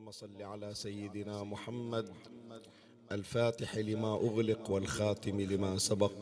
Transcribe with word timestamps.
اللهم 0.00 0.12
صل 0.12 0.42
على 0.42 0.74
سيدنا 0.74 1.44
محمد 1.44 2.08
الفاتح 3.12 3.76
لما 3.76 4.14
أغلق 4.14 4.70
والخاتم 4.70 5.40
لما 5.40 5.78
سبق 5.78 6.12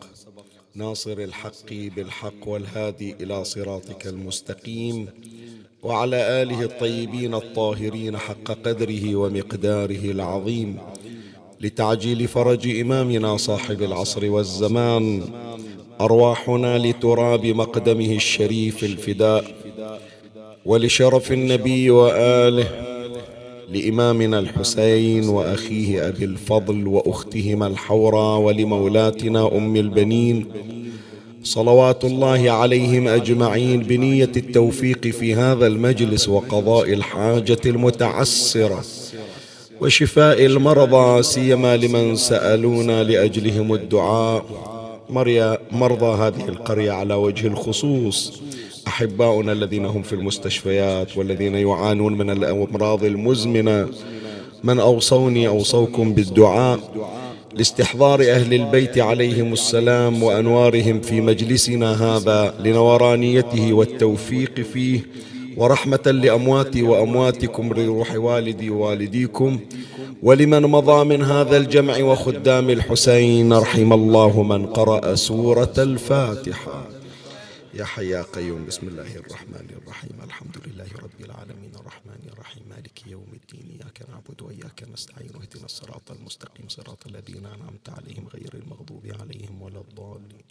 ناصر 0.74 1.12
الحق 1.18 1.70
بالحق 1.70 2.48
والهادي 2.48 3.14
إلى 3.20 3.44
صراطك 3.44 4.06
المستقيم 4.06 5.08
وعلى 5.82 6.42
آله 6.42 6.62
الطيبين 6.62 7.34
الطاهرين 7.34 8.18
حق 8.18 8.44
قدره 8.44 9.16
ومقداره 9.16 10.10
العظيم 10.10 10.78
لتعجيل 11.60 12.28
فرج 12.28 12.80
إمامنا 12.80 13.36
صاحب 13.36 13.82
العصر 13.82 14.30
والزمان 14.30 15.22
أرواحنا 16.00 16.78
لتراب 16.78 17.46
مقدمه 17.46 18.12
الشريف 18.12 18.84
الفداء 18.84 19.54
ولشرف 20.66 21.32
النبي 21.32 21.90
وآله 21.90 22.87
لإمامنا 23.72 24.38
الحسين 24.38 25.28
وأخيه 25.28 26.08
أبي 26.08 26.24
الفضل 26.24 26.86
وأختهما 26.86 27.66
الحورى 27.66 28.44
ولمولاتنا 28.44 29.56
أم 29.56 29.76
البنين 29.76 30.46
صلوات 31.42 32.04
الله 32.04 32.50
عليهم 32.50 33.08
أجمعين 33.08 33.80
بنية 33.82 34.30
التوفيق 34.36 35.06
في 35.06 35.34
هذا 35.34 35.66
المجلس 35.66 36.28
وقضاء 36.28 36.92
الحاجة 36.92 37.58
المتعسرة 37.66 38.84
وشفاء 39.80 40.46
المرضى 40.46 41.22
سيما 41.22 41.76
لمن 41.76 42.16
سألونا 42.16 43.04
لأجلهم 43.04 43.74
الدعاء. 43.74 44.44
مرضى 45.72 46.22
هذه 46.22 46.48
القرية 46.48 46.90
على 46.90 47.14
وجه 47.14 47.46
الخصوص. 47.46 48.42
أحباؤنا 48.88 49.52
الذين 49.52 49.86
هم 49.86 50.02
في 50.02 50.12
المستشفيات 50.12 51.16
والذين 51.16 51.54
يعانون 51.54 52.18
من 52.18 52.30
الأمراض 52.30 53.04
المزمنة. 53.04 53.88
من 54.64 54.80
أوصوني 54.80 55.48
أوصوكم 55.48 56.12
بالدعاء 56.12 56.78
لاستحضار 57.54 58.20
أهل 58.20 58.54
البيت 58.54 58.98
عليهم 58.98 59.52
السلام 59.52 60.22
وأنوارهم 60.22 61.00
في 61.00 61.20
مجلسنا 61.20 61.90
هذا 62.04 62.54
لنورانيته 62.64 63.72
والتوفيق 63.72 64.60
فيه. 64.72 65.00
ورحمة 65.56 66.06
لامواتي 66.06 66.82
وأمواتكم 66.82 67.72
لروح 67.72 68.14
والدي 68.16 68.70
ووالديكم. 68.70 69.58
ولمن 70.22 70.62
مضى 70.62 71.04
من 71.04 71.22
هذا 71.22 71.56
الجمع 71.56 72.02
وخدام 72.02 72.70
الحسين 72.70 73.52
رحم 73.52 73.92
الله 73.92 74.42
من 74.42 74.66
قرأ 74.66 75.14
سورة 75.14 75.76
الفاتحة. 75.78 76.97
يا 77.78 77.84
حي 77.84 78.08
يا 78.08 78.22
قيوم 78.22 78.66
بسم 78.66 78.88
الله 78.88 79.16
الرحمن 79.16 79.68
الرحيم. 79.78 80.16
الحمد 80.22 80.56
لله 80.66 80.90
رب 81.04 81.20
العالمين. 81.20 81.72
الرحمن 81.74 82.22
الرحيم. 82.32 82.62
مالك 82.68 83.06
يوم 83.06 83.30
الدين. 83.32 83.66
إياك 83.70 84.10
نعبد 84.10 84.42
وإياك 84.42 84.82
نستعين. 84.92 85.30
اهدنا 85.34 85.64
الصراط 85.64 86.10
المستقيم. 86.10 86.68
صراط 86.68 87.06
الذين 87.06 87.46
أنعمت 87.46 87.88
عليهم 87.88 88.28
غير 88.34 88.54
المغضوب 88.54 89.06
عليهم 89.20 89.62
ولا 89.62 89.80
الضالين. 89.80 90.44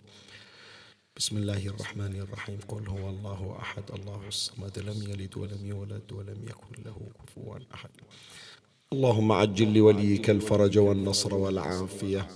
بسم 1.17 1.37
الله 1.37 1.67
الرحمن 1.67 2.15
الرحيم. 2.15 2.59
قل 2.67 2.87
هو 2.87 3.09
الله 3.09 3.57
أحد. 3.59 3.83
الله 3.97 4.27
الصمد 4.27 4.79
لم 4.79 4.99
يلد 5.11 5.37
ولم 5.37 5.65
يولد 5.65 6.11
ولم 6.11 6.39
يكن 6.51 6.83
له 6.85 6.99
كفوا 7.19 7.59
أحد. 7.73 7.89
اللهم 8.93 9.31
عجل 9.31 9.73
لوليك 9.73 10.29
الفرج 10.29 10.77
والنصر 10.77 11.33
والعافية. 11.35 12.27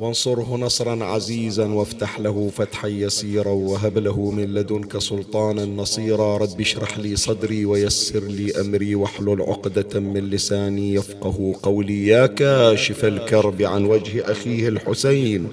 وانصره 0.00 0.56
نصرا 0.56 1.04
عزيزا 1.04 1.66
وافتح 1.66 2.20
له 2.20 2.50
فتحا 2.56 2.88
يسيرا 2.88 3.50
وهب 3.50 3.98
له 3.98 4.30
من 4.30 4.54
لدنك 4.54 4.98
سلطانا 4.98 5.64
نصيرا. 5.64 6.38
رب 6.38 6.60
اشرح 6.60 6.98
لي 6.98 7.16
صدري 7.16 7.64
ويسر 7.64 8.24
لي 8.24 8.60
أمري. 8.60 8.94
واحلل 8.94 9.42
عقدة 9.42 10.00
من 10.00 10.30
لساني 10.30 10.94
يفقه 10.94 11.54
قولي. 11.62 12.06
يا 12.06 12.26
كاشف 12.26 13.04
الكرب 13.04 13.62
عن 13.62 13.84
وجه 13.84 14.32
أخيه 14.32 14.68
الحسين. 14.68 15.48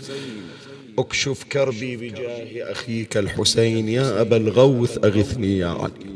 اكشف 1.00 1.44
كربي 1.44 1.98
بجاه 1.98 2.72
أخيك 2.72 3.18
الحسين. 3.18 3.90
يا 3.90 4.22
أبا 4.22 4.38
الغوث 4.38 4.98
أغثني 4.98 5.58
يا 5.58 5.68
علي. 5.68 6.16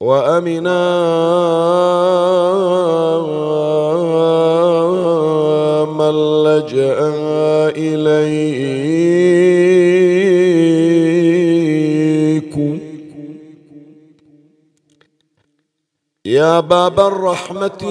وأمنا 0.00 0.80
من 5.84 6.42
لجأ 6.44 6.98
إليكم. 7.76 8.30
يا 16.24 16.60
باب 16.60 17.00
الرحمة 17.00 17.84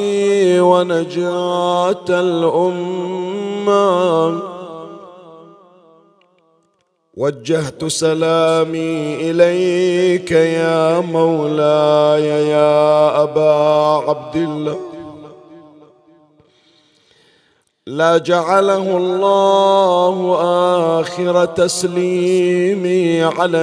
ونجاة 0.59 2.06
الأمة. 2.09 3.00
وجهت 7.19 7.85
سلامي 7.85 9.16
إليك 9.31 10.31
يا 10.31 11.00
مولاي 11.00 12.28
يا 12.50 13.24
أبا 13.24 13.53
عبد 14.09 14.35
الله. 14.35 14.80
لا 17.88 18.18
جعله 18.18 18.97
الله 18.97 20.38
آخر 21.02 21.46
تسليمي 21.46 23.24
عليك 23.24 23.59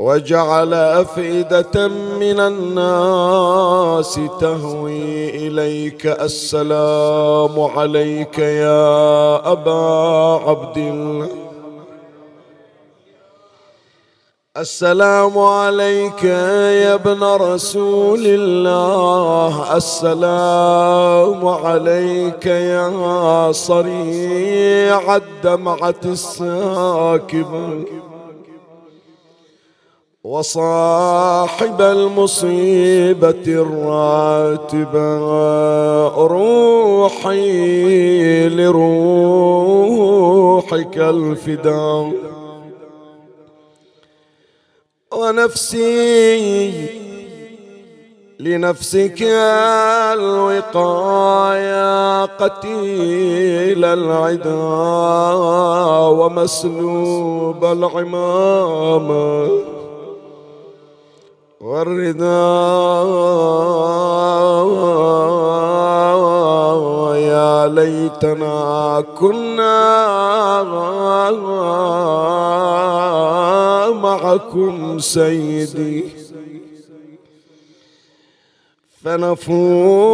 وجعل 0.00 0.74
أفئدة 0.74 1.88
من 2.20 2.40
الناس 2.40 4.20
تهوي 4.40 5.28
إليك 5.46 6.06
السلام 6.06 7.60
عليك 7.60 8.38
يا 8.38 9.52
أبا 9.52 10.40
عبد 10.48 10.76
الله. 10.76 11.28
السلام 14.56 15.38
عليك 15.38 16.24
يا 16.24 16.94
ابن 16.94 17.22
رسول 17.22 18.24
الله. 18.26 19.76
السلام 19.76 21.48
عليك 21.48 22.46
يا 22.46 23.52
صريع 23.52 25.16
الدمعة 25.16 26.02
الساكبة 26.04 27.99
وصاحب 30.24 31.80
المصيبة 31.80 33.44
الراتبة 33.48 34.98
روحي 36.26 37.68
لروحك 38.48 39.78
الفداء. 40.98 42.12
ونفسي 45.12 46.72
لنفسك 48.40 49.22
الوقاية 50.12 51.84
قتيل 52.24 53.84
العدا 53.84 54.64
ومسلوب 56.08 57.64
العمامة. 57.64 59.48
والرداء 61.70 62.26
يا 67.14 67.66
ليتنا 67.66 69.04
كنا 69.18 69.80
معكم 74.02 74.98
سيدي. 74.98 76.04
فنفوز 79.04 80.06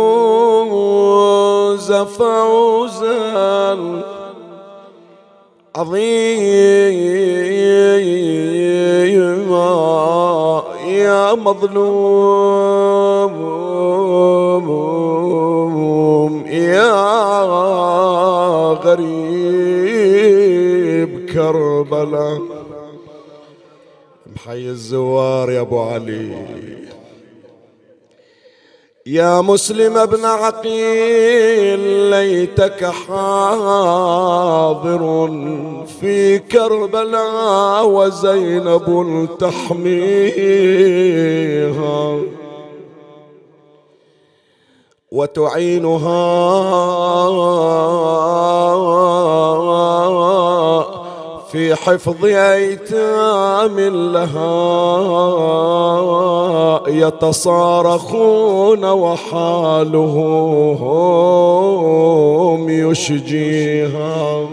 فوزا 1.92 3.78
عظيما. 5.76 6.26
مظلوم 11.34 12.86
يا 16.46 16.96
غريب 19.76 21.30
كربلاء. 21.32 22.40
محي 24.34 24.68
الزوار 24.68 25.50
يا 25.50 25.60
أبو 25.60 25.80
علي. 25.80 26.75
يا 29.06 29.40
مسلم 29.40 29.96
ابن 29.96 30.24
عقيل 30.24 31.80
ليتك 32.10 32.84
حاضر 32.84 33.78
في 36.00 36.38
كربلاء 36.38 37.86
وزينب 37.88 39.28
تحميها. 39.40 40.66
وتعينها 45.12 46.26
في 51.56 51.74
حفظ 51.74 52.24
أيتام 52.24 53.80
لها 54.12 54.52
يتصارخون 56.88 58.84
وحالهم 58.84 59.90
يشجيها. 62.70 64.48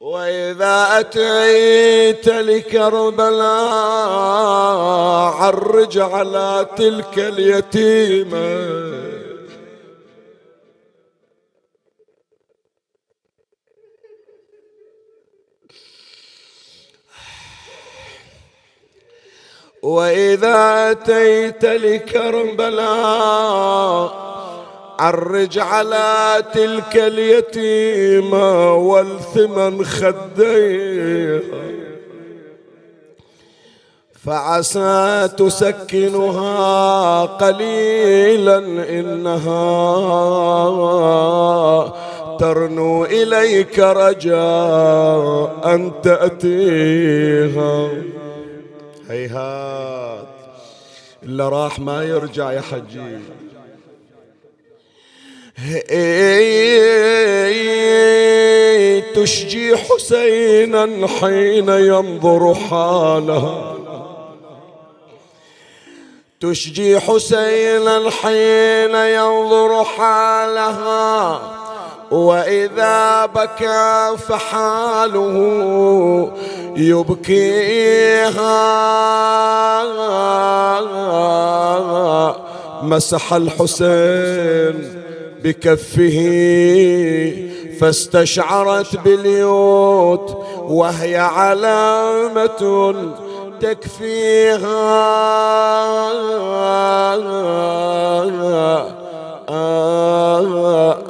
وإذا 0.00 1.00
أتيت 1.00 2.28
لكربلاء 2.28 3.42
عرج 5.40 5.98
على 5.98 6.66
تلك 6.76 7.18
اليتيمة. 7.18 9.21
وإذا 19.82 20.90
أتيت 20.90 21.64
لكربلاء 21.64 22.82
عرج 24.98 25.58
على 25.58 26.42
تلك 26.54 26.96
اليتيمة 26.96 28.74
والثمن 28.74 29.84
خديها. 29.84 31.42
فعسى 34.26 35.28
تسكنها 35.36 37.22
قليلا 37.24 38.58
إنها 38.88 39.62
ترنو 42.38 43.04
إليك 43.04 43.78
رجاء 43.78 45.60
أن 45.64 45.92
تأتيها. 46.02 47.88
هيهات. 49.12 50.28
إلا 51.22 51.48
راح 51.48 51.78
ما 51.78 52.04
يرجع 52.04 52.52
يا 52.52 52.60
حجي. 52.60 53.18
تشجي 59.14 59.76
حسينا 59.76 61.06
حين 61.06 61.68
ينظر 61.68 62.54
حالها 62.54 63.76
تشجي 66.40 67.00
حسينا 67.00 68.10
حين 68.10 68.94
ينظر 68.94 69.84
حالها 69.84 71.61
وإذا 72.12 73.26
بكى 73.26 74.16
فحاله 74.28 75.36
يبكيها. 76.76 78.22
مسح 82.82 83.32
الحسين 83.32 85.02
بكفه 85.44 86.18
فاستشعرت 87.80 88.96
باليوت 88.96 90.44
وهي 90.58 91.16
علامة 91.16 92.94
تكفيها. 93.60 94.92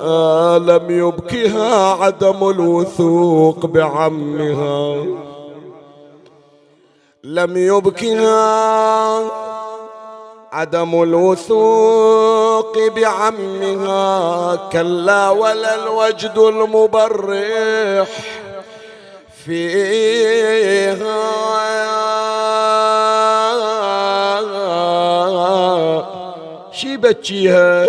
آه 0.02 0.58
لم 0.58 0.90
يبكها 0.90 1.92
عدم 1.92 2.48
الوثوق 2.50 3.66
بعمها. 3.66 5.06
لم 7.24 7.56
يبكها 7.56 9.22
عدم 10.52 11.02
الوثوق 11.02 12.78
بعمها. 12.96 14.56
كلا 14.72 15.30
ولا 15.30 15.74
الوجد 15.84 16.38
المبرح 16.38 18.08
فيها. 19.44 21.22
شي 26.72 26.96
بتشيها؟ 26.96 27.86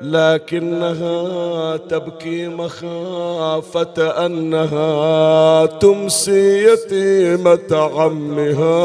لكنها 0.00 1.76
تبكي 1.76 2.48
مخافة 2.48 4.26
أنها 4.26 5.66
تمسي 5.66 6.64
يتيمة 6.64 7.90
عمها 7.96 8.76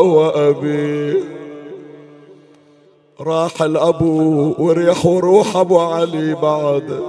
وأبيه 0.00 1.40
راح 3.20 3.62
الأبو 3.62 4.54
وريح 4.58 5.06
روح 5.06 5.56
أبو 5.56 5.80
علي 5.80 6.34
بعد. 6.34 7.02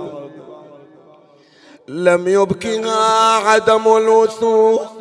لم 1.87 2.27
يبكها 2.27 3.35
عدم 3.35 3.97
الوثوق. 3.97 4.91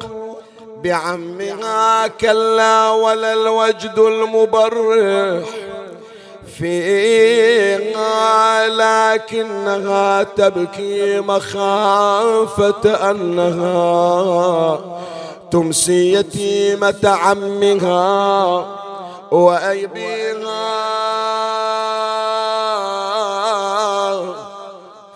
بعمها 0.84 2.06
كلا 2.06 2.90
ولا 2.90 3.32
الوجد 3.32 3.98
المبرح. 3.98 5.69
فيها 6.60 8.20
لكنها 8.68 10.22
تبكي 10.22 11.20
مخافة 11.20 13.10
أنها 13.10 14.80
تمسي 15.50 16.12
يتيمة 16.12 16.98
عمها 17.04 18.66
وأيبيها 19.30 20.90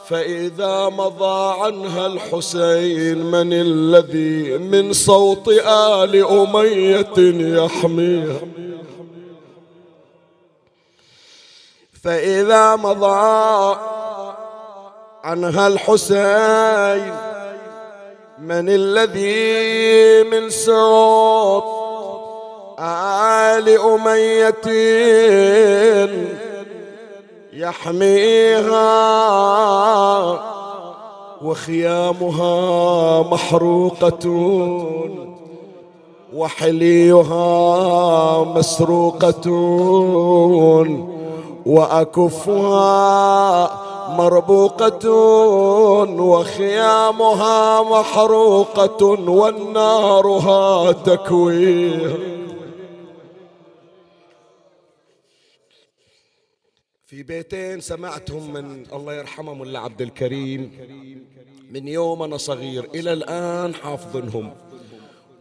فإذا 0.09 0.89
مضى 0.89 1.55
عنها 1.61 2.07
الحسين 2.07 3.19
من 3.19 3.53
الذي 3.53 4.59
من 4.59 4.93
صوت 4.93 5.49
آل 5.69 6.27
أمية 6.27 7.19
يحميها؟ 7.65 8.64
فإذا 12.05 12.77
مضى 12.77 13.77
عنها 15.25 15.67
الحسين 15.67 17.15
من 18.39 18.69
الذي 18.69 20.23
من 20.23 20.51
صوت 20.51 21.65
آل 22.81 23.79
أمية 23.79 24.67
يحميها 27.53 28.85
وخيامها 31.43 33.23
محروقة 33.23 34.29
وحليها 36.35 37.45
مسروقة 38.45 39.51
وأكفها 41.67 42.85
مربوقة 44.17 45.11
وخيامها 46.23 47.83
محروقة 47.83 49.05
والنارها 49.31 50.93
تكويها 50.93 52.17
في 57.07 57.23
بيتين 57.23 57.81
سمعتهم 57.81 58.53
من 58.53 58.87
الله 58.93 59.15
يرحمه 59.15 59.55
ملا 59.55 59.79
عبد 59.79 60.03
الكريم. 60.03 60.71
من 61.71 61.89
يوم 61.89 62.23
أنا 62.23 62.37
صغير 62.37 62.89
إلى 62.95 63.13
الآن 63.13 63.75
حافظنهم. 63.75 64.55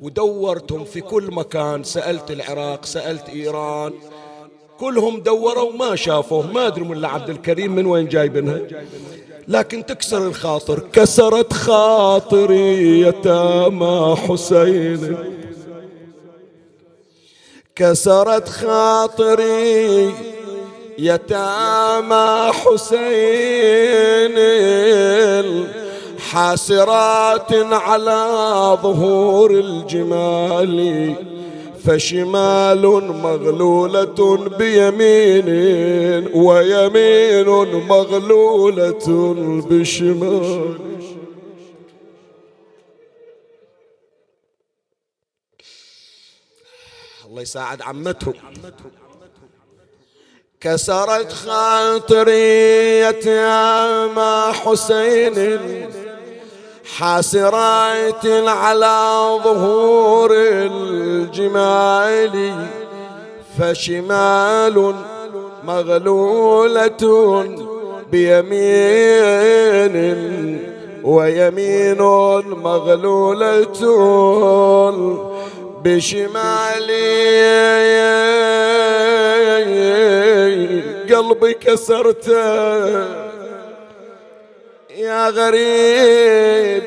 ودورتهم 0.02 0.84
في 0.86 1.02
كل 1.02 1.32
مكان. 1.32 1.84
سألت 1.84 2.32
العراق 2.32 2.86
سألت 2.86 3.30
إيران. 3.30 3.94
كلهم 4.80 5.20
دوروا 5.20 5.72
ما 5.72 5.96
شافوه. 5.96 6.52
ما 6.52 6.68
أدري 6.68 6.84
ملا 6.84 7.08
عبد 7.08 7.30
الكريم 7.30 7.76
من 7.76 7.86
وين 7.86 8.08
جايبنها 8.08 8.60
لكن 9.48 9.86
تكسر 9.86 10.28
الخاطر. 10.28 10.80
كسرت 10.94 11.54
خاطري 11.54 13.02
يتامى 13.02 14.16
حسين. 14.16 15.18
كسرت 17.76 18.50
خاطري 18.50 20.12
يتامى 20.98 22.52
حسين. 22.54 24.38
حاسرات 26.20 27.54
على 27.72 28.78
ظهور 28.84 29.52
الجمال. 29.52 31.16
فشمال 31.86 32.82
مغلولة 33.24 34.38
بيمين 34.58 35.48
ويمين 36.34 37.48
مغلولة 37.88 39.06
بشمال. 39.70 40.78
الله 47.26 47.42
يساعد 47.42 47.82
عمته 47.82 48.34
كسرت 50.62 51.32
خاطري 51.32 53.00
يتامى 53.00 54.54
حسين. 54.54 55.34
حاسرات 56.86 58.26
على 58.48 59.20
ظهور 59.44 60.30
الجمال 60.66 62.54
فشمال 63.60 64.96
مغلولة 65.64 67.44
بيمين 68.12 69.94
ويمين 71.04 71.98
مغلولة 72.64 73.82
بشمالي 75.84 77.24
قلبي 81.16 81.54
كسرته 81.54 83.33
يا 84.96 85.30
غريب 85.30 86.84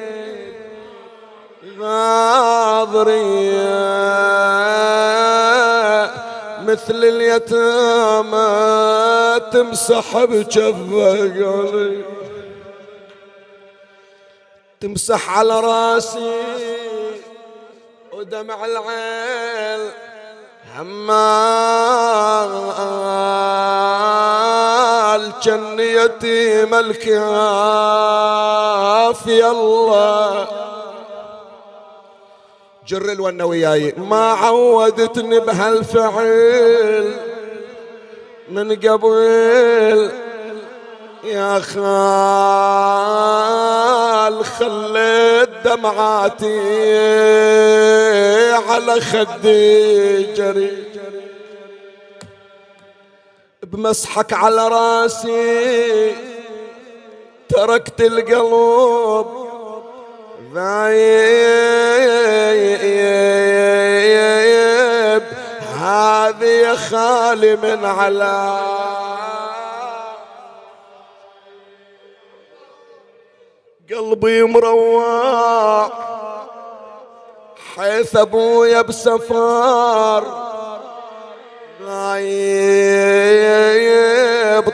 غاضري 1.78 3.56
مثل 6.64 7.04
اليتامى 7.04 8.46
تمسح 9.52 10.24
بجفه 10.24 12.02
تمسح 14.80 15.38
على 15.38 15.60
راسي 15.60 16.42
ودمع 18.12 18.64
العين 18.64 19.90
جن 25.42 25.80
يتيم 25.80 26.74
الكاف 26.74 27.16
الله. 29.28 30.48
جر 32.86 33.12
الون 33.12 33.42
وياي 33.42 33.94
ما 33.96 34.32
عودتني 34.32 35.40
بهالفعل 35.40 37.14
من 38.48 38.76
قبل. 38.76 40.10
يا 41.24 41.58
خال 41.60 41.86
خليت 44.44 45.48
دمعاتي 45.64 46.60
على 48.52 49.00
خدي 49.00 50.22
جري 50.34 50.84
بمسحك 53.72 54.32
على 54.32 54.68
راسي. 54.68 56.14
تركت 57.48 58.00
القلب 58.00 59.26
ذايب 60.54 61.76
هذه 65.78 66.76
خالي 66.76 67.56
من 67.56 67.84
على 67.84 68.60
قلبي 73.90 74.42
مروع 74.42 75.90
حيث 77.76 78.16
أبويا 78.16 78.82
بسفار 78.82 80.55
غايب 81.86 82.26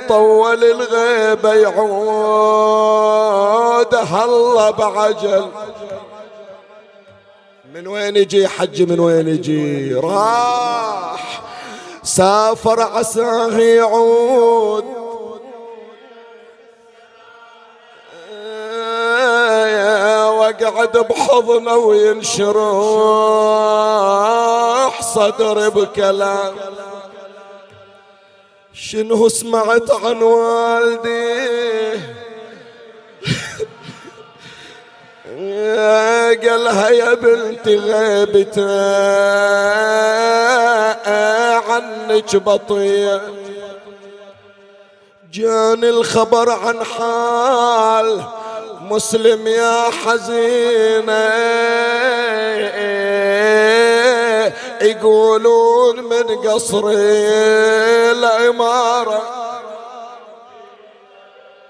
طول 0.08 0.64
الغيبة 0.64 1.54
يعود. 1.54 1.92
هلا 3.94 4.70
بعجل. 4.70 5.48
من 7.74 7.86
وين 7.86 8.16
يجي 8.16 8.48
حج؟ 8.48 8.82
من 8.82 9.00
وين 9.00 9.28
يجي 9.28 9.94
راح. 9.94 11.42
سافر 12.02 12.80
عساه 12.80 13.58
يعود. 13.58 14.84
واقعد 20.60 20.96
بحضنه 20.98 21.76
وينشرح 21.76 22.52
صدري 25.02 25.70
بكلام. 25.70 26.54
شنو 28.74 29.28
سمعت 29.28 29.90
عن 29.90 30.22
والدي؟ 30.22 32.00
قالها 36.42 36.88
يا 36.88 37.14
بنتي 37.14 37.76
غيبته 37.76 38.92
عنك 41.68 42.36
بطيء 42.36 43.20
جاني 45.32 45.88
الخبر 45.88 46.50
عن 46.50 46.84
حال 46.84 48.22
مسلم 48.90 49.46
يا 49.46 49.90
حزينة. 49.90 51.32
يقولون 54.82 56.00
من 56.04 56.22
قصر 56.48 56.82
العمارة 58.12 59.22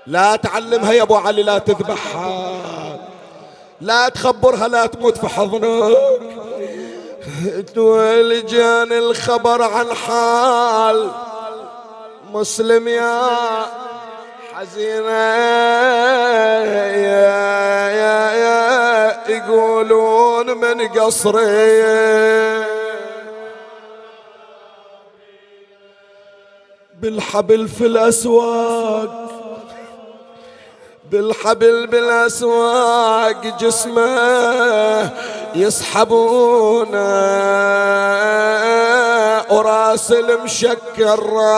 لا 0.06 0.36
تعلمها 0.36 0.92
يا 0.92 1.02
أبو 1.02 1.16
علي 1.16 1.42
لا 1.42 1.58
تذبحها. 1.58 2.52
لا 3.80 4.08
تخبرها 4.08 4.68
لا 4.68 4.86
تموت 4.86 5.18
في 5.18 5.28
حضنك. 5.28 5.96
جاني 8.48 8.98
الخبر 8.98 9.62
عن 9.62 9.94
حال. 9.94 11.10
مسلم 12.32 12.88
يا 12.88 13.66
حزينة. 14.62 15.10
يا 17.08 17.18
يا 18.02 18.32
يا 18.44 18.60
يقولون 19.28 20.46
من 20.46 20.88
قصري. 20.88 21.82
بالحبل 26.94 27.68
في 27.68 27.86
الأسواق 27.86 29.32
بالحبل 31.10 31.86
بالأسواق 31.86 33.58
جسمه 33.60 35.10
يسحبونه. 35.54 37.02
وراس 39.52 40.12
المشكر 40.12 41.32
راح 41.32 41.56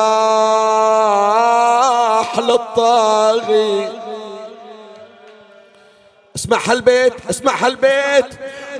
للطاغي. 2.38 3.88
اسمع 6.36 6.58
هالبيت 6.66 7.14
اسمع 7.30 7.54
هالبيت 7.56 8.26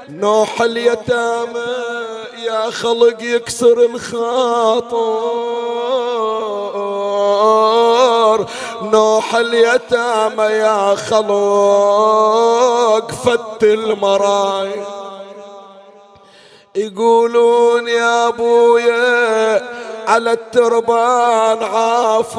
نوح 0.09 0.63
اليتامى 0.63 1.75
يا 2.45 2.71
خلق 2.71 3.23
يكسر 3.23 3.79
الخاطر. 3.79 5.25
نوح 8.83 9.35
اليتامى 9.35 10.45
يا 10.45 10.95
خلق 10.95 12.35
فت 13.25 13.63
المراي 13.63 14.85
يقولون 16.77 17.89
يا 17.89 18.29
أبويا 18.29 19.63
على 20.09 20.33
التربان 20.33 21.63
عافور 21.63 22.35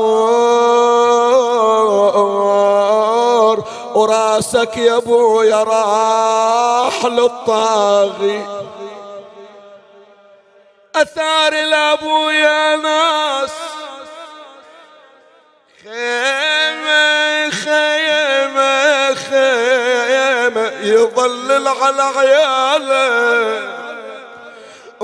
وراسك 3.95 4.77
يا 4.77 4.97
أبويا 4.97 5.63
راح 5.63 7.05
للطاغي. 7.05 8.45
أثار 10.95 11.53
الابو 11.53 12.29
يا 12.29 12.75
ناس. 12.75 13.51
خيمة 15.83 17.49
خيمة 17.49 19.13
خيمة 19.13 20.71
يظلل 20.81 21.67
على 21.67 22.03
عياله. 22.03 23.84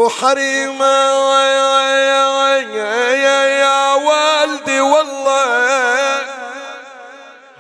وحريمة 0.02 0.98
يا 3.62 3.94
والدي 4.08 4.80
والله. 4.80 6.22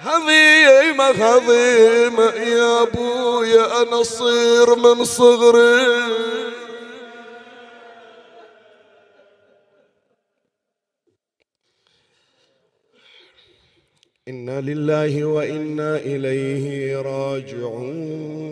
هضيمة 0.01 1.05
هضيمة 1.05 2.25
يا 2.25 2.81
ابويا 2.81 3.81
أنا 3.81 4.03
صير 4.03 4.75
من 4.75 5.05
صغري. 5.05 6.11
إنا 14.27 14.61
لله 14.61 15.25
وإنا 15.25 15.95
إليه 15.97 16.97
راجعون. 17.01 18.51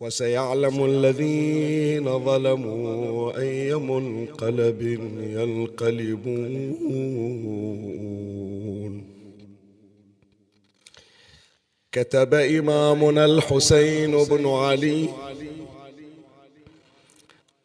وسيعلم 0.00 0.84
الذين 0.84 2.18
ظلموا 2.24 3.40
أي 3.40 3.74
منقلب 3.74 4.82
ينقلبون. 5.36 6.64
كتب 11.92 12.34
إمامنا 12.34 13.24
الحسين 13.24 14.24
بن 14.24 14.46
علي 14.46 15.08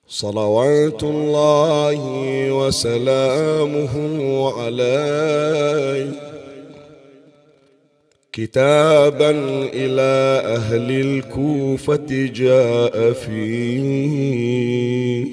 صلوات 0.07 1.03
الله 1.03 1.99
وسلامه 2.53 3.93
عليه. 4.59 6.24
كتابا 8.37 9.31
إلى 9.73 10.41
أهل 10.45 10.91
الكوفة 10.91 12.29
جاء 12.35 13.13
فيه. 13.13 15.25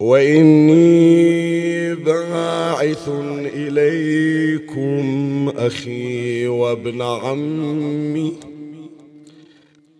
وإني 0.00 1.94
باعث 1.94 3.08
إليكم 3.54 5.02
أخي 5.56 6.46
وابن 6.46 7.02
عمي 7.02 8.32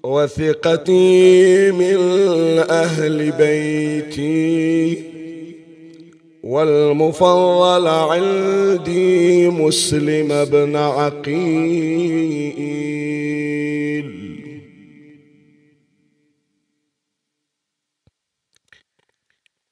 وثقتي 0.05 1.71
من 1.71 1.99
أهل 2.71 3.33
بيتي. 3.33 5.14
والمفضل 6.45 7.87
عندي 7.89 9.49
مسلم 9.49 10.45
بن 10.45 10.77
عقيل. 10.77 11.55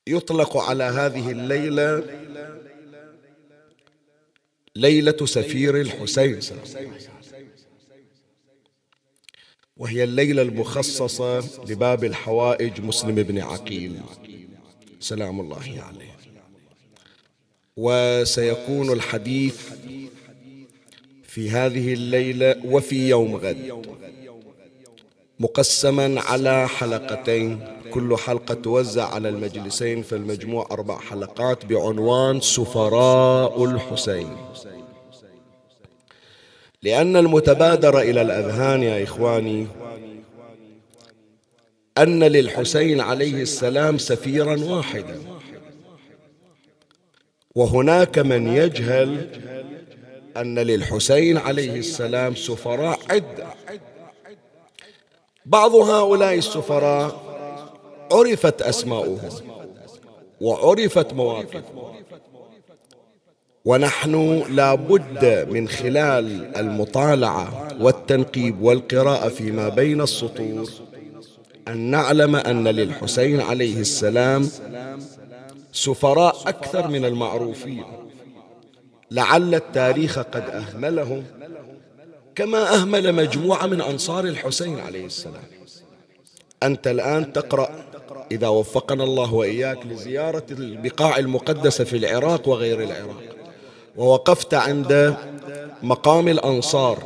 يطلق 0.06 0.56
على 0.56 0.84
هذه 0.84 1.30
الليلة 1.30 2.04
ليلة 4.76 5.26
سفير 5.26 5.80
الحسين 5.80 6.40
وهي 9.76 10.04
الليلة 10.04 10.42
المخصصة 10.42 11.38
لباب 11.68 12.04
الحوائج 12.04 12.80
مسلم 12.80 13.14
بن 13.14 13.38
عقيل. 13.38 14.00
سلام 15.00 15.40
الله 15.40 15.82
عليه. 15.82 16.11
وسيكون 17.76 18.92
الحديث 18.92 19.56
في 21.24 21.50
هذه 21.50 21.92
الليلة 21.92 22.54
وفي 22.64 23.08
يوم 23.08 23.36
غد 23.36 23.86
مقسما 25.40 26.20
على 26.20 26.68
حلقتين. 26.68 27.60
كل 27.90 28.16
حلقة 28.16 28.54
توزع 28.54 29.14
على 29.14 29.28
المجلسين 29.28 30.02
فالمجموع 30.02 30.68
أربع 30.70 30.98
حلقات 30.98 31.64
بعنوان 31.64 32.40
سفراء 32.40 33.64
الحسين. 33.64 34.36
لأن 36.82 37.16
المتبادر 37.16 38.00
إلى 38.00 38.22
الأذهان 38.22 38.82
يا 38.82 39.02
إخواني 39.02 39.66
أن 41.98 42.24
للحسين 42.24 43.00
عليه 43.00 43.42
السلام 43.42 43.98
سفيرا 43.98 44.64
واحدا. 44.64 45.20
وهناك 47.54 48.18
من 48.18 48.46
يجهل 48.46 49.28
أن 50.36 50.58
للحسين 50.58 51.38
عليه 51.38 51.78
السلام 51.78 52.34
سفراء 52.34 52.98
عدة. 53.10 53.46
بعض 55.46 55.74
هؤلاء 55.74 56.34
السفراء 56.34 57.22
عرفت 58.12 58.62
أسماؤهم 58.62 59.30
وعرفت 60.40 61.12
مواقفهم. 61.12 61.92
ونحن 63.64 64.42
لا 64.50 64.74
بد 64.74 65.48
من 65.50 65.68
خلال 65.68 66.56
المطالعة 66.56 67.68
والتنقيب 67.80 68.62
والقراءة 68.62 69.28
فيما 69.28 69.68
بين 69.68 70.00
السطور 70.00 70.70
أن 71.68 71.78
نعلم 71.78 72.36
أن 72.36 72.68
للحسين 72.68 73.40
عليه 73.40 73.80
السلام 73.80 74.48
سفراء 75.72 76.36
أكثر 76.46 76.88
من 76.88 77.04
المعروفين. 77.04 77.84
لعل 79.10 79.54
التاريخ 79.54 80.18
قد 80.18 80.50
أهملهم 80.50 81.24
كما 82.34 82.74
أهمل 82.74 83.12
مجموعة 83.12 83.66
من 83.66 83.80
أنصار 83.80 84.24
الحسين 84.24 84.80
عليه 84.80 85.06
السلام. 85.06 85.42
أنت 86.62 86.86
الآن 86.86 87.32
تقرأ 87.32 87.84
إذا 88.32 88.48
وفقنا 88.48 89.04
الله 89.04 89.34
وإياك 89.34 89.86
لزيارة 89.86 90.46
البقاع 90.50 91.18
المقدسة 91.18 91.84
في 91.84 91.96
العراق 91.96 92.48
وغير 92.48 92.82
العراق 92.82 93.22
ووقفت 93.96 94.54
عند 94.54 95.16
مقام 95.82 96.28
الأنصار 96.28 97.02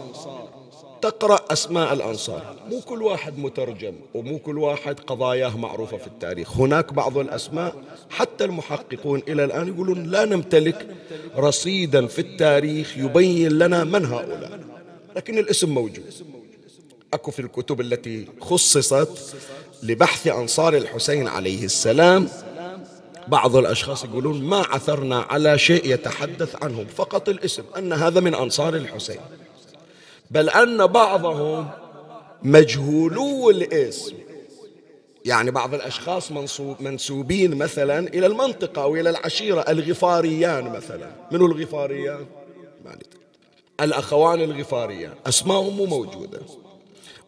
تقرأ 1.02 1.40
أسماء 1.50 1.92
الأنصار. 1.92 2.56
مو 2.68 2.80
كل 2.80 3.02
واحد 3.02 3.38
مترجم 3.38 3.94
ومو 4.14 4.38
كل 4.38 4.58
واحد 4.58 5.00
قضاياه 5.00 5.56
معروفة 5.56 5.96
في 5.96 6.06
التاريخ. 6.06 6.56
هناك 6.56 6.92
بعض 6.92 7.18
الأسماء 7.18 7.74
حتى 8.10 8.44
المحققون 8.44 9.22
إلى 9.28 9.44
الآن 9.44 9.68
يقولون 9.68 10.02
لا 10.02 10.24
نمتلك 10.24 10.86
رصيدا 11.36 12.06
في 12.06 12.18
التاريخ 12.18 12.98
يبين 12.98 13.52
لنا 13.52 13.84
من 13.84 14.04
هؤلاء. 14.04 14.60
لكن 15.16 15.38
الاسم 15.38 15.68
موجود. 15.68 16.04
أكو 17.14 17.30
في 17.30 17.42
الكتب 17.42 17.80
التي 17.80 18.26
خصصت 18.40 19.36
لبحث 19.82 20.26
أنصار 20.26 20.76
الحسين 20.76 21.28
عليه 21.28 21.64
السلام 21.64 22.28
بعض 23.28 23.56
الأشخاص 23.56 24.04
يقولون 24.04 24.42
ما 24.42 24.56
عثرنا 24.56 25.18
على 25.18 25.58
شيء 25.58 25.92
يتحدث 25.92 26.62
عنهم. 26.62 26.86
فقط 26.86 27.28
الاسم 27.28 27.62
أن 27.78 27.92
هذا 27.92 28.20
من 28.20 28.34
أنصار 28.34 28.76
الحسين. 28.76 29.20
بل 30.30 30.50
أن 30.50 30.86
بعضهم 30.86 31.68
مجهولو 32.42 33.50
الاسم. 33.50 34.14
يعني 35.24 35.50
بعض 35.50 35.74
الأشخاص 35.74 36.32
منصوب 36.32 36.82
منسوبين 36.82 37.54
مثلا 37.54 37.98
إلى 37.98 38.26
المنطقة 38.26 38.82
أو 38.82 38.96
إلى 38.96 39.10
العشيرة 39.10 39.64
الغفاريان 39.68 40.72
مثلا. 40.72 41.10
من 41.32 41.40
الغفاريان؟ 41.40 42.26
الأخوان 43.80 44.40
الغفاريان. 44.40 45.12
أسماءهم 45.26 45.76
مو 45.76 45.84
موجودة. 45.86 46.40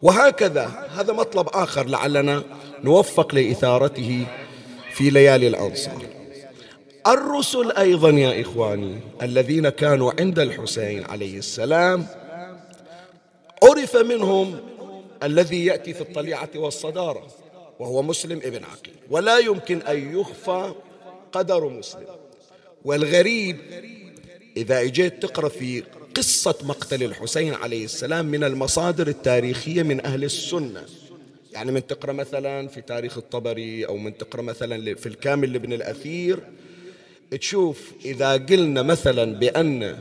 وهكذا 0.01 0.89
هذا 0.95 1.13
مطلب 1.13 1.47
آخر 1.53 1.85
لعلنا 1.85 2.43
نوفق 2.83 3.35
لإثارته 3.35 4.25
في 4.93 5.09
ليالي 5.09 5.47
الأنصار. 5.47 6.05
الرسل 7.07 7.71
أيضا 7.71 8.09
يا 8.09 8.41
إخواني 8.41 8.99
الذين 9.21 9.69
كانوا 9.69 10.11
عند 10.19 10.39
الحسين 10.39 11.03
عليه 11.05 11.37
السلام 11.37 12.05
عرف 13.63 13.97
منهم 13.97 14.59
الذي 15.23 15.65
يأتي 15.65 15.93
في 15.93 16.01
الطليعة 16.01 16.49
والصدارة 16.55 17.27
وهو 17.79 18.01
مسلم 18.01 18.37
ابن 18.37 18.63
عقيل. 18.63 18.93
ولا 19.09 19.37
يمكن 19.37 19.81
أن 19.81 20.19
يخفى 20.19 20.73
قدر 21.31 21.69
مسلم. 21.69 22.07
والغريب 22.85 23.57
إذا 24.57 24.81
إجيت 24.81 25.21
تقرأ 25.21 25.49
في 25.49 25.83
قصة 26.15 26.55
مقتل 26.63 27.03
الحسين 27.03 27.53
عليه 27.53 27.85
السلام 27.85 28.25
من 28.25 28.43
المصادر 28.43 29.07
التاريخية 29.07 29.83
من 29.83 30.05
أهل 30.05 30.23
السنة. 30.23 30.85
يعني 31.51 31.71
من 31.71 31.87
تقرأ 31.87 32.13
مثلا 32.13 32.67
في 32.67 32.81
تاريخ 32.81 33.17
الطبري 33.17 33.85
أو 33.85 33.97
من 33.97 34.17
تقرأ 34.17 34.41
مثلا 34.41 34.95
في 34.95 35.05
الكامل 35.05 35.53
لابن 35.53 35.73
الأثير. 35.73 36.39
تشوف 37.31 37.91
إذا 38.05 38.33
قلنا 38.33 38.81
مثلا 38.81 39.39
بأن 39.39 39.97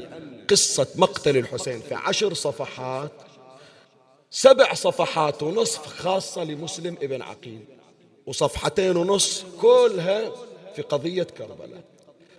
قصة 0.51 0.87
مقتل 0.97 1.37
الحسين 1.37 1.81
في 1.81 1.94
عشر 1.94 2.35
صفحات 2.35 3.12
سبع 4.31 4.75
صفحات 4.75 5.43
ونصف 5.43 5.87
خاصة 5.87 6.45
لمسلم 6.45 6.97
ابن 7.03 7.23
عقيل. 7.23 7.64
وصفحتين 8.27 8.97
ونص 8.97 9.45
كلها 9.61 10.33
في 10.77 10.83
قضية 10.83 11.23
كربلاء. 11.23 11.85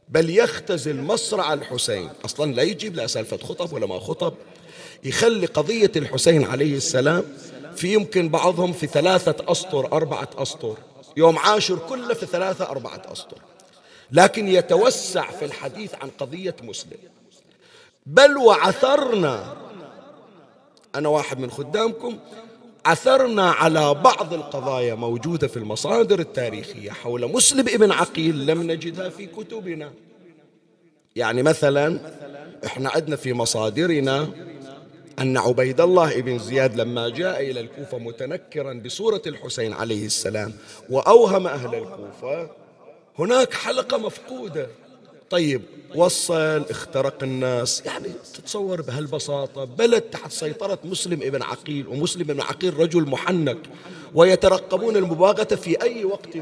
بل 0.10 0.30
يختزل 0.30 1.02
مصرع 1.02 1.54
الحسين. 1.54 2.10
أصلا 2.26 2.54
لا 2.54 2.64
يجيب 2.64 2.96
لا 2.96 3.08
سالفة 3.08 3.38
خطب 3.38 3.74
ولا 3.74 3.86
ما 3.86 4.00
خطب. 4.00 4.34
يخلي 5.04 5.46
قضية 5.46 5.92
الحسين 5.96 6.44
عليه 6.44 6.78
السلام 6.78 7.24
في 7.76 7.94
يمكن 7.94 8.30
بعضهم 8.30 8.74
في 8.74 8.88
ثلاثة 8.88 9.52
أسطر 9.52 9.94
أربعة 9.94 10.30
أسطر. 10.38 10.78
يوم 11.18 11.38
عاشر 11.38 11.80
كله 11.90 12.14
في 12.14 12.26
ثلاثة 12.26 12.66
أربعة 12.66 13.02
أسطر. 13.12 13.38
لكن 14.12 14.48
يتوسع 14.48 15.32
في 15.32 15.46
الحديث 15.46 15.96
عن 15.96 16.10
قضية 16.20 16.56
مسلم. 16.64 16.98
بل 18.06 18.38
وعثرنا 18.38 19.58
أنا 20.96 21.10
واحد 21.10 21.40
من 21.40 21.52
خدامكم. 21.52 22.18
عثرنا 22.86 23.52
على 23.52 23.94
بعض 23.94 24.34
القضايا 24.34 24.96
موجودة 24.96 25.48
في 25.48 25.58
المصادر 25.58 26.20
التاريخية 26.20 26.92
حول 26.92 27.32
مسلم 27.32 27.60
ابن 27.60 27.92
عقيل 27.92 28.46
لم 28.46 28.72
نجدها 28.72 29.10
في 29.10 29.26
كتبنا. 29.26 29.92
يعني 31.16 31.44
مثلا 31.44 32.00
إحنا 32.66 32.90
عندنا 32.90 33.16
في 33.16 33.34
مصادرنا 33.34 34.30
أن 35.20 35.38
عبيد 35.38 35.82
الله 35.82 36.22
بن 36.22 36.40
زياد 36.40 36.76
لما 36.76 37.10
جاء 37.10 37.52
إلى 37.52 37.60
الكوفة 37.60 37.98
متنكرا 37.98 38.74
بصورة 38.74 39.22
الحسين 39.28 39.74
عليه 39.74 40.06
السلام 40.06 40.54
وأوهم 40.90 41.48
أهل 41.48 41.76
الكوفة 41.76 42.50
هناك 43.20 43.54
حلقة 43.54 43.98
مفقودة. 43.98 44.68
طيب 45.30 45.62
وصل 45.96 46.66
اخترق 46.70 47.24
الناس. 47.24 47.84
يعني 47.86 48.10
تتصور 48.34 48.82
بهالبساطة 48.82 49.64
بلد 49.64 50.02
تحت 50.02 50.32
سيطرة 50.32 50.80
مسلم 50.84 51.22
ابن 51.22 51.42
عقيل 51.42 51.88
ومسلم 51.88 52.22
ابن 52.22 52.42
عقيل 52.42 52.78
رجل 52.78 53.10
محنك 53.10 53.58
ويترقبون 54.16 54.96
المباغتة 54.98 55.56
في 55.56 55.82
أي 55.82 56.06
وقت. 56.06 56.38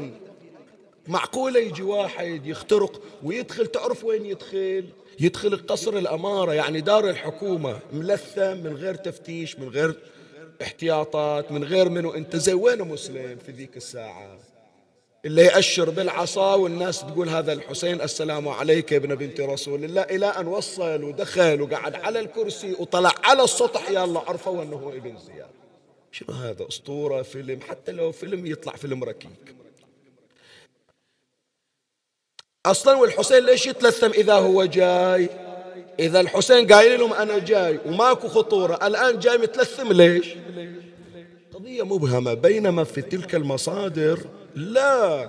معقولة 1.06 1.60
يجي 1.60 1.82
واحد 1.82 2.46
يخترق 2.46 3.02
ويدخل 3.22 3.66
تعرف 3.66 4.04
وين 4.04 4.26
يدخل؟ 4.26 4.84
يدخل 5.20 5.56
قصر 5.66 5.98
الأمارة 5.98 6.52
يعني 6.52 6.80
دار 6.80 7.10
الحكومة 7.10 7.78
ملثم 7.92 8.56
من 8.56 8.76
غير 8.76 8.94
تفتيش 8.94 9.58
من 9.58 9.68
غير 9.68 9.94
احتياطات 10.62 11.52
من 11.52 11.64
غير 11.64 11.88
منو. 11.88 12.14
انت 12.14 12.36
زي 12.36 12.54
وين 12.54 12.82
مسلم 12.82 13.38
في 13.46 13.52
ذيك 13.52 13.76
الساعة؟ 13.76 14.38
اللي 15.24 15.42
يأشر 15.42 15.90
بالعصا 15.90 16.54
والناس 16.54 17.00
تقول 17.00 17.28
هذا 17.28 17.52
الحسين 17.52 18.00
السلام 18.00 18.48
عليك 18.48 18.92
يا 18.92 18.96
ابن 18.96 19.14
بنت 19.14 19.40
رسول 19.40 19.84
الله. 19.84 20.02
إلى 20.02 20.26
أن 20.26 20.46
وصل 20.46 21.02
ودخل 21.02 21.62
وقعد 21.62 21.94
على 21.94 22.20
الكرسي 22.20 22.72
وطلع 22.72 23.12
على 23.24 23.44
السطح 23.44 23.90
يا 23.90 24.04
الله 24.04 24.20
عرفوا 24.20 24.62
أنه 24.62 24.92
ابن 24.96 25.18
زياد. 25.18 25.50
شنو 26.12 26.34
هذا؟ 26.34 26.68
أسطورة 26.68 27.22
فيلم 27.22 27.60
حتى 27.68 27.92
لو 27.92 28.12
فيلم 28.12 28.46
يطلع 28.46 28.72
فيلم 28.72 29.04
ركيك. 29.04 29.54
أصلا 32.66 32.96
والحسين 32.96 33.46
ليش 33.46 33.66
يتلثم؟ 33.66 34.10
إذا 34.10 34.34
هو 34.34 34.64
جاي. 34.64 35.28
إذا 35.98 36.20
الحسين 36.20 36.72
قايل 36.72 37.00
لهم 37.00 37.12
أنا 37.12 37.38
جاي 37.38 37.80
وماكو 37.86 38.28
خطورة 38.28 38.86
الآن 38.86 39.18
جاي 39.18 39.38
متلثم 39.38 39.92
ليش؟ 39.92 40.28
قضية 41.54 41.82
مبهمة. 41.82 42.34
بينما 42.34 42.84
في 42.84 43.02
تلك 43.02 43.34
المصادر 43.34 44.20
لا. 44.58 45.28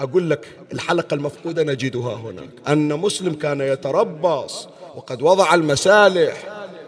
أقول 0.00 0.30
لك 0.30 0.48
الحلقة 0.72 1.14
المفقودة 1.14 1.62
نجدها 1.62 2.14
هناك. 2.14 2.48
أن 2.68 2.92
مسلم 2.92 3.34
كان 3.34 3.60
يتربص 3.60 4.68
وقد 4.96 5.22
وضع 5.22 5.54
المسالح 5.54 6.36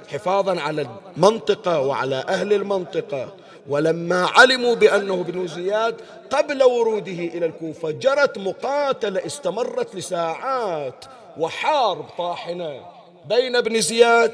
حفاظا 0.09 0.61
على 0.61 0.87
المنطقة 1.17 1.81
وعلى 1.81 2.25
أهل 2.29 2.53
المنطقة. 2.53 3.35
ولما 3.69 4.27
علموا 4.27 4.75
بأنه 4.75 5.15
ابن 5.15 5.47
زياد 5.47 5.95
قبل 6.31 6.63
وروده 6.63 7.13
إلى 7.13 7.47
الكوفة 7.47 7.91
جرت 7.91 8.39
مقاتلة 8.39 9.27
استمرت 9.27 9.97
لساعات 9.97 11.05
وحارب 11.39 12.05
طاحنة 12.19 12.81
بين 13.29 13.57
ابن 13.57 13.81
زياد 13.81 14.33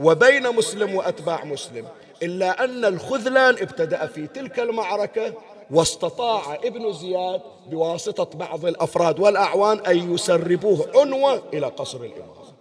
وبين 0.00 0.54
مسلم 0.56 0.94
وأتباع 0.94 1.44
مسلم. 1.44 1.84
إلا 2.22 2.64
أن 2.64 2.84
الخذلان 2.84 3.54
ابتدأ 3.54 4.06
في 4.06 4.26
تلك 4.26 4.60
المعركة 4.60 5.32
واستطاع 5.70 6.54
ابن 6.54 6.92
زياد 6.92 7.40
بواسطة 7.66 8.38
بعض 8.38 8.66
الأفراد 8.66 9.20
والأعوان 9.20 9.78
أن 9.78 10.14
يسربوه 10.14 10.88
عنوة 10.94 11.42
إلى 11.52 11.66
قصر 11.66 11.98
الإمارة. 11.98 12.54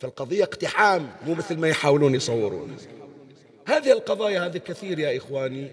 فالقضية 0.00 0.44
اقتحام 0.44 1.10
مو 1.26 1.34
مثل 1.34 1.56
ما 1.56 1.68
يحاولون 1.68 2.14
يصورون. 2.14 2.76
هذه 3.66 3.92
القضايا 3.92 4.46
هذه 4.46 4.58
كثير 4.58 4.98
يا 4.98 5.16
إخواني 5.16 5.70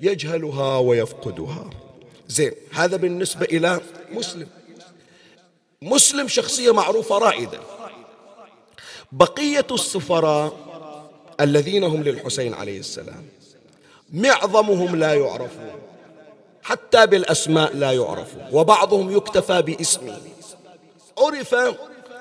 يجهلها 0.00 0.78
ويفقدها. 0.78 1.70
زين 2.28 2.52
هذا 2.72 2.96
بالنسبة 2.96 3.46
إلى 3.46 3.80
مسلم. 4.12 4.48
مسلم 5.82 6.28
شخصية 6.28 6.72
معروفة 6.74 7.18
رائدة. 7.18 7.60
بقية 9.12 9.66
السفراء 9.70 10.52
الذين 11.40 11.84
هم 11.84 12.02
للحسين 12.02 12.54
عليه 12.54 12.78
السلام 12.78 13.24
معظمهم 14.12 14.96
لا 14.96 15.14
يعرفون. 15.14 15.93
حتى 16.64 17.06
بالأسماء 17.06 17.76
لا 17.76 17.92
يعرفون 17.92 18.42
وبعضهم 18.52 19.16
يكتفى 19.16 19.62
باسمه. 19.62 20.18
عرف 21.18 21.56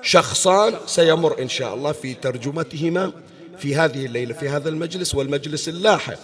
شخصان 0.02 0.76
سيمر 0.86 1.42
إن 1.42 1.50
شاء 1.50 1.74
الله 1.74 1.92
في 1.92 2.14
ترجمتهما 2.14 3.12
في 3.58 3.76
هذه 3.76 4.06
الليلة 4.06 4.34
في 4.34 4.50
هذا 4.50 4.70
المجلس 4.70 5.16
والمجلس 5.16 5.70
اللاحق. 5.70 6.20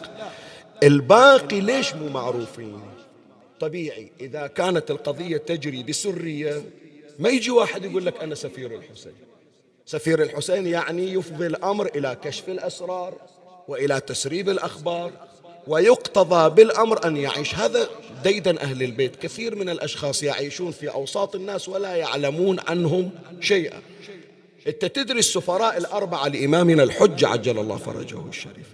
الباقي 0.84 1.60
ليش 1.60 1.94
مو 1.96 2.10
معروفين؟ 2.10 2.82
طبيعي 3.60 4.12
إذا 4.22 4.48
كانت 4.48 4.92
القضية 4.92 5.38
تجري 5.38 5.84
بسرية 5.84 6.64
ما 7.20 7.30
يجي 7.30 7.52
واحد 7.52 7.86
يقول 7.86 8.06
لك 8.06 8.24
أنا 8.24 8.36
سفير 8.36 8.76
الحسين. 8.76 9.14
سفير 9.86 10.22
الحسين 10.22 10.68
يعني 10.68 11.14
يفضي 11.14 11.48
الأمر 11.48 11.86
إلى 11.96 12.18
كشف 12.24 12.50
الأسرار 12.50 13.14
وإلى 13.68 14.00
تسريب 14.00 14.50
الأخبار 14.50 15.12
ويقتضى 15.68 16.50
بالأمر 16.50 17.08
أن 17.08 17.18
يعيش. 17.18 17.56
هذا 17.56 17.90
ديدا 18.24 18.62
أهل 18.62 18.84
البيت. 18.84 19.16
كثير 19.16 19.56
من 19.56 19.70
الأشخاص 19.70 20.24
يعيشون 20.24 20.72
في 20.72 20.90
أوساط 20.90 21.36
الناس 21.36 21.70
ولا 21.70 21.96
يعلمون 21.96 22.60
عنهم 22.68 23.12
شيئا. 23.42 23.82
أنت 24.68 24.86
تدري 24.86 25.20
السفراء 25.20 25.78
الأربعة 25.78 26.28
لإمامنا 26.28 26.84
الحج 26.84 27.26
عجل 27.26 27.60
الله 27.60 27.78
فرجه 27.78 28.20
الشريف. 28.30 28.68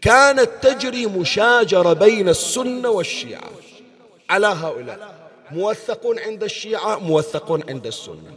كانت 0.00 0.50
تجري 0.62 1.06
مشاجرة 1.06 1.92
بين 1.92 2.28
السنة 2.28 2.88
والشيعة. 2.88 3.50
على 4.30 4.46
هؤلاء. 4.46 5.30
موثقون 5.50 6.18
عند 6.18 6.42
الشيعة 6.42 6.98
موثقون 6.98 7.62
عند 7.68 7.86
السنة. 7.86 8.36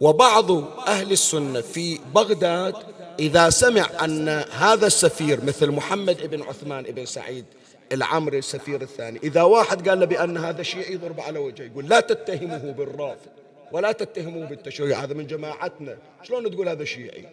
وبعض 0.00 0.50
أهل 0.88 1.12
السنة 1.12 1.60
في 1.60 1.98
بغداد 2.14 2.74
إذا 3.20 3.50
سمع 3.50 3.86
أن 4.04 4.28
هذا 4.52 4.86
السفير 4.86 5.44
مثل 5.44 5.70
محمد 5.70 6.30
بن 6.30 6.42
عثمان 6.42 6.82
بن 6.82 7.06
سعيد 7.06 7.44
العمري 7.92 8.38
السفير 8.38 8.82
الثاني. 8.82 9.20
إذا 9.22 9.42
واحد 9.42 9.88
قال 9.88 10.00
له 10.00 10.06
بأن 10.06 10.36
هذا 10.36 10.62
شيعي 10.62 10.92
يضرب 10.92 11.20
على 11.20 11.38
وجهه 11.38 11.64
يقول 11.64 11.88
لا 11.88 12.00
تتهمه 12.00 12.74
بالرافض 12.78 13.30
ولا 13.72 13.92
تتهموه 13.92 14.46
بالتشيع 14.46 15.04
هذا 15.04 15.14
من 15.14 15.26
جماعتنا. 15.26 15.96
شلون 16.22 16.50
تقول 16.50 16.68
هذا 16.68 16.84
شيعي؟ 16.84 17.26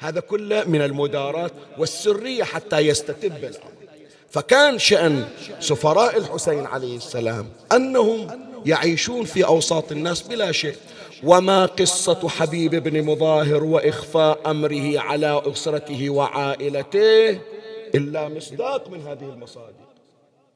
هذا 0.00 0.20
كله 0.20 0.64
من 0.64 0.82
المدارات 0.82 1.52
والسرية 1.78 2.44
حتى 2.44 2.78
يستتب 2.78 3.44
الأمر. 3.44 3.72
فكان 4.30 4.78
شأن 4.78 5.24
سفراء 5.60 6.16
الحسين 6.16 6.66
عليه 6.66 6.96
السلام 6.96 7.48
أنهم 7.72 8.26
يعيشون 8.66 9.24
في 9.24 9.44
أوساط 9.44 9.92
الناس 9.92 10.22
بلا 10.22 10.52
شيء. 10.52 10.76
وما 11.24 11.66
قصة 11.66 12.28
حبيب 12.28 12.74
بن 12.74 13.04
مظاهر 13.04 13.64
وإخفاء 13.64 14.50
أمره 14.50 14.98
على 14.98 15.42
أسرته 15.46 16.10
وعائلته 16.10 17.40
إلا 17.94 18.28
مصداق 18.28 18.90
من 18.90 19.00
هذه 19.00 19.32
المصادر. 19.32 19.84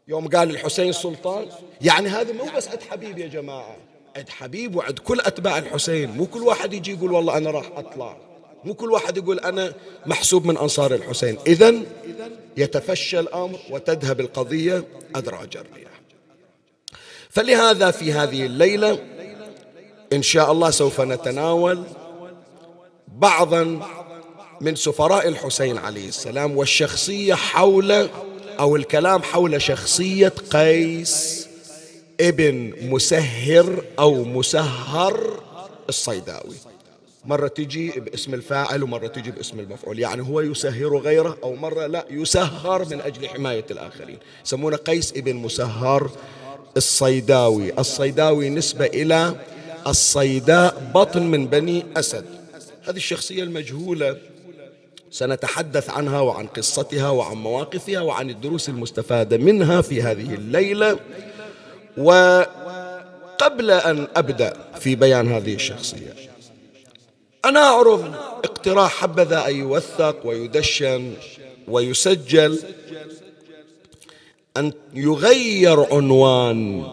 يوم 0.08 0.28
قال 0.28 0.50
الحسين 0.50 0.92
سلطان 0.92 1.46
يعني 1.80 2.08
هذا 2.08 2.32
مو 2.32 2.44
بس 2.56 2.68
عند 2.68 2.82
حبيب 2.90 3.18
يا 3.18 3.26
جماعة 3.26 3.76
عند 4.16 4.28
حبيب 4.28 4.76
وعند 4.76 4.98
كل 4.98 5.20
أتباع 5.20 5.58
الحسين. 5.58 6.10
مو 6.10 6.26
كل 6.26 6.42
واحد 6.42 6.74
يجي 6.74 6.92
يقول 6.92 7.12
والله 7.12 7.36
أنا 7.36 7.50
راح 7.50 7.70
أطلع. 7.76 8.16
مو 8.64 8.74
كل 8.74 8.92
واحد 8.92 9.16
يقول 9.16 9.40
أنا 9.40 9.72
محسوب 10.06 10.46
من 10.46 10.56
أنصار 10.56 10.94
الحسين. 10.94 11.38
إذا 11.46 11.74
يتفشى 12.56 13.20
الأمر 13.20 13.58
وتذهب 13.70 14.20
القضية 14.20 14.84
أدراج 15.14 15.56
الرياح 15.56 16.00
فلهذا 17.30 17.90
في 17.90 18.12
هذه 18.12 18.46
الليلة 18.46 18.98
إن 20.12 20.22
شاء 20.22 20.52
الله 20.52 20.70
سوف 20.70 21.00
نتناول 21.00 21.84
بعضا 23.08 23.80
من 24.60 24.74
سفراء 24.74 25.28
الحسين 25.28 25.78
عليه 25.78 26.08
السلام 26.08 26.56
والشخصية 26.56 27.34
حول 27.34 28.08
أو 28.60 28.76
الكلام 28.76 29.22
حول 29.22 29.62
شخصية 29.62 30.32
قيس 30.50 31.46
ابن 32.20 32.72
مسهر 32.82 33.84
أو 33.98 34.24
مسهر 34.24 35.42
الصيداوي. 35.88 36.54
مرة 37.24 37.48
تجي 37.48 37.90
باسم 37.90 38.34
الفاعل 38.34 38.82
ومرة 38.82 39.06
تجي 39.06 39.30
باسم 39.30 39.60
المفعول. 39.60 39.98
يعني 39.98 40.22
هو 40.22 40.40
يسهر 40.40 40.98
غيره 40.98 41.38
أو 41.42 41.54
مرة 41.54 41.86
لا 41.86 42.06
يسهر 42.10 42.84
من 42.84 43.00
أجل 43.00 43.28
حماية 43.28 43.64
الآخرين. 43.70 44.18
يسمونه 44.44 44.76
قيس 44.76 45.12
ابن 45.12 45.36
مسهر 45.36 46.10
الصيداوي. 46.76 47.78
الصيداوي 47.78 48.50
نسبة 48.50 48.86
إلى 48.86 49.34
الصيداء 49.86 50.90
بطن 50.94 51.22
من 51.22 51.46
بني 51.46 51.86
أسد. 51.96 52.24
هذه 52.82 52.96
الشخصية 52.96 53.42
المجهولة 53.42 54.16
سنتحدث 55.10 55.90
عنها 55.90 56.20
وعن 56.20 56.46
قصتها 56.46 57.10
وعن 57.10 57.36
مواقفها 57.36 58.00
وعن 58.00 58.30
الدروس 58.30 58.68
المستفادة 58.68 59.36
منها 59.36 59.80
في 59.80 60.02
هذه 60.02 60.34
الليلة. 60.34 60.98
وقبل 61.98 63.70
أن 63.70 64.08
أبدأ 64.16 64.56
في 64.80 64.94
بيان 64.94 65.32
هذه 65.32 65.54
الشخصية 65.54 66.14
أنا 67.44 67.60
أعرض 67.60 68.14
اقتراح 68.44 68.92
حبذا 68.92 69.48
أن 69.48 69.56
يوثق 69.56 70.26
ويدشن 70.26 71.12
ويسجل 71.68 72.58
أن 74.56 74.72
يغير 74.94 75.94
عنوان 75.94 76.86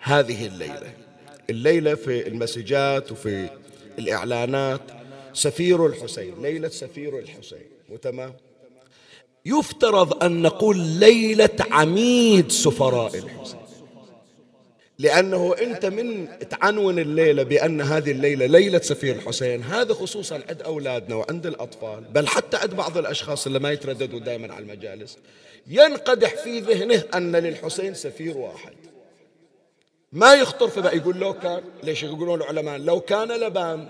هذه 0.00 0.46
الليلة. 0.46 0.94
الليلة 1.50 1.94
في 1.94 2.28
المسجات 2.28 3.12
وفي 3.12 3.48
الإعلانات 3.98 4.80
سفير 5.32 5.86
الحسين 5.86 6.42
ليلة 6.42 6.68
سفير 6.68 7.18
الحسين 7.18 7.66
وتمام 7.88 8.34
يفترض 9.46 10.24
أن 10.24 10.42
نقول 10.42 10.78
ليلة 10.78 11.56
عميد 11.70 12.50
سفراء 12.50 13.16
الحسين. 13.16 13.60
لأنه 14.98 15.54
أنت 15.60 15.86
من 15.86 16.28
تعنون 16.48 16.98
الليلة 16.98 17.42
بأن 17.42 17.80
هذه 17.80 18.10
الليلة 18.10 18.46
ليلة 18.46 18.78
سفير 18.78 19.14
الحسين. 19.14 19.62
هذا 19.62 19.94
خصوصا 19.94 20.40
عند 20.48 20.62
أولادنا 20.62 21.14
وعند 21.14 21.46
الأطفال 21.46 22.04
بل 22.04 22.26
حتى 22.26 22.56
عند 22.56 22.74
بعض 22.74 22.98
الأشخاص 22.98 23.46
اللي 23.46 23.58
ما 23.58 23.72
يترددوا 23.72 24.20
دائما 24.20 24.54
على 24.54 24.62
المجالس. 24.62 25.18
ينقدح 25.66 26.34
في 26.34 26.60
ذهنه 26.60 27.04
أن 27.14 27.36
للحسين 27.36 27.94
سفير 27.94 28.38
واحد. 28.38 28.72
ما 30.12 30.34
يخطر 30.34 30.68
في 30.68 30.80
بقى 30.80 30.96
يقول 30.96 31.16
لو 31.16 31.32
كان 31.32 31.62
ليش 31.82 32.02
يقولون 32.02 32.40
العلماء؟ 32.40 32.78
لو 32.78 33.00
كان 33.00 33.28
لبان 33.28 33.88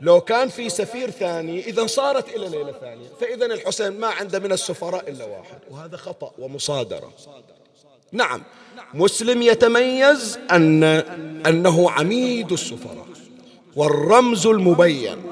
لو 0.00 0.20
كان 0.20 0.48
في 0.48 0.68
سفير 0.68 1.10
ثاني 1.10 1.60
إذا 1.60 1.86
صارت 1.86 2.28
إلى 2.28 2.48
ليلة 2.48 2.72
ثانية 2.72 3.08
فإذا 3.20 3.46
الحسين 3.46 3.90
ما 3.90 4.06
عنده 4.06 4.38
من 4.38 4.52
السفراء 4.52 5.10
إلا 5.10 5.24
واحد 5.24 5.58
وهذا 5.70 5.96
خطأ 5.96 6.32
ومصادرة. 6.38 7.12
نعم 8.12 8.42
مسلم 8.94 9.42
يتميز 9.42 10.38
أن 10.50 10.84
أنه 11.46 11.90
عميد 11.90 12.52
السفراء 12.52 13.06
والرمز 13.76 14.46
المبين 14.46 15.22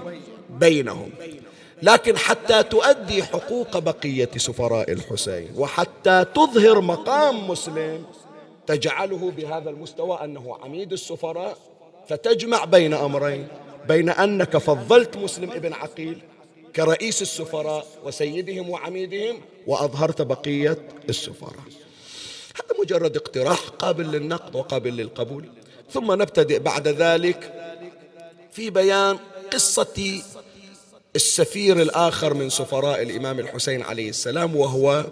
بينهم 0.50 1.10
لكن 1.82 2.16
حتى 2.18 2.62
تؤدي 2.62 3.22
حقوق 3.22 3.78
بقية 3.78 4.30
سفراء 4.36 4.92
الحسين 4.92 5.52
وحتى 5.56 6.24
تظهر 6.34 6.80
مقام 6.80 7.48
مسلم 7.50 8.04
تجعله 8.66 9.32
بهذا 9.36 9.70
المستوى 9.70 10.18
أنه 10.24 10.58
عميد 10.62 10.92
السفراء 10.92 11.56
فتجمع 12.08 12.64
بين 12.64 12.94
أمرين. 12.94 13.48
بين 13.88 14.08
أنك 14.08 14.56
فضلت 14.56 15.16
مسلم 15.16 15.52
ابن 15.52 15.72
عقيل 15.72 16.18
كرئيس 16.76 17.22
السفراء 17.22 17.86
وسيدهم 18.04 18.70
وعميدهم 18.70 19.40
وأظهرت 19.66 20.22
بقية 20.22 20.78
السفراء. 21.08 21.64
هذا 22.54 22.80
مجرد 22.80 23.16
اقتراح 23.16 23.60
قابل 23.78 24.04
للنقد 24.04 24.56
وقابل 24.56 24.96
للقبول. 24.96 25.44
ثم 25.92 26.12
نبتدئ 26.12 26.58
بعد 26.58 26.88
ذلك 26.88 27.52
في 28.52 28.70
بيان 28.70 29.18
قصة 29.52 30.20
السفير 31.16 31.82
الآخر 31.82 32.34
من 32.34 32.50
سفراء 32.50 33.02
الإمام 33.02 33.38
الحسين 33.38 33.82
عليه 33.82 34.08
السلام 34.08 34.56
وهو 34.56 35.04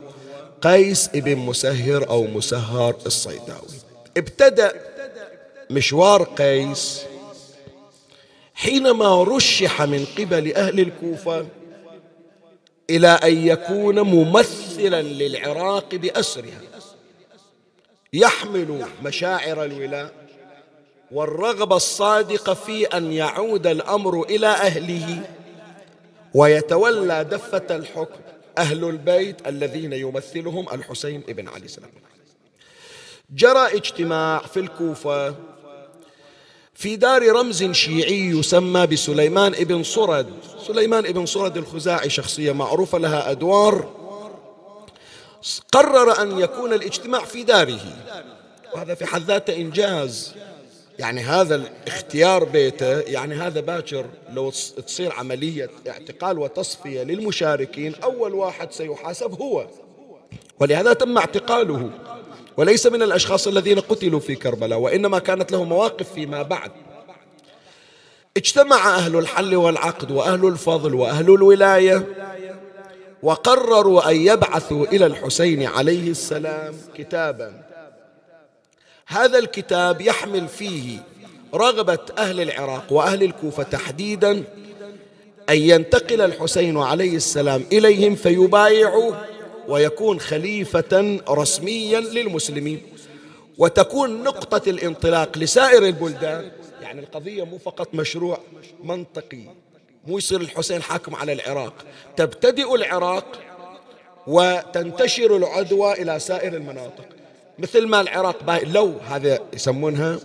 قيس 0.63 1.11
ابن 1.15 1.37
مسهر 1.37 2.09
أو 2.09 2.25
مسهر 2.25 2.97
الصيداوي. 3.07 3.77
ابتدأ 4.17 4.73
مشوار 5.71 6.23
قيس 6.23 7.03
حينما 8.57 9.25
رشح 9.25 9.83
من 9.83 10.07
قبل 10.19 10.55
أهل 10.55 10.81
الكوفة 10.81 11.47
إلى 12.91 13.09
أن 13.09 13.47
يكون 13.47 14.01
ممثلا 14.01 15.03
للعراق 15.03 15.95
بأسرها 15.95 16.61
يحمل 18.13 18.87
مشاعر 19.05 19.65
الولاء 19.65 20.13
والرغبة 21.13 21.77
الصادقة 21.77 22.55
في 22.55 22.85
أن 22.87 23.13
يعود 23.13 23.67
الأمر 23.67 24.23
إلى 24.23 24.47
أهله 24.47 25.23
ويتولى 26.35 27.25
دفة 27.25 27.77
الحكم 27.77 28.21
أهل 28.59 28.85
البيت 28.85 29.49
الذين 29.49 29.93
يمثلهم 29.93 30.67
الحسين 30.73 31.21
بن 31.21 31.49
علي 31.49 31.65
السلام. 31.65 31.91
جرى 33.31 33.77
اجتماع 33.77 34.39
في 34.39 34.61
الكوفة 34.61 35.35
في 36.77 36.97
دار 36.97 37.33
رمز 37.33 37.65
شيعي 37.65 38.27
يسمى 38.27 38.87
بسليمان 38.87 39.55
ابن 39.55 39.83
صرد. 39.83 40.27
سليمان 40.67 41.07
ابن 41.07 41.27
صرد 41.27 41.57
الخزاعي 41.57 42.11
شخصية 42.11 42.53
معروفة 42.53 42.99
لها 42.99 43.31
أدوار. 43.31 43.89
قرر 45.73 46.23
أن 46.23 46.39
يكون 46.39 46.73
الاجتماع 46.73 47.25
في 47.25 47.43
داره. 47.43 47.81
وهذا 48.75 48.95
في 48.95 49.07
حد 49.07 49.23
ذاته 49.23 49.57
إنجاز. 49.57 50.35
يعني 50.99 51.21
هذا 51.21 51.55
الاختيار 51.55 52.45
بيته 52.45 53.01
يعني 53.01 53.35
هذا 53.35 53.61
باكر 53.61 54.07
لو 54.33 54.51
تصير 54.87 55.13
عملية 55.13 55.71
اعتقال 55.89 56.39
وتصفية 56.39 57.03
للمشاركين 57.03 57.95
أول 57.95 58.35
واحد 58.35 58.73
سيحاسب 58.73 59.41
هو. 59.41 59.67
ولهذا 60.61 60.93
تم 60.93 61.19
اعتقاله. 61.19 61.91
وليس 62.57 62.87
من 62.87 63.03
الأشخاص 63.03 63.47
الذين 63.47 63.81
قتلوا 63.81 64.21
في 64.21 64.35
كربلاء 64.35 64.79
وإنما 64.79 65.19
كانت 65.19 65.53
له 65.53 65.65
مواقف 65.65 66.13
فيما 66.13 66.43
بعد. 66.43 66.71
اجتمع 68.37 68.97
أهل 68.97 69.17
الحل 69.17 69.57
والعقد 69.57 70.11
وأهل 70.11 70.47
الفضل 70.47 70.95
وأهل 70.95 71.35
الولاية 71.35 72.07
وقرروا 73.23 74.11
أن 74.11 74.17
يبعثوا 74.17 74.87
إلى 74.87 75.07
الحسين 75.07 75.63
عليه 75.67 76.11
السلام 76.11 76.75
كتابا. 76.95 77.63
هذا 79.07 79.39
الكتاب 79.39 80.01
يحمل 80.01 80.49
فيه 80.49 80.99
رغبة 81.55 81.99
أهل 82.19 82.41
العراق 82.41 82.93
وأهل 82.93 83.23
الكوفة 83.23 83.63
تحديدا 83.63 84.45
أن 85.51 85.57
ينتقل 85.57 86.21
الحسين 86.21 86.79
عليه 86.79 87.17
السلام 87.17 87.65
إليهم 87.73 88.15
فيبايعوا 88.15 89.15
ويكون 89.69 90.21
خليفة 90.21 91.21
رسميا 91.29 92.01
للمسلمين. 92.01 92.83
وتكون 93.59 94.23
نقطة 94.23 94.71
الانطلاق 94.71 95.39
لسائر 95.39 95.87
البلدان. 95.87 96.51
يعني 96.83 97.01
القضية 97.01 97.45
مو 97.45 97.59
فقط 97.59 97.95
مشروع 97.95 98.39
منطقي. 98.85 99.45
مو 100.07 100.19
يصير 100.19 100.41
الحسين 100.41 100.83
حاكم 100.83 101.17
على 101.17 101.33
العراق. 101.33 101.75
تبتدئ 102.17 102.75
العراق 102.75 103.41
وتنتشر 104.27 105.37
العدوى 105.37 105.93
إلى 105.93 106.19
سائر 106.19 106.55
المناطق. 106.55 107.05
مثل 107.59 107.87
ما 107.87 108.01
العراق 108.01 108.61
لو 108.65 108.95
هذا 109.09 109.39
يسمونها 109.53 110.19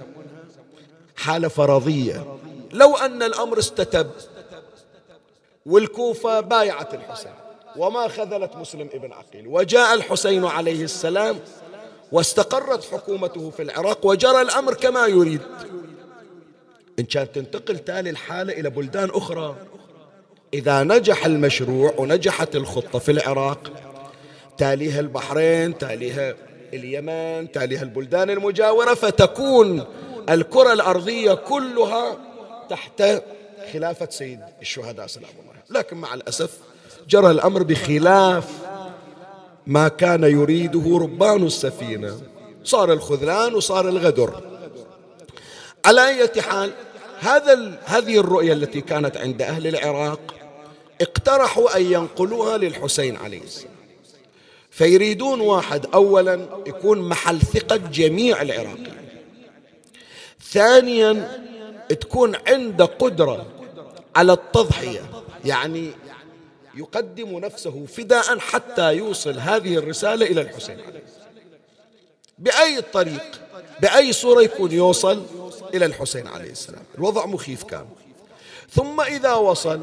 حالة 1.16 1.48
فرضية. 1.48 2.38
لو 2.74 2.96
أن 2.96 3.24
الأمر 3.24 3.60
استتب 3.60 4.12
والكوفة 5.66 6.40
بايعت 6.40 6.94
الحسين. 6.94 7.32
وما 7.78 8.08
خذلت 8.08 8.56
مسلم 8.56 8.90
ابن 8.94 9.12
عقيل. 9.14 9.48
وجاء 9.48 9.94
الحسين 9.94 10.46
عليه 10.46 10.84
السلام 10.84 11.40
واستقرت 12.12 12.84
حكومته 12.84 13.50
في 13.50 13.62
العراق 13.62 14.06
وجرى 14.06 14.42
الأمر 14.42 14.74
كما 14.74 15.08
يريد. 15.08 15.42
إن 17.00 17.06
كانت 17.06 17.36
تنتقل 17.36 17.78
تالي 17.78 18.10
الحالة 18.10 18.54
إلى 18.54 18.70
بلدان 18.70 19.10
أخرى. 19.10 19.56
إذا 20.54 20.84
نجح 20.84 21.26
المشروع 21.26 21.94
ونجحت 21.98 22.56
الخطة 22.56 23.00
في 23.00 23.12
العراق 23.12 23.72
تاليها 24.58 25.00
البحرين 25.00 25.78
تاليها 25.78 26.36
اليمن 26.74 27.52
تاليها 27.52 27.84
البلدان 27.84 28.30
المجاورة 28.30 28.94
فتكون 28.94 29.86
الكرة 30.30 30.74
الأرضية 30.74 31.34
كلها 31.34 32.18
تحت 32.70 33.04
خلافة 33.74 34.08
سيد 34.10 34.40
الشهداء 34.62 35.08
سلام 35.08 35.30
الله 35.40 35.80
لكن 35.80 35.98
مع 35.98 36.14
الأسف 36.14 36.58
جرى 37.10 37.32
الأمر 37.32 37.64
بخلاف 37.64 38.46
ما 39.68 39.88
كان 39.88 40.24
يريده 40.24 40.98
ربان 40.98 41.44
السفينة. 41.46 42.22
صار 42.64 42.94
الخذلان 42.94 43.54
وصار 43.54 43.90
الغدر. 43.90 44.42
على 45.86 46.08
أي 46.08 46.42
حال 46.42 46.72
هذا 47.20 47.80
هذه 47.86 48.18
الرؤية 48.20 48.54
التي 48.54 48.82
كانت 48.82 49.18
عند 49.18 49.42
أهل 49.42 49.68
العراق 49.68 50.20
اقترحوا 51.02 51.78
أن 51.78 51.82
ينقلوها 51.82 52.58
للحسين 52.58 53.16
عليه 53.18 53.42
السلام. 53.42 53.76
فيريدون 54.70 55.42
واحد 55.42 55.86
أولا 55.94 56.48
يكون 56.68 57.10
محل 57.10 57.42
ثقة 57.42 57.78
جميع 57.78 58.42
العراقيين. 58.42 59.08
ثانيا 60.52 61.42
تكون 61.90 62.36
عنده 62.48 62.86
قدرة 62.86 63.46
على 64.16 64.34
التضحية. 64.34 65.02
يعني 65.46 65.92
يقدم 66.76 67.40
نفسه 67.40 67.86
فداء 67.86 68.40
حتى 68.40 68.94
يوصل 68.94 69.38
هذه 69.40 69.78
الرسالة 69.78 70.26
إلى 70.26 70.42
الحسين. 70.42 70.78
بأي 72.38 72.82
طريق 72.82 73.42
بأي 73.82 74.14
صورة 74.14 74.42
يكون 74.42 74.72
يوصل 74.72 75.26
إلى 75.74 75.86
الحسين 75.86 76.28
عليه 76.28 76.52
السلام. 76.52 76.84
الوضع 76.98 77.26
مخيف 77.26 77.64
كان. 77.64 77.86
ثم 78.70 79.02
إذا 79.02 79.34
وصل 79.34 79.82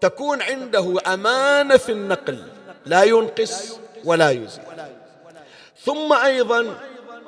تكون 0.00 0.42
عنده 0.42 0.96
أمانة 1.06 1.76
في 1.76 1.92
النقل. 1.92 2.46
لا 2.86 3.02
ينقص 3.02 3.78
ولا 4.04 4.30
يزيد. 4.30 4.62
ثم 5.84 6.12
أيضا 6.12 6.80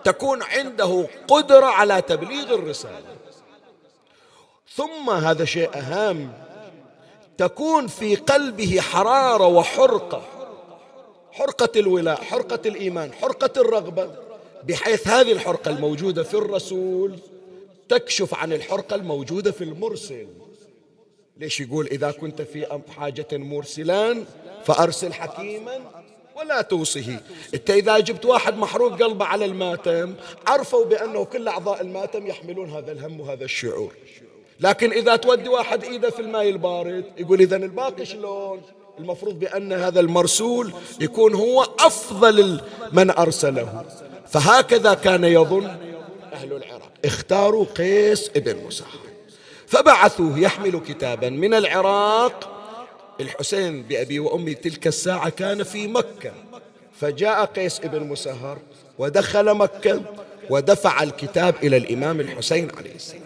تكون 0.05 0.43
عنده 0.43 1.09
قدرة 1.29 1.67
على 1.67 2.03
تبليغ 2.03 2.55
الرسالة. 2.55 3.03
ثم 4.75 5.11
هذا 5.11 5.45
شيء 5.45 5.71
أهم. 5.79 6.33
تكون 7.39 7.87
في 7.87 8.17
قلبه 8.17 8.81
حرارة 8.81 9.47
وحرقة. 9.47 10.23
حرقة 11.33 11.69
الولاء 11.77 12.25
حرقة 12.25 12.61
الإيمان 12.67 13.13
حرقة 13.13 13.61
الرغبة. 13.61 14.11
بحيث 14.69 15.09
هذه 15.09 15.33
الحرقة 15.33 15.71
الموجودة 15.71 16.23
في 16.23 16.35
الرسول 16.35 17.19
تكشف 17.89 18.35
عن 18.35 18.53
الحرقة 18.53 18.97
الموجودة 18.97 19.53
في 19.53 19.65
المرسل. 19.65 20.27
ليش 21.37 21.61
يقول 21.61 21.87
إذا 21.87 22.11
كنت 22.11 22.43
في 22.43 22.81
حاجة 22.97 23.27
مرسلان 23.33 24.25
فأرسل 24.65 25.13
حكيما 25.13 25.81
ولا 26.37 26.63
توصه. 26.63 27.21
إنت 27.55 27.71
إذا 27.71 27.99
جبت 27.99 28.25
واحد 28.25 28.57
محروق 28.57 29.03
قلبه 29.03 29.25
على 29.25 29.45
الماتم 29.45 30.15
عرفوا 30.47 30.85
بأنه 30.85 31.25
كل 31.25 31.49
أعضاء 31.49 31.81
الماتم 31.81 32.27
يحملون 32.27 32.71
هذا 32.71 32.93
الهم 32.93 33.21
وهذا 33.21 33.45
الشعور. 33.45 33.93
لكن 34.63 34.93
إذا 34.93 35.17
تودي 35.17 35.49
واحد 35.49 35.85
إيده 35.85 36.11
في 36.11 36.23
الماء 36.23 36.49
البارد 36.49 37.05
يقول 37.19 37.41
إذا 37.41 37.57
الباقي 37.57 38.05
شلون؟ 38.07 38.61
المفروض 38.99 39.39
بأن 39.39 39.73
هذا 39.73 40.01
المرسول 40.01 40.73
يكون 41.01 41.35
هو 41.35 41.63
أفضل 41.63 42.61
من 42.93 43.11
أرسله. 43.11 43.85
فهكذا 44.29 44.95
كان 44.95 45.25
يظن 45.25 45.67
أهل 46.33 46.53
العراق. 46.53 46.93
اختاروا 47.05 47.65
قيس 47.65 48.31
ابن 48.37 48.67
مسهر 48.67 49.01
فبعثوه 49.67 50.39
يحمل 50.39 50.81
كتابا 50.81 51.31
من 51.31 51.55
العراق. 51.55 52.49
الحسين 53.21 53.83
بأبي 53.83 54.19
وأمي 54.19 54.55
تلك 54.55 54.87
الساعة 54.87 55.29
كان 55.29 55.63
في 55.63 55.87
مكة. 55.87 56.33
فجاء 57.01 57.45
قيس 57.45 57.81
ابن 57.81 58.09
مسهر 58.09 58.59
ودخل 58.99 59.55
مكة 59.55 60.03
ودفع 60.51 61.03
الكتاب 61.03 61.55
إلى 61.63 61.77
الإمام 61.77 62.21
الحسين 62.21 62.71
عليه 62.79 62.95
السلام. 62.95 63.22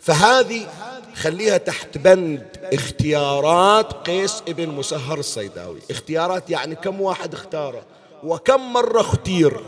فهذه 0.00 0.66
خليها 1.14 1.56
تحت 1.58 1.98
بند 1.98 2.46
اختيارات 2.72 3.92
قيس 3.92 4.42
ابن 4.48 4.68
مسهر 4.68 5.18
الصيداوي. 5.18 5.78
اختيارات 5.90 6.50
يعني 6.50 6.74
كم 6.74 7.00
واحد 7.00 7.34
اختاره 7.34 7.82
وكم 8.24 8.72
مرة 8.72 9.00
اختير. 9.00 9.60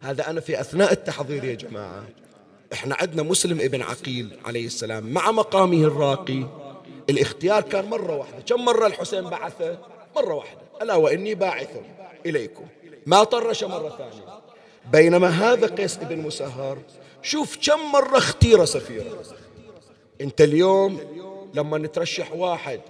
هذا 0.00 0.30
أنا 0.30 0.40
في 0.40 0.60
أثناء 0.60 0.92
التحضير 0.92 1.44
يا 1.44 1.54
جماعة. 1.54 2.04
إحنا 2.72 2.96
عندنا 3.00 3.22
مسلم 3.22 3.60
ابن 3.60 3.82
عقيل 3.82 4.38
عليه 4.44 4.66
السلام 4.66 5.06
مع 5.06 5.30
مقامه 5.30 5.84
الراقي. 5.84 6.46
الاختيار 7.10 7.62
كان 7.62 7.84
مرة 7.84 8.16
واحدة. 8.16 8.40
كم 8.46 8.64
مرة 8.64 8.86
الحسين 8.86 9.22
بعثه؟ 9.22 9.78
مرة 10.16 10.34
واحدة. 10.34 10.60
ألا 10.82 10.94
وإني 10.94 11.34
باعث 11.34 11.68
إليكم. 12.26 12.66
ما 13.06 13.24
طرش 13.24 13.64
مرة 13.64 13.88
ثانية. 13.88 14.40
بينما 14.92 15.28
هذا 15.28 15.66
قيس 15.66 15.98
ابن 15.98 16.18
مسهر 16.18 16.78
شوف 17.26 17.58
كم 17.62 17.92
مرة 17.92 18.18
اختير 18.18 18.64
سفيرا 18.64 19.22
انت 20.20 20.40
اليوم 20.40 21.00
لما 21.54 21.78
نترشح 21.78 22.32
واحد 22.32 22.80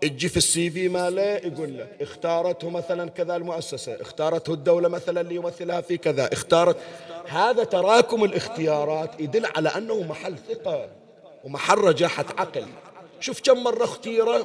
تجي 0.00 0.28
في 0.28 0.36
السي 0.36 0.70
في 0.70 0.88
ماله 0.88 1.22
يقول 1.22 1.78
لك 1.78 1.96
اختارته 2.00 2.70
مثلا 2.70 3.10
كذا 3.10 3.36
المؤسسة 3.36 4.00
اختارته 4.00 4.52
الدولة 4.52 4.88
مثلا 4.88 5.22
ليمثلها 5.22 5.80
في 5.80 5.96
كذا 5.96 6.32
اختارت. 6.32 6.76
هذا 7.28 7.64
تراكم 7.64 8.24
الاختيارات 8.24 9.10
يدل 9.20 9.46
على 9.56 9.68
أنه 9.68 10.02
محل 10.02 10.34
ثقة 10.48 10.88
ومحل 11.44 11.78
رجاحة 11.78 12.24
عقل. 12.38 12.66
شوف 13.20 13.40
كم 13.40 13.64
مرة 13.64 13.84
اختير 13.84 14.44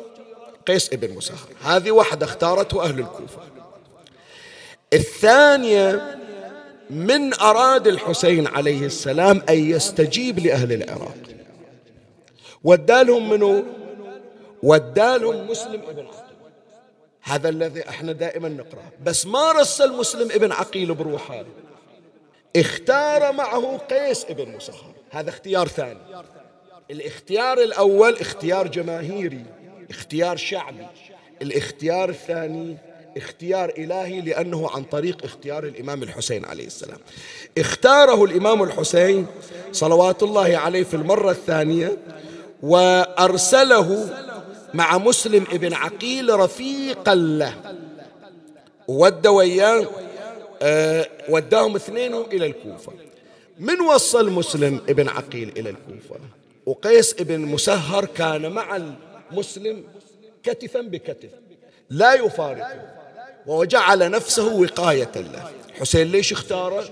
قيس 0.67 0.93
ابن 0.93 1.15
مسهر. 1.15 1.47
هذه 1.63 1.91
واحدة 1.91 2.25
اختارته 2.25 2.83
أهل 2.83 2.99
الكوفة. 2.99 3.41
الثانية 4.93 6.17
من 6.93 7.33
أراد 7.33 7.87
الحسين 7.87 8.47
عليه 8.47 8.85
السلام 8.85 9.41
أن 9.49 9.69
يستجيب 9.69 10.39
لأهل 10.39 10.73
العراق. 10.73 11.17
ودالهم 12.63 13.29
منه 13.29 13.63
ودالهم 14.63 15.47
مسلم 15.49 15.81
ابن 15.87 16.05
عقيل. 16.05 16.33
هذا 17.21 17.49
الذي 17.49 17.89
إحنا 17.89 18.11
دائما 18.11 18.49
نقرأ 18.49 18.83
بس 19.03 19.25
ما 19.25 19.51
رسل 19.51 19.93
مسلم 19.93 20.31
ابن 20.31 20.51
عقيل 20.51 20.93
بروحه. 20.93 21.43
اختار 22.55 23.31
معه 23.31 23.77
قيس 23.77 24.25
ابن 24.25 24.55
مسهر 24.55 24.93
هذا 25.11 25.29
اختيار 25.29 25.67
ثاني. 25.67 25.99
الاختيار 26.91 27.57
الأول 27.57 28.13
اختيار 28.13 28.67
جماهيري 28.67 29.45
اختيار 29.89 30.37
شعبي. 30.37 30.87
الاختيار 31.41 32.09
الثاني 32.09 32.77
اختيار 33.17 33.73
إلهي 33.77 34.21
لأنه 34.21 34.69
عن 34.69 34.83
طريق 34.83 35.23
اختيار 35.23 35.63
الإمام 35.63 36.03
الحسين 36.03 36.45
عليه 36.45 36.65
السلام. 36.65 36.97
اختاره 37.57 38.23
الإمام 38.23 38.63
الحسين 38.63 39.27
صلوات 39.71 40.23
الله 40.23 40.57
عليه 40.57 40.83
في 40.83 40.93
المرة 40.93 41.31
الثانية 41.31 41.97
وأرسله 42.63 44.09
مع 44.73 44.97
مسلم 44.97 45.43
ابن 45.51 45.73
عقيل 45.73 46.39
رفيقا 46.39 47.15
له. 47.15 47.75
ود 48.87 49.27
وياه 49.27 49.87
أه 50.61 51.07
وداهم 51.29 51.75
اثنين 51.75 52.15
إلى 52.15 52.45
الكوفة. 52.45 52.91
من 53.59 53.81
وصل 53.81 54.31
مسلم 54.31 54.81
ابن 54.89 55.09
عقيل 55.09 55.53
إلى 55.57 55.69
الكوفة؟ 55.69 56.15
وقيس 56.65 57.13
ابن 57.13 57.39
مسهر 57.39 58.05
كان 58.05 58.51
مع 58.51 58.81
المسلم 59.31 59.83
كتفا 60.43 60.81
بكتف 60.81 61.29
لا 61.89 62.13
يفارقه. 62.13 62.92
وجعل 63.47 64.11
نفسه 64.11 64.53
وقاية 64.53 65.11
له. 65.15 65.51
حسين 65.79 66.07
ليش 66.11 66.31
اختاره؟ 66.31 66.85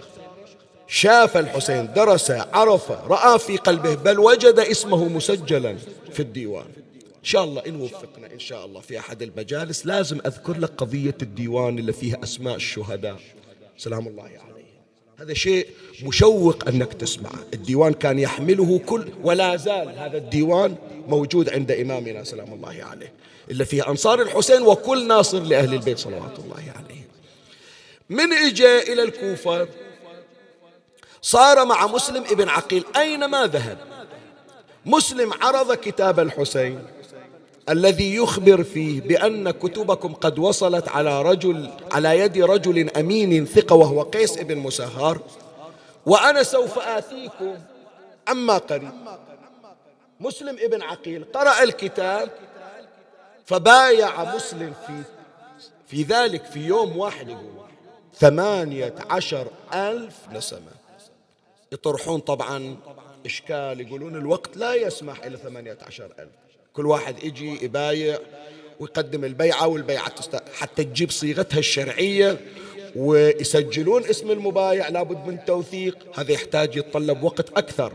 شاف 0.88 1.38
الحسين 1.38 1.94
درس 1.94 2.32
عرف 2.32 2.92
رأى 2.92 3.40
في 3.40 3.58
قلبه 3.58 3.96
بل 3.96 4.20
وجد 4.20 4.60
اسمه 4.60 5.08
مسجلا 5.08 5.78
في 6.14 6.20
الديوان. 6.20 6.66
إن 7.06 7.28
شاء 7.28 7.44
الله 7.44 7.62
إن 7.68 7.82
وفقنا 7.82 8.34
إن 8.34 8.40
شاء 8.40 8.66
الله 8.66 8.80
في 8.82 9.00
أحد 9.00 9.22
المجالس. 9.22 9.86
لازم 9.86 10.20
أذكر 10.26 10.58
لك 10.58 10.72
قضية 10.78 11.16
الديوان 11.22 11.80
اللي 11.80 11.94
فيها 11.94 12.24
أسماء 12.24 12.56
الشهداء. 12.56 13.20
سلام 13.78 14.08
الله 14.08 14.24
عليهم. 14.24 14.42
هذا 15.20 15.34
شيء 15.34 15.68
مشوق 16.04 16.68
أنك 16.68 16.94
تسمعه. 16.94 17.40
الديوان 17.54 17.94
كان 17.94 18.20
يحمله 18.20 18.80
كل 18.80 19.08
ولا 19.24 19.56
زال 19.56 20.00
هذا 20.00 20.18
الديوان 20.18 20.76
موجود 21.08 21.50
عند 21.50 21.72
إمامنا. 21.72 22.24
سلام 22.24 22.54
الله 22.54 22.84
عليه. 22.84 23.14
إلا 23.52 23.66
فيه 23.66 23.90
أنصار 23.90 24.22
الحسين 24.22 24.62
وكل 24.62 25.08
ناصر 25.08 25.40
لأهل 25.40 25.74
البيت 25.74 26.00
صلوات 26.00 26.40
الله 26.40 26.74
عليه 26.76 27.08
من 28.10 28.34
إجا 28.34 28.80
إلى 28.80 29.04
الكوفة 29.04 29.68
صار 31.22 31.66
مع 31.66 31.88
مسلم 31.88 32.24
ابن 32.24 32.50
عقيل 32.50 32.86
أينما 32.96 33.48
ذهب. 33.48 33.78
مسلم 34.86 35.34
عرض 35.34 35.74
كتاب 35.74 36.20
الحسين 36.20 36.88
الذي 37.70 38.16
يخبر 38.16 38.64
فيه 38.64 39.02
بأن 39.02 39.52
كتبكم 39.52 40.14
قد 40.14 40.40
وصلت 40.40 40.88
على 40.90 41.22
رجل 41.22 41.70
على 41.92 42.20
يد 42.20 42.38
رجل 42.38 42.90
أمين 42.90 43.46
ثقة 43.46 43.76
وهو 43.76 44.02
قيس 44.02 44.38
ابن 44.38 44.58
مسهر 44.58 45.22
وأنا 46.06 46.44
سوف 46.44 46.80
آتيكم 46.80 47.56
عما 48.28 48.58
قريب. 48.58 48.92
مسلم 50.20 50.58
ابن 50.60 50.82
عقيل 50.82 51.26
قرأ 51.34 51.64
الكتاب 51.64 52.30
فبايع 53.52 54.36
مسلم 54.36 54.74
في 54.88 55.04
في 55.88 56.04
ذلك 56.04 56.46
في 56.46 56.60
يوم 56.60 56.98
واحد 56.98 57.30
يقول 57.30 57.52
ثمانية 58.20 58.96
عشر 59.10 59.48
ألف 59.74 60.16
نسمة. 60.34 60.72
يطرحون 61.72 62.20
طبعا 62.20 62.78
إشكال 63.26 63.82
يقولون 63.82 64.16
الوقت 64.16 64.58
لا 64.58 64.74
يسمح 64.74 65.24
إلى 65.24 65.38
ثمانية 65.38 65.78
عشر 65.88 66.06
ألف. 66.20 66.30
كل 66.74 66.86
واحد 66.86 67.24
يجي 67.24 67.66
يبايع 67.66 68.20
ويقدم 68.80 69.26
البيعة 69.26 69.68
والبيعة. 69.68 70.14
حتى 70.54 70.84
تجيب 70.84 71.12
صيغتها 71.12 71.60
الشرعية 71.60 72.38
ويسجلون 72.96 74.06
اسم 74.06 74.32
المبايع 74.32 74.90
لابد 74.90 75.28
من 75.28 75.46
توثيق. 75.46 76.20
هذا 76.20 76.32
يحتاج 76.32 76.76
يتطلب 76.76 77.24
وقت 77.24 77.50
أكثر. 77.58 77.94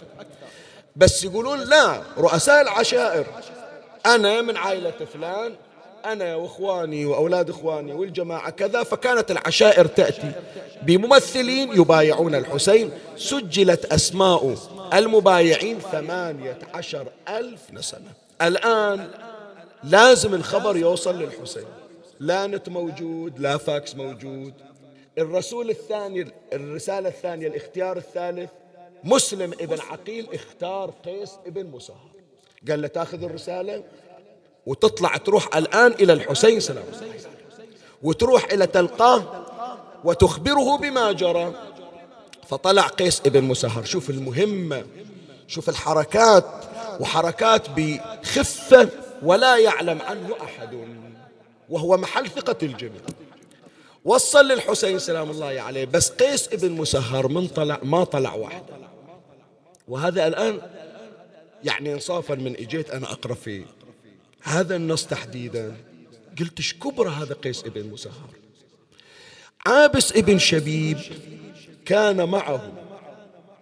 بس 0.96 1.24
يقولون 1.24 1.60
لا 1.60 2.02
رؤساء 2.18 2.62
العشائر 2.62 3.26
أنا 4.06 4.42
من 4.42 4.56
عائلة 4.56 4.90
فلان 4.90 5.54
أنا 6.04 6.36
وإخواني 6.36 7.06
وأولاد 7.06 7.50
إخواني 7.50 7.92
والجماعة 7.92 8.50
كذا 8.50 8.82
فكانت 8.82 9.30
العشائر 9.30 9.86
تأتي 9.86 10.32
بممثلين 10.82 11.72
يبايعون 11.80 12.34
الحسين. 12.34 12.90
سجلت 13.16 13.84
أسماء 13.84 14.54
المبايعين 14.94 15.78
ثمانية 15.78 16.58
عشر 16.74 17.08
ألف 17.28 17.60
سنة 17.80 18.12
الآن 18.42 19.10
لازم 19.84 20.34
الخبر 20.34 20.76
يوصل 20.76 21.18
للحسين. 21.18 21.66
لا 22.20 22.46
نت 22.46 22.68
موجود 22.68 23.38
لا 23.38 23.56
فاكس 23.56 23.94
موجود. 23.94 24.54
الرسول 25.18 25.70
الثاني 25.70 26.28
الرسالة 26.52 27.08
الثانية 27.08 27.46
الاختيار 27.46 27.96
الثالث 27.96 28.50
مسلم 29.04 29.52
ابن 29.52 29.80
عقيل 29.80 30.26
اختار 30.34 30.90
قيس 31.04 31.32
ابن 31.46 31.66
مسهر. 31.66 32.15
قال 32.70 32.82
له 32.82 32.88
تاخذ 32.88 33.22
الرسالة 33.22 33.82
وتطلع 34.66 35.16
تروح 35.16 35.56
الآن 35.56 35.92
إلى 35.92 36.12
الحسين 36.12 36.60
سلام. 36.60 36.84
وتروح 38.02 38.44
إلى 38.44 38.66
تلقاه 38.66 39.46
وتخبره 40.04 40.76
بما 40.76 41.12
جرى. 41.12 41.54
فطلع 42.48 42.86
قيس 42.86 43.22
ابن 43.26 43.44
مسهر. 43.44 43.84
شوف 43.84 44.10
المهمة 44.10 44.84
شوف 45.48 45.68
الحركات 45.68 46.44
وحركات 47.00 47.62
بخفة 47.76 48.88
ولا 49.22 49.56
يعلم 49.56 50.02
عنه 50.02 50.34
أحد 50.42 50.86
وهو 51.68 51.96
محل 51.96 52.28
ثقة 52.28 52.56
الجميع. 52.62 53.00
وصل 54.04 54.48
للحسين 54.48 54.98
سلام 54.98 55.30
الله 55.30 55.60
عليه. 55.60 55.84
بس 55.84 56.10
قيس 56.10 56.48
ابن 56.52 56.72
مسهر 56.72 57.28
من 57.28 57.48
طلع 57.48 57.78
ما 57.82 58.04
طلع 58.04 58.34
واحد. 58.34 58.62
وهذا 59.88 60.26
الآن 60.26 60.60
يعني 61.64 61.92
انصافا 61.92 62.34
من 62.34 62.56
إجيت 62.56 62.90
أنا 62.90 63.12
أقرأ 63.12 63.34
في 63.34 63.64
هذا 64.42 64.76
النص 64.76 65.06
تحديدا. 65.06 65.76
قلت 66.38 66.58
إيش 66.58 66.74
كبر 66.74 67.08
هذا 67.08 67.34
قيس 67.34 67.64
ابن 67.64 67.90
مسهر؟ 67.90 68.30
عابس 69.66 70.12
ابن 70.12 70.38
شبيب 70.38 70.98
كان 71.84 72.28
معه. 72.28 72.72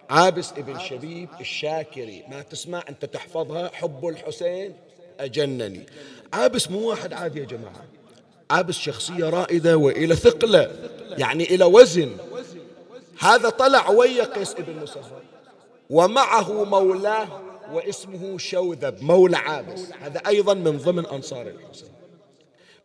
عابس 0.09 0.51
ابن 0.51 0.79
شبيب 0.79 1.29
الشاكري. 1.39 2.23
ما 2.29 2.41
تسمع 2.41 2.83
أنت 2.89 3.05
تحفظها. 3.05 3.71
حب 3.73 4.07
الحسين 4.07 4.73
أجنني. 5.19 5.85
عابس 6.33 6.71
مو 6.71 6.89
واحد 6.89 7.13
عادي 7.13 7.39
يا 7.39 7.45
جماعة. 7.45 7.85
عابس 8.51 8.75
شخصية 8.75 9.29
رائدة 9.29 9.77
وإلى 9.77 10.15
ثقلة 10.15 10.89
يعني 11.17 11.43
إلى 11.43 11.65
وزن. 11.65 12.17
هذا 13.19 13.49
طلع 13.49 13.89
ويا 13.89 14.23
قيس 14.23 14.51
ابن 14.51 14.83
مسهر. 14.83 15.21
ومعه 15.89 16.63
مولاه 16.63 17.44
واسمه 17.71 18.37
شوذب 18.37 19.03
مولى 19.03 19.37
عابس. 19.37 19.81
هذا 20.01 20.21
أيضا 20.27 20.53
من 20.53 20.77
ضمن 20.77 21.05
أنصار 21.05 21.47
الحسين. 21.47 21.89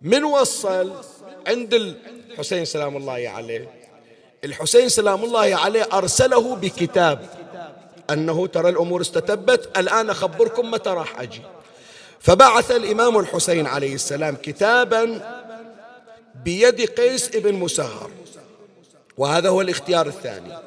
من 0.03 0.25
وصل 0.25 0.93
عند 1.47 1.75
الحسين 1.75 2.65
سلام 2.65 2.97
الله 2.97 3.29
عليه؟ 3.29 3.69
الحسين 4.45 4.89
سلام 4.89 5.25
الله 5.25 5.57
عليه 5.57 5.89
أرسله 5.93 6.57
بكتاب 6.57 7.27
أنه 8.11 8.47
ترى 8.47 8.69
الأمور 8.69 9.01
استتبت 9.01 9.79
الآن 9.79 10.11
أخبركم 10.11 10.71
متى 10.71 10.91
راح 10.91 11.21
أجي. 11.21 11.43
فبعث 12.21 12.71
الإمام 12.71 13.19
الحسين 13.19 13.67
عليه 13.67 13.95
السلام 13.95 14.37
كتابا 14.37 15.21
بيد 16.45 16.81
قيس 16.81 17.37
ابن 17.37 17.55
مسهر. 17.55 18.11
وهذا 19.17 19.49
هو 19.49 19.61
الاختيار 19.61 20.07
الثاني. 20.07 20.59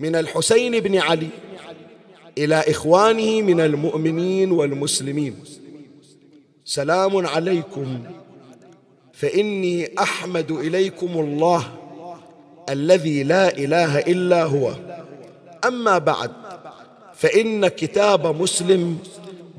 من 0.00 0.16
الحسين 0.16 0.80
بن 0.80 0.98
علي. 0.98 1.28
إلى 2.38 2.64
إخوانه 2.68 3.42
من 3.42 3.60
المؤمنين 3.60 4.52
والمسلمين. 4.52 5.36
سلام 6.64 7.26
عليكم. 7.26 7.98
فإني 9.12 9.90
أحمد 9.98 10.50
إليكم 10.50 11.20
الله 11.20 11.62
الذي 12.70 13.22
لا 13.22 13.58
إله 13.58 13.98
إلا 13.98 14.44
هو. 14.44 14.74
أما 15.64 15.98
بعد 15.98 16.30
فإن 17.14 17.68
كتاب 17.68 18.42
مسلم 18.42 18.98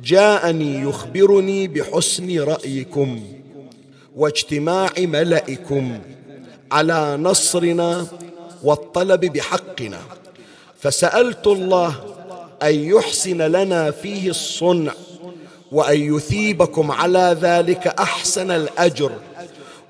جاءني 0.04 0.82
يخبرني 0.82 1.68
بحسن 1.68 2.40
رأيكم 2.40 3.24
واجتماع 4.16 4.90
ملئكم 4.98 6.00
على 6.72 7.18
نصرنا 7.18 8.08
والطلب 8.64 9.26
بحقنا. 9.26 10.00
فسألت 10.80 11.48
الله 11.48 12.17
أن 12.64 12.76
يحسن 12.76 13.42
لنا 13.42 13.92
فيه 13.92 14.30
الصنع 14.30 14.94
وأن 15.72 16.16
يثيبكم 16.16 16.92
على 16.92 17.38
ذلك 17.42 17.88
أحسن 17.88 18.52
الأجر. 18.52 19.12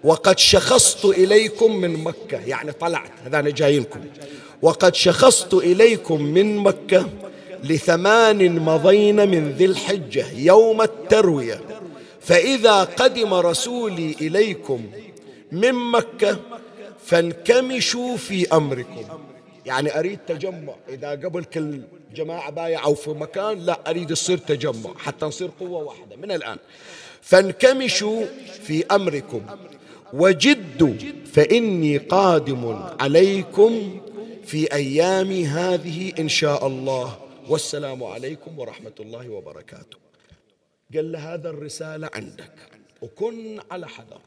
وقد 0.04 0.40
شخصت 0.40 1.06
إليكم 1.06 1.76
من 1.76 2.04
مكة. 2.04 2.40
يعني 2.46 2.72
طلعت 2.72 3.12
هذا 3.26 3.40
أنا 3.40 3.50
جايلكم. 3.50 4.00
وقد 4.62 4.96
شخصت 4.96 5.54
إليكم 5.54 6.22
من 6.22 6.58
مكة 6.58 7.10
لثمان 7.64 8.60
مضين 8.60 9.30
من 9.30 9.52
ذي 9.52 9.66
الحجة 9.66 10.26
يوم 10.36 10.82
التروية. 10.82 11.62
فإذا 12.22 12.84
قدم 12.84 13.34
رسولي 13.34 14.16
إليكم 14.22 14.82
من 15.52 15.74
مكة 15.74 16.38
فانكمشوا 17.06 18.18
في 18.18 18.48
أمركم. 18.54 19.04
يعني 19.68 20.00
أريد 20.00 20.20
تجمع. 20.28 20.76
إذا 20.90 21.12
قبل 21.12 21.44
كل 21.44 21.82
جماعة 22.16 22.52
بايعوا 22.52 22.96
في 22.96 23.10
مكان 23.10 23.60
لا 23.60 23.90
أريد 23.90 24.12
يصير 24.12 24.38
تجمع 24.38 24.94
حتى 24.98 25.26
نصير 25.26 25.50
قوة 25.60 25.84
واحدة 25.84 26.16
من 26.16 26.32
الآن. 26.32 26.58
فانكمشوا 27.22 28.26
في 28.64 28.86
أمركم. 28.86 29.46
وجدوا 30.14 30.94
فإني 31.34 31.98
قادم 31.98 32.84
عليكم 33.00 34.02
في 34.46 34.74
أيام 34.74 35.32
هذه 35.32 36.14
إن 36.20 36.30
شاء 36.30 36.68
الله. 36.68 37.18
والسلام 37.50 38.04
عليكم 38.04 38.60
ورحمة 38.60 38.98
الله 39.00 39.30
وبركاته. 39.30 39.98
قال 40.94 41.12
له 41.12 41.34
هذا 41.34 41.50
الرسالة 41.50 42.10
عندك. 42.16 42.54
وكن 43.02 43.60
على 43.72 43.88
حذر. 43.88 44.22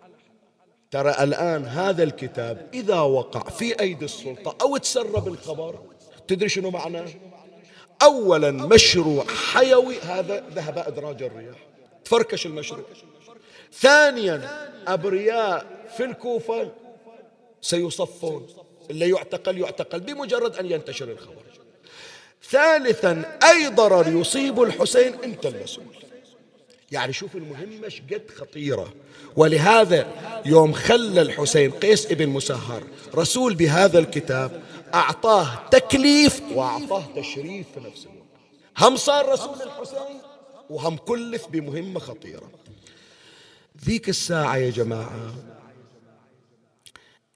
ترى 0.91 1.11
الآن 1.11 1.65
هذا 1.65 2.03
الكتاب 2.03 2.69
إذا 2.75 3.01
وقع 3.01 3.51
في 3.51 3.81
أيدي 3.81 4.05
السلطة 4.05 4.57
أو 4.63 4.77
تسرب 4.77 5.29
الخبر 5.29 5.79
تدري 6.29 6.49
شنو 6.49 6.71
معناه؟ 6.71 7.09
أولا 8.03 8.51
مشروع 8.51 9.25
حيوي 9.25 9.99
هذا 9.99 10.45
ذهب 10.55 10.79
أدراج 10.79 11.23
الرياح 11.23 11.57
تفركش 12.05 12.47
المشروع. 12.47 12.85
ثانيا 13.73 14.69
أبرياء 14.87 15.67
في 15.97 16.05
الكوفة 16.05 16.73
سيصفون 17.61 18.47
اللي 18.91 19.11
يعتقل 19.11 19.59
يعتقل 19.59 20.01
بمجرد 20.01 20.57
أن 20.57 20.71
ينتشر 20.71 21.11
الخبر. 21.11 21.43
ثالثا 22.51 23.39
أي 23.45 23.69
ضرر 23.69 24.09
يصيب 24.21 24.63
الحسين 24.63 25.15
أنت 25.25 25.47
المسؤول. 25.47 25.87
يعني 26.91 27.13
شوف 27.13 27.37
المهمة 27.37 27.93
قد 28.13 28.31
خطيرة. 28.37 28.95
ولهذا 29.37 30.13
يوم 30.47 30.73
خلى 30.73 31.23
الحسين 31.23 31.71
قيس 31.71 32.07
ابن 32.07 32.29
مسهر 32.29 32.83
رسول 33.15 33.55
بهذا 33.55 33.99
الكتاب 33.99 34.63
أعطاه 34.95 35.69
تكليف 35.69 36.43
وأعطاه 36.55 37.05
تشريف 37.17 37.67
في 37.75 37.81
نفس 37.81 38.07
الوقت. 38.07 38.21
هم 38.79 38.97
صار 38.97 39.29
رسول 39.29 39.63
الحسين 39.63 40.21
وهم 40.71 40.97
كلف 40.97 41.49
بمهمة 41.49 42.01
خطيرة. 42.01 42.51
ذيك 43.85 44.09
الساعة 44.09 44.57
يا 44.57 44.71
جماعة 44.71 45.35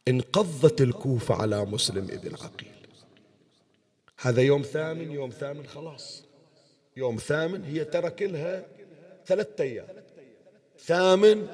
انقضت 0.09 0.81
الكوفة 0.81 1.35
على 1.35 1.65
مسلم 1.65 2.05
ابن 2.05 2.35
عقيل. 2.35 2.75
هذا 4.21 4.43
يوم 4.43 4.63
ثامن 4.63 5.11
يوم 5.11 5.31
ثامن 5.31 5.67
خلاص. 5.67 6.23
يوم 6.97 7.17
ثامن 7.17 7.65
هي 7.65 7.85
ترى 7.85 8.11
كلها 8.11 8.67
ثلاثة 9.27 9.65
أيام. 9.65 9.87
ثامن 10.79 11.47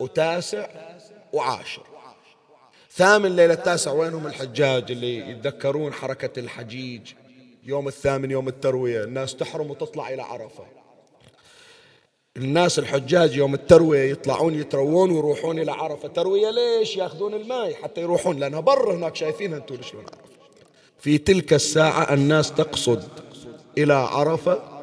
وتاسع 0.00 0.68
وعاشر. 1.32 1.82
ثامن 2.92 3.36
ليلة 3.36 3.54
التاسع 3.54 3.92
وينهم 3.92 4.26
الحجاج 4.26 4.90
اللي 4.90 5.30
يتذكرون 5.30 5.92
حركة 5.92 6.40
الحجيج؟ 6.40 7.12
يوم 7.64 7.88
الثامن 7.88 8.30
يوم 8.30 8.48
التروية. 8.48 9.04
الناس 9.04 9.36
تحرم 9.36 9.70
وتطلع 9.70 10.08
إلى 10.08 10.22
عرفة. 10.22 10.64
الناس 12.36 12.78
الحجاج 12.78 13.36
يوم 13.36 13.54
التروية 13.54 14.10
يطلعون 14.10 14.54
يتروون 14.54 15.10
ويروحون 15.10 15.58
إلى 15.58 15.72
عرفة. 15.72 16.08
تروية 16.08 16.50
ليش 16.50 16.96
ياخذون 16.96 17.34
الماء 17.34 17.74
حتى 17.74 18.00
يروحون؟ 18.00 18.38
لأنها 18.38 18.60
برا 18.60 18.94
هناك 18.94 19.16
شايفينها 19.16 19.58
أنتم 19.58 19.82
شلون 19.82 20.04
عرفة. 20.04 20.30
في 20.98 21.18
تلك 21.18 21.52
الساعة 21.52 22.14
الناس 22.14 22.52
تقصد 22.52 23.08
إلى 23.78 23.92
عرفة 23.92 24.79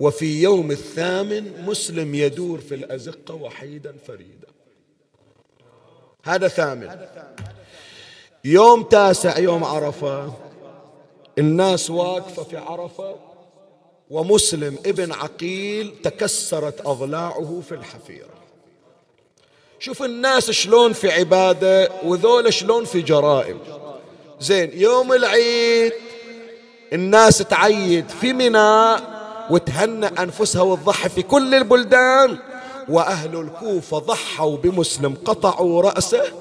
وفي 0.00 0.42
يوم 0.42 0.70
الثامن 0.70 1.64
مسلم 1.66 2.14
يدور 2.14 2.58
في 2.58 2.74
الأزقة 2.74 3.34
وحيدا 3.34 3.94
فريدا. 4.06 4.48
هذا 6.24 6.48
ثامن. 6.48 7.06
يوم 8.44 8.82
تاسع 8.82 9.38
يوم 9.38 9.64
عرفة. 9.64 10.32
الناس 11.38 11.90
واقفة 11.90 12.42
في 12.42 12.56
عرفة 12.56 13.16
ومسلم 14.10 14.78
ابن 14.86 15.12
عقيل 15.12 15.94
تكسرت 16.02 16.86
أضلاعه 16.86 17.62
في 17.68 17.74
الحفيرة. 17.74 18.38
شوف 19.78 20.02
الناس 20.02 20.50
شلون 20.50 20.92
في 20.92 21.10
عبادة 21.10 21.90
وذول 22.04 22.52
شلون 22.52 22.84
في 22.84 23.02
جرائم. 23.02 23.58
زين 24.40 24.70
يوم 24.74 25.12
العيد 25.12 25.92
الناس 26.92 27.38
تعيد 27.38 28.08
في 28.08 28.32
منى 28.32 29.17
وتهنى 29.50 30.06
أنفسها 30.06 30.62
وتضحي 30.62 31.08
في 31.08 31.22
كل 31.22 31.54
البلدان. 31.54 32.38
وأهل 32.88 33.40
الكوفة 33.40 33.98
ضحوا 33.98 34.56
بمسلم 34.56 35.16
قطعوا 35.24 35.82
رأسه 35.82 36.32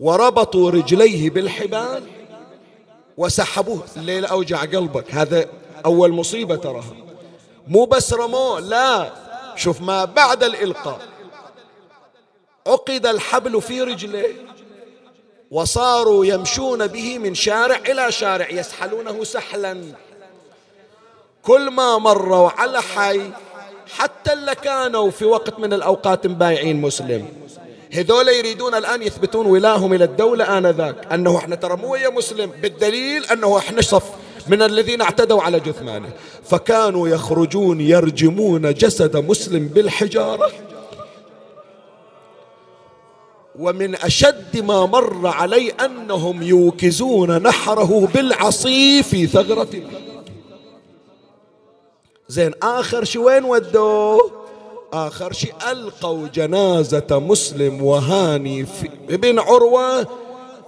وربطوا 0.00 0.70
رجليه 0.70 1.30
بالحبال 1.30 2.02
وسحبوه. 3.16 3.82
الليلة 3.96 4.28
أوجع 4.28 4.60
قلبك 4.60 5.14
هذا 5.14 5.46
أول 5.84 6.12
مصيبة 6.12 6.56
تراها. 6.56 6.96
مو 7.68 7.84
بس 7.84 8.12
رموه 8.12 8.60
لا. 8.60 9.12
شوف 9.56 9.80
ما 9.80 10.04
بعد 10.04 10.44
الإلقاء. 10.44 11.00
عقد 12.66 13.06
الحبل 13.06 13.62
في 13.62 13.82
رجله 13.82 14.24
وصاروا 15.50 16.24
يمشون 16.24 16.86
به 16.86 17.18
من 17.18 17.34
شارع 17.34 17.76
إلى 17.76 18.12
شارع 18.12 18.50
يسحلونه 18.50 19.24
سحلا. 19.24 19.82
كل 21.46 21.70
ما 21.70 21.98
مروا 21.98 22.50
على 22.50 22.82
حي 22.82 23.20
حتى 23.96 24.32
اللي 24.32 24.54
كانوا 24.54 25.10
في 25.10 25.24
وقت 25.24 25.58
من 25.58 25.72
الأوقات 25.72 26.26
مبايعين 26.26 26.80
مسلم. 26.80 27.28
هذول 27.92 28.28
يريدون 28.28 28.74
الآن 28.74 29.02
يثبتون 29.02 29.46
ولاهم 29.46 29.92
إلى 29.92 30.04
الدولة 30.04 30.58
آنذاك 30.58 31.12
أنه 31.12 31.36
إحنا 31.36 31.56
ترى 31.56 31.76
مو 31.76 31.92
ويا 31.92 32.08
مسلم 32.08 32.50
بالدليل 32.62 33.24
أنه 33.24 33.58
إحنا 33.58 33.82
صف 33.82 34.04
من 34.48 34.62
الذين 34.62 35.00
اعتدوا 35.00 35.42
على 35.42 35.60
جثمانه. 35.60 36.08
فكانوا 36.44 37.08
يخرجون 37.08 37.80
يرجمون 37.80 38.74
جسد 38.74 39.16
مسلم 39.16 39.68
بالحجارة. 39.68 40.50
ومن 43.58 43.94
أشد 43.94 44.64
ما 44.64 44.86
مر 44.86 45.26
علي 45.26 45.70
أنهم 45.70 46.42
يوكزون 46.42 47.42
نحره 47.42 48.08
بالعصي 48.14 49.02
في 49.02 49.26
ثغرة 49.26 49.68
زين 52.28 52.52
آخر 52.62 53.04
شي 53.04 53.18
وين 53.18 53.44
ودوه 53.44 54.30
آخر 54.92 55.32
شيء 55.32 55.54
ألقوا 55.70 56.28
جنازة 56.28 57.06
مسلم 57.10 57.82
وهاني 57.82 58.66
في 58.66 58.90
ابن 59.10 59.38
عروة. 59.38 60.02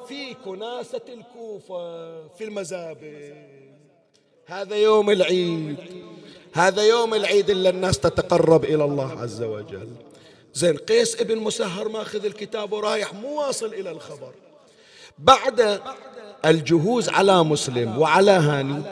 في 0.09 0.35
كناسة 0.45 1.01
الكوفة 1.09 2.27
في 2.29 2.45
المزابل. 2.45 3.35
هذا 4.47 4.77
يوم 4.77 5.11
العيد. 5.11 5.77
هذا 6.53 6.83
يوم 6.83 7.15
العيد 7.15 7.51
اللي 7.51 7.69
الناس 7.69 7.99
تتقرب 7.99 8.65
إلى 8.65 8.85
الله 8.85 9.21
عز 9.21 9.43
وجل. 9.43 9.89
زين 10.55 10.77
قيس 10.77 11.21
ابن 11.21 11.39
مسهر 11.39 11.89
ماخذ 11.89 12.25
الكتاب 12.25 12.73
ورايح 12.73 13.15
مو 13.15 13.41
واصل 13.41 13.67
إلى 13.67 13.91
الخبر. 13.91 14.33
بعد 15.19 15.81
الجهوز 16.45 17.09
على 17.09 17.45
مسلم 17.45 17.99
وعلى 17.99 18.31
هاني. 18.31 18.83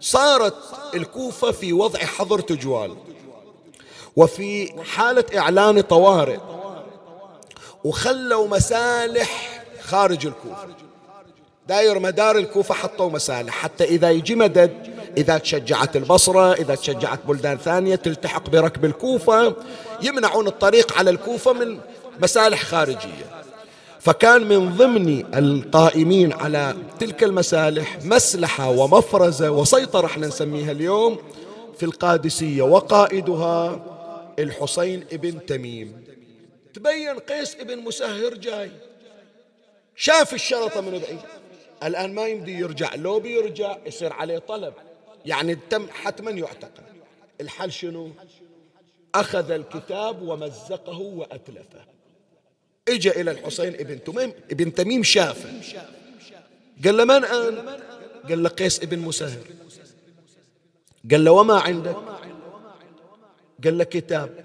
صارت 0.00 0.54
الكوفة 0.94 1.50
في 1.50 1.72
وضع 1.72 1.98
حظر 1.98 2.40
تجوال 2.40 2.96
وفي 4.16 4.72
حالة 4.82 5.24
إعلان 5.36 5.80
طوارئ 5.80 6.38
وخلوا 7.84 8.48
مسالح 8.48 9.62
خارج 9.82 10.26
الكوفة. 10.26 10.66
داير 11.68 11.98
مدار 11.98 12.38
الكوفة 12.38 12.74
حطوا 12.74 13.10
مسالح 13.10 13.54
حتى 13.54 13.84
إذا 13.84 14.10
يجي 14.10 14.34
مدد 14.34 14.96
إذا 15.16 15.38
تشجعت 15.38 15.96
البصرة 15.96 16.52
إذا 16.52 16.74
تشجعت 16.74 17.18
بلدان 17.28 17.58
ثانية 17.58 17.96
تلتحق 17.96 18.50
بركب 18.50 18.84
الكوفة 18.84 19.54
يمنعون 20.02 20.46
الطريق 20.46 20.98
على 20.98 21.10
الكوفة 21.10 21.52
من 21.52 21.78
مسالح 22.22 22.62
خارجية. 22.62 23.45
فكان 24.06 24.42
من 24.48 24.76
ضمن 24.76 25.34
القائمين 25.34 26.32
على 26.32 26.76
تلك 27.00 27.24
المسالح 27.24 27.98
مسلحة 28.04 28.70
ومفرزة 28.70 29.50
وسيطرة 29.50 30.06
إحنا 30.06 30.26
نسميها 30.26 30.72
اليوم 30.72 31.18
في 31.76 31.82
القادسية 31.82 32.62
وقائدها 32.62 33.84
الحسين 34.38 35.04
ابن 35.12 35.46
تميم. 35.46 36.04
تبين 36.74 37.18
قيس 37.18 37.56
ابن 37.56 37.78
مسهر 37.78 38.34
جاي. 38.34 38.70
شاف 39.96 40.34
الشرطة 40.34 40.80
من 40.80 40.90
بعيد. 40.90 41.20
الآن 41.82 42.14
ما 42.14 42.26
يمدي 42.26 42.58
يرجع. 42.58 42.94
لو 42.94 43.20
بيرجع 43.20 43.76
يصير 43.86 44.12
عليه 44.12 44.38
طلب. 44.38 44.74
يعني 45.24 45.58
تم 45.70 45.86
حتما 45.90 46.30
يعتقل 46.30 46.82
الحل 47.40 47.72
شنو؟ 47.72 48.10
أخذ 49.14 49.50
الكتاب 49.50 50.22
ومزقه 50.22 50.98
وأتلفه. 50.98 51.95
اجى 52.88 53.10
إلى 53.10 53.30
الحسين 53.30 53.74
ابن 53.74 54.04
تميم 54.04 54.32
ابن 54.50 54.74
تميم 54.74 55.02
شافه. 55.02 55.50
قال 56.84 56.96
له 56.96 57.04
من 57.04 57.24
أنت؟ 57.24 57.80
قال 58.28 58.42
له 58.42 58.48
قيس 58.48 58.82
ابن 58.82 58.98
مسهر. 58.98 59.42
قال 61.10 61.24
له 61.24 61.30
وما 61.30 61.60
عندك؟ 61.60 61.96
قال 63.64 63.78
له 63.78 63.84
كتاب. 63.84 64.44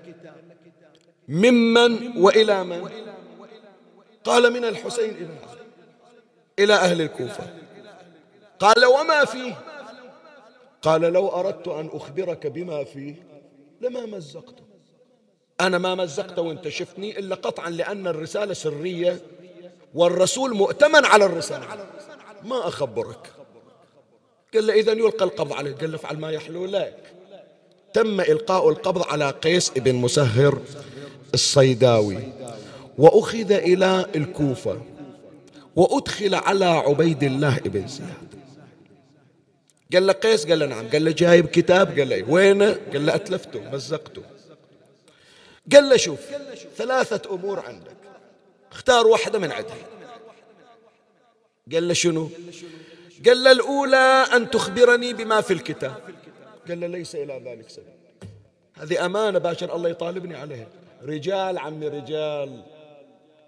ممن 1.27 2.17
وإلى 2.17 2.63
من؟ 2.63 2.89
قال 4.23 4.53
من 4.53 4.65
الحسين 4.65 5.09
ابن 5.09 5.35
إلى 6.59 6.73
أهل 6.73 7.01
الكوفة. 7.01 7.53
قال 8.59 8.85
وما 8.85 9.25
فيه؟ 9.25 9.61
قال 10.81 11.01
لو 11.01 11.27
أردت 11.29 11.67
أن 11.67 11.89
أخبرك 11.93 12.47
بما 12.47 12.83
فيه 12.83 13.15
لما 13.81 14.05
مزقته. 14.05 14.70
أنا 15.61 15.77
ما 15.77 15.95
مزقته 15.95 16.41
وانت 16.41 16.67
شفتني 16.67 17.19
إلا 17.19 17.35
قطعا 17.35 17.69
لأن 17.69 18.07
الرسالة 18.07 18.53
سرية 18.53 19.21
والرسول 19.93 20.53
مؤتمن 20.53 21.05
على 21.05 21.25
الرسالة. 21.25 21.65
ما 22.43 22.67
أخبرك. 22.67 23.31
قال 24.53 24.67
له 24.67 24.73
إذا 24.73 24.91
يلقى 24.91 25.25
القبض 25.25 25.53
عليه 25.53 25.75
قال 25.75 25.91
له 25.91 25.95
افعل 25.95 26.17
ما 26.17 26.31
يحلو 26.31 26.65
لك. 26.65 26.97
تم 27.93 28.21
إلقاء 28.21 28.69
القبض 28.69 29.03
على 29.07 29.29
قيس 29.29 29.69
بن 29.69 29.95
مسهر 29.95 30.61
الصيداوي. 31.33 32.17
وأخذ 32.97 33.51
إلى 33.51 34.05
الكوفة. 34.15 34.81
وأدخل 35.75 36.35
على 36.35 36.65
عبيد 36.65 37.23
الله 37.23 37.57
بن 37.57 37.87
زياد. 37.87 38.31
قال 39.93 40.07
له 40.07 40.13
قيس؟ 40.13 40.45
قال 40.45 40.59
له 40.59 40.65
نعم. 40.65 40.89
قال 40.89 41.05
له 41.05 41.11
جايب 41.11 41.45
كتاب؟ 41.45 41.99
قال 41.99 42.09
له 42.09 42.23
وينه؟ 42.29 42.79
قال 42.93 43.05
له 43.05 43.15
أتلفته 43.15 43.59
مزقته. 43.73 44.21
قال 45.73 45.89
له 45.89 45.97
شوف 45.97 46.19
ثلاثة 46.77 47.35
أمور 47.35 47.59
عندك. 47.59 47.97
اختار 48.71 49.07
واحدة 49.07 49.39
من 49.39 49.51
عندها 49.51 49.75
قال 51.73 51.87
له 51.87 51.93
شنو؟ 51.93 52.29
قال 53.25 53.43
له 53.43 53.51
الأولى 53.51 54.25
أن 54.35 54.49
تخبرني 54.49 55.13
بما 55.13 55.41
في 55.41 55.53
الكتاب. 55.53 56.01
قال 56.67 56.79
له 56.79 56.87
ليس 56.87 57.15
إلى 57.15 57.41
ذلك 57.45 57.69
سبيل. 57.69 57.93
هذه 58.73 59.05
أمانة 59.05 59.39
باشر 59.39 59.75
الله 59.75 59.89
يطالبني 59.89 60.35
عليها. 60.35 60.67
رجال 61.03 61.57
عمي 61.57 61.87
رجال 61.87 62.63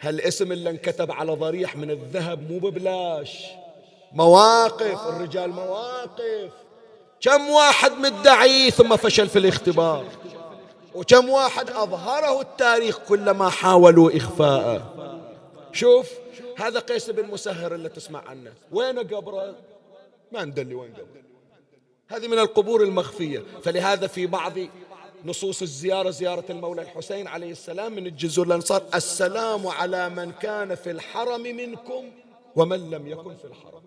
هالاسم 0.01 0.51
اللي 0.51 0.69
انكتب 0.69 1.11
على 1.11 1.31
ضريح 1.31 1.75
من 1.75 1.91
الذهب 1.91 2.51
مو 2.51 2.59
ببلاش. 2.59 3.45
مواقف 4.11 5.07
الرجال 5.07 5.49
مواقف. 5.49 6.51
كم 7.21 7.49
واحد 7.49 7.91
مدعي 7.91 8.71
ثم 8.71 8.95
فشل 8.95 9.29
في 9.29 9.39
الاختبار؟ 9.39 10.05
وكم 10.95 11.29
واحد 11.29 11.69
أظهره 11.69 12.41
التاريخ 12.41 12.97
كلما 12.97 13.49
حاولوا 13.49 14.17
إخفاءه. 14.17 14.93
شوف 15.71 16.11
هذا 16.57 16.79
قيس 16.79 17.09
بن 17.09 17.27
مسهر 17.27 17.75
اللي 17.75 17.89
تسمع 17.89 18.21
عنه. 18.27 18.53
وين 18.71 18.99
قبره؟ 18.99 19.55
ما 20.31 20.45
ندلي 20.45 20.75
وين 20.75 20.93
قبره. 20.93 21.23
هذه 22.07 22.27
من 22.27 22.39
القبور 22.39 22.83
المخفية. 22.83 23.43
فلهذا 23.63 24.07
في 24.07 24.27
بعض 24.27 24.53
نصوص 25.25 25.61
الزيارة 25.61 26.09
زيارة 26.09 26.43
المولى 26.49 26.81
الحسين 26.81 27.27
عليه 27.27 27.51
السلام 27.51 27.93
من 27.93 28.07
الجزر 28.07 28.43
الأنصار 28.43 28.83
السلام 28.95 29.67
على 29.67 30.09
من 30.09 30.31
كان 30.31 30.75
في 30.75 30.91
الحرم 30.91 31.41
منكم 31.41 32.11
ومن 32.55 32.91
لم 32.91 33.07
يكن 33.07 33.35
في 33.35 33.45
الحرم. 33.45 33.81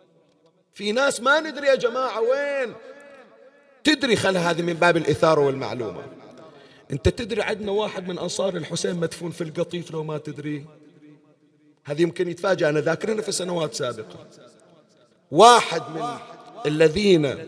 في 0.73 0.93
ناس 0.93 1.21
ما 1.21 1.41
ندري 1.41 1.67
يا 1.67 1.75
جماعة 1.75 2.21
وين. 2.21 2.75
تدري 3.85 4.17
خل 4.17 4.37
هذه 4.37 4.63
من 4.63 4.75
باب 4.75 4.97
الإثارة 4.97 5.41
والمعلومة. 5.41 6.03
أنت 6.93 7.09
تدري 7.09 7.43
عندنا 7.43 7.73
واحد 7.73 8.09
من 8.09 8.19
أنصار 8.19 8.57
الحسين 8.57 8.97
مدفون 8.97 9.31
في 9.31 9.45
القطيف 9.45 9.91
لو 9.91 10.05
ما 10.05 10.19
تدري؟ 10.19 10.65
هذه 11.85 12.03
يمكن 12.03 12.29
يتفاجأ 12.29 12.69
أنا 12.69 12.81
ذاكرنا 12.81 13.23
في 13.23 13.33
سنوات 13.33 13.75
سابقة. 13.75 14.27
واحد 15.31 15.83
من 15.95 16.19
الذين 16.67 17.39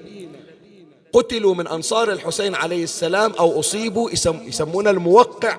قتلوا 1.12 1.54
من 1.54 1.66
أنصار 1.66 2.12
الحسين 2.12 2.54
عليه 2.54 2.84
السلام 2.84 3.32
أو 3.32 3.60
أصيبوا 3.60 4.10
يسمون 4.24 4.88
الموقع 4.88 5.58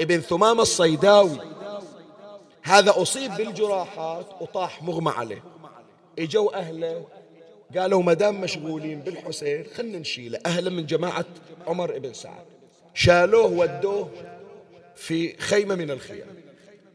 ابن 0.00 0.20
ثمام 0.20 0.60
الصيداوي. 0.60 1.38
هذا 2.62 3.02
أصيب 3.02 3.36
بالجراحات 3.36 4.26
وطاح 4.40 4.82
مغمى 4.82 5.10
عليه. 5.10 5.44
إجوا 6.18 6.58
أهله 6.58 7.06
قالوا 7.76 8.02
ما 8.02 8.12
دام 8.12 8.40
مشغولين 8.40 9.00
بالحسين 9.00 9.64
خلنا 9.76 9.98
نشيله. 9.98 10.40
أهلا 10.46 10.70
من 10.70 10.86
جماعة 10.86 11.24
عمر 11.66 11.98
بن 11.98 12.12
سعد. 12.12 12.44
شالوه 12.94 13.46
ودوه 13.46 14.10
في 14.96 15.36
خيمة 15.38 15.74
من 15.74 15.90
الخيام. 15.90 16.26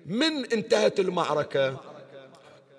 من 0.05 0.45
انتهت 0.53 0.99
المعركة 0.99 1.77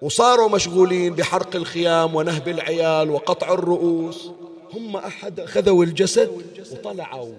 وصاروا 0.02 0.48
مشغولين 0.48 1.14
بحرق 1.14 1.56
الخيام 1.56 2.14
ونهب 2.14 2.48
العيال 2.48 3.10
وقطع 3.10 3.52
الرؤوس. 3.52 4.30
هم 4.72 4.96
أحد 4.96 5.44
خذوا 5.44 5.84
الجسد 5.84 6.42
وطلعوا. 6.72 7.34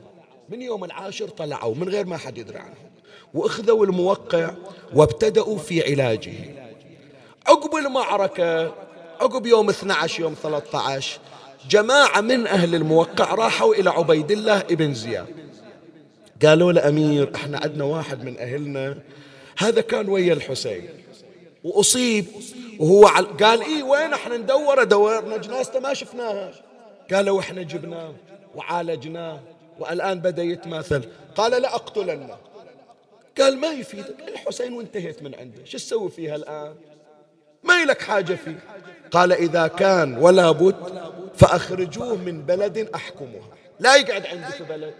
من 0.49 0.61
يوم 0.61 0.83
العاشر 0.83 1.27
طلعوا 1.27 1.75
من 1.75 1.89
غير 1.89 2.05
ما 2.05 2.17
حد 2.17 2.37
يدري 2.37 2.57
عنهم. 2.57 2.89
وأخذوا 3.33 3.85
الموقع 3.85 4.51
وابتدأوا 4.93 5.57
في 5.57 5.91
علاجه. 5.91 6.33
عقب 7.47 7.75
المعركة 7.75 8.73
عقب 9.21 9.45
يوم 9.45 9.69
12 9.69 10.21
يوم 10.21 10.35
13 10.43 11.19
جماعة 11.69 12.21
من 12.21 12.47
أهل 12.47 12.75
الموقع 12.75 13.33
راحوا 13.33 13.75
إلى 13.75 13.89
عبيد 13.89 14.31
الله 14.31 14.57
ابن 14.57 14.93
زياد. 14.93 15.48
قالوا 16.45 16.71
له 16.71 16.87
أمير 16.89 17.35
إحنا 17.35 17.59
عندنا 17.63 17.83
واحد 17.83 18.23
من 18.23 18.37
أهلنا. 18.37 18.97
هذا 19.57 19.81
كان 19.81 20.09
ويا 20.09 20.33
الحسين. 20.33 20.89
وأصيب. 21.63 22.25
وهو. 22.79 23.05
قال 23.39 23.61
إيه 23.61 23.83
وين 23.83 24.13
إحنا 24.13 24.37
ندور 24.37 24.83
دورنا 24.83 25.37
جنازته 25.37 25.79
ما 25.79 25.93
شفناها. 25.93 26.51
قالوا 27.13 27.39
إحنا 27.39 27.61
جبناه 27.61 28.13
وعالجناه 28.55 29.39
والآن 29.79 30.19
بدأ 30.19 30.43
يتماثل. 30.43 31.03
قال 31.35 31.61
لا 31.61 31.75
أقتلنه. 31.75 32.37
قال 33.39 33.57
ما 33.57 33.67
يفيدك. 33.67 34.15
الحسين 34.27 34.73
وانتهيت 34.73 35.23
من 35.23 35.35
عنده. 35.35 35.65
شو 35.65 35.77
تسوي 35.77 36.09
فيها 36.09 36.35
الآن؟ 36.35 36.75
ما 37.63 37.85
لك 37.85 38.01
حاجة 38.01 38.33
فيه. 38.33 38.59
قال 39.11 39.31
إذا 39.31 39.67
كان 39.67 40.17
ولا 40.17 40.51
بد 40.51 40.75
فأخرجوه 41.35 42.15
من 42.15 42.41
بلد 42.41 42.89
أحكمها 42.95 43.49
لا 43.79 43.95
يقعد 43.95 44.25
عندي 44.25 44.51
في 44.57 44.63
بلد. 44.63 44.93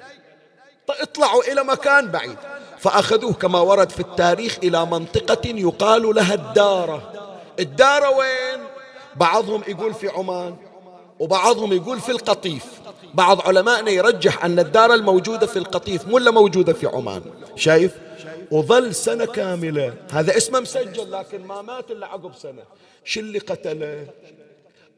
اطلعوا 0.93 1.51
إلى 1.51 1.63
مكان 1.63 2.11
بعيد. 2.11 2.37
فأخذوه 2.79 3.33
كما 3.33 3.59
ورد 3.59 3.89
في 3.89 3.99
التاريخ 3.99 4.57
إلى 4.63 4.85
منطقة 4.85 5.49
يقال 5.49 6.15
لها 6.15 6.33
الدارة. 6.33 7.13
الدارة 7.59 8.09
وين؟ 8.09 8.63
بعضهم 9.15 9.63
يقول 9.67 9.93
في 9.93 10.07
عمان 10.07 10.55
وبعضهم 11.19 11.73
يقول 11.73 11.99
في 11.99 12.11
القطيف. 12.11 12.65
بعض 13.13 13.41
علمائنا 13.41 13.91
يرجح 13.91 14.45
أن 14.45 14.59
الدار 14.59 14.93
الموجودة 14.93 15.47
في 15.47 15.59
القطيف 15.59 16.07
مو 16.07 16.17
موجودة 16.17 16.73
في 16.73 16.87
عمان. 16.87 17.21
شايف؟ 17.55 17.91
وظل 18.51 18.95
سنة 18.95 19.25
كاملة. 19.25 19.93
هذا 20.11 20.37
اسمه 20.37 20.59
مسجل 20.59 21.11
لكن 21.11 21.45
ما 21.45 21.61
مات 21.61 21.91
إلا 21.91 22.07
عقب 22.07 22.35
سنة. 22.35 22.63
شو 23.05 23.19
اللي 23.19 23.39
قتله؟ 23.39 24.07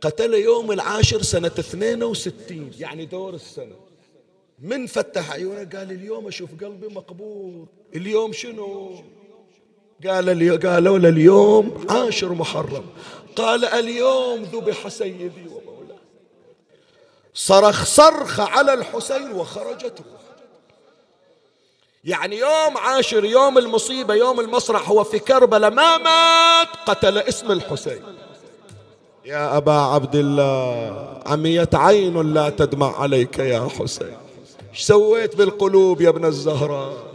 قتله 0.02 0.38
يوم 0.38 0.72
العاشر 0.72 1.22
سنة 1.22 1.52
62 1.60 2.72
يعني 2.80 3.06
دور 3.06 3.34
السنة. 3.34 3.91
من 4.62 4.88
فتح 4.88 5.32
عيونه؟ 5.32 5.70
قال 5.74 5.92
اليوم 5.92 6.28
أشوف 6.28 6.50
قلبي 6.62 6.88
مقبور 6.88 7.66
اليوم 7.96 8.34
شنو؟ 8.34 8.96
قال 10.08 10.60
قالوا 10.66 11.00
له 11.00 11.10
اليوم 11.10 11.86
عاشر 11.90 12.34
محرم. 12.34 12.84
قال 13.36 13.66
اليوم 13.66 14.44
ذبح 14.44 14.88
سيدي 14.88 15.48
ومولاه 15.48 16.00
صرخ 17.34 17.86
صرخة 17.86 18.44
على 18.44 18.74
الحسين 18.74 19.32
وخرجت 19.32 20.00
يعني 22.04 22.38
يوم 22.38 22.78
عاشر 22.78 23.26
يوم 23.26 23.58
المصيبة 23.58 24.14
يوم 24.14 24.40
المصرع 24.40 24.80
هو 24.80 25.04
في 25.04 25.20
كربلاء 25.20 25.72
ما 25.72 25.98
مات 25.98 26.68
قتل 26.86 27.18
اسم 27.18 27.52
الحسين. 27.52 28.02
يا 29.26 29.58
أبا 29.58 29.72
عبد 29.72 30.16
الله 30.16 31.22
عمية 31.26 31.70
عين 31.74 32.34
لا 32.34 32.50
تدمع 32.50 33.00
عليك 33.02 33.40
يا 33.40 33.70
حسين. 33.80 34.18
إيش 34.72 34.82
سويت 34.82 35.36
بالقلوب 35.36 36.02
يا 36.02 36.10
ابن 36.10 36.26
الزهراء. 36.26 37.12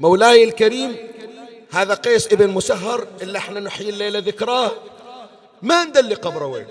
مولاي 0.00 0.44
الكريم 0.44 0.96
هذا 1.70 1.94
قيس 1.94 2.32
ابن 2.32 2.50
مسهر 2.50 3.06
اللي 3.22 3.38
إحنا 3.38 3.60
نحيي 3.60 3.88
الليلة 3.88 4.18
ذكراه 4.18 4.70
ما 5.62 5.84
ندلي 5.84 6.14
قبره 6.14 6.46
وين. 6.46 6.66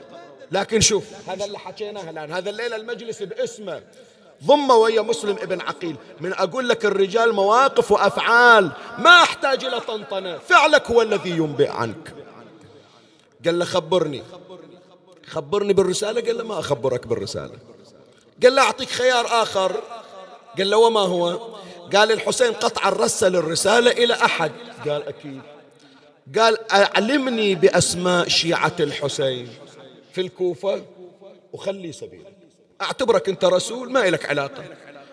لكن 0.51 0.81
شوف 0.81 1.03
هذا 1.29 1.45
اللي 1.45 1.59
حكيناه 1.59 2.09
الآن 2.09 2.31
هذا 2.31 2.49
الليلة 2.49 2.75
المجلس 2.75 3.23
باسمه. 3.23 3.83
ضم 4.45 4.69
ويا 4.69 5.01
مسلم 5.01 5.35
ابن 5.41 5.61
عقيل 5.61 5.95
من 6.21 6.33
أقول 6.33 6.69
لك 6.69 6.85
الرجال 6.85 7.33
مواقف 7.33 7.91
وأفعال 7.91 8.71
ما 8.97 9.23
أحتاج 9.23 9.65
إلى 9.65 9.79
طنطنة 9.79 10.37
فعلك 10.37 10.91
هو 10.91 11.01
الذي 11.01 11.29
ينبئ 11.29 11.69
عنك. 11.69 12.13
قال 13.45 13.59
له 13.59 13.65
خبرني. 13.65 14.23
خبرني 15.31 15.73
بالرسالة؟ 15.73 16.21
قال 16.21 16.37
له 16.37 16.43
ما 16.43 16.59
أخبرك 16.59 17.07
بالرسالة. 17.07 17.55
قال 18.43 18.55
له 18.55 18.61
أعطيك 18.61 18.89
خيار 18.89 19.25
آخر. 19.25 19.81
قال 20.57 20.69
له 20.69 20.77
وما 20.77 20.99
هو؟ 20.99 21.27
قال 21.95 22.11
الحسين 22.11 22.53
قطعا 22.53 22.89
رسل 22.89 23.35
الرسالة 23.35 23.91
إلى 23.91 24.13
أحد. 24.13 24.51
قال 24.87 25.07
أكيد. 25.07 25.41
قال 26.39 26.71
أعلمني 26.71 27.55
بأسماء 27.55 28.27
شيعة 28.27 28.75
الحسين 28.79 29.49
في 30.13 30.21
الكوفة 30.21 30.83
وخلي 31.53 31.91
سبيلك 31.91 32.33
أعتبرك 32.81 33.29
أنت 33.29 33.45
رسول 33.45 33.91
ما 33.91 34.07
إلك 34.07 34.25
علاقة. 34.25 34.63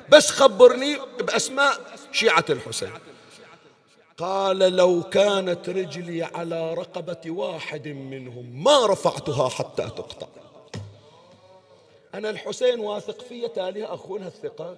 بس 0.09 0.31
خبرني 0.31 0.99
بأسماء 1.21 1.81
شيعة 2.12 2.45
الحسين. 2.51 2.93
قال 4.19 4.59
لو 4.59 5.03
كانت 5.03 5.69
رجلي 5.69 6.23
على 6.23 6.75
رقبة 6.75 7.31
واحد 7.31 7.89
منهم 7.89 8.64
ما 8.64 8.87
رفعتها 8.87 9.49
حتى 9.49 9.83
تقطع. 9.83 10.27
أنا 12.14 12.31
الحسين 12.31 12.81
واثق 12.81 13.23
فيه 13.23 13.47
تاليه 13.47 13.95
أخونا 13.95 14.27
الثقة. 14.27 14.77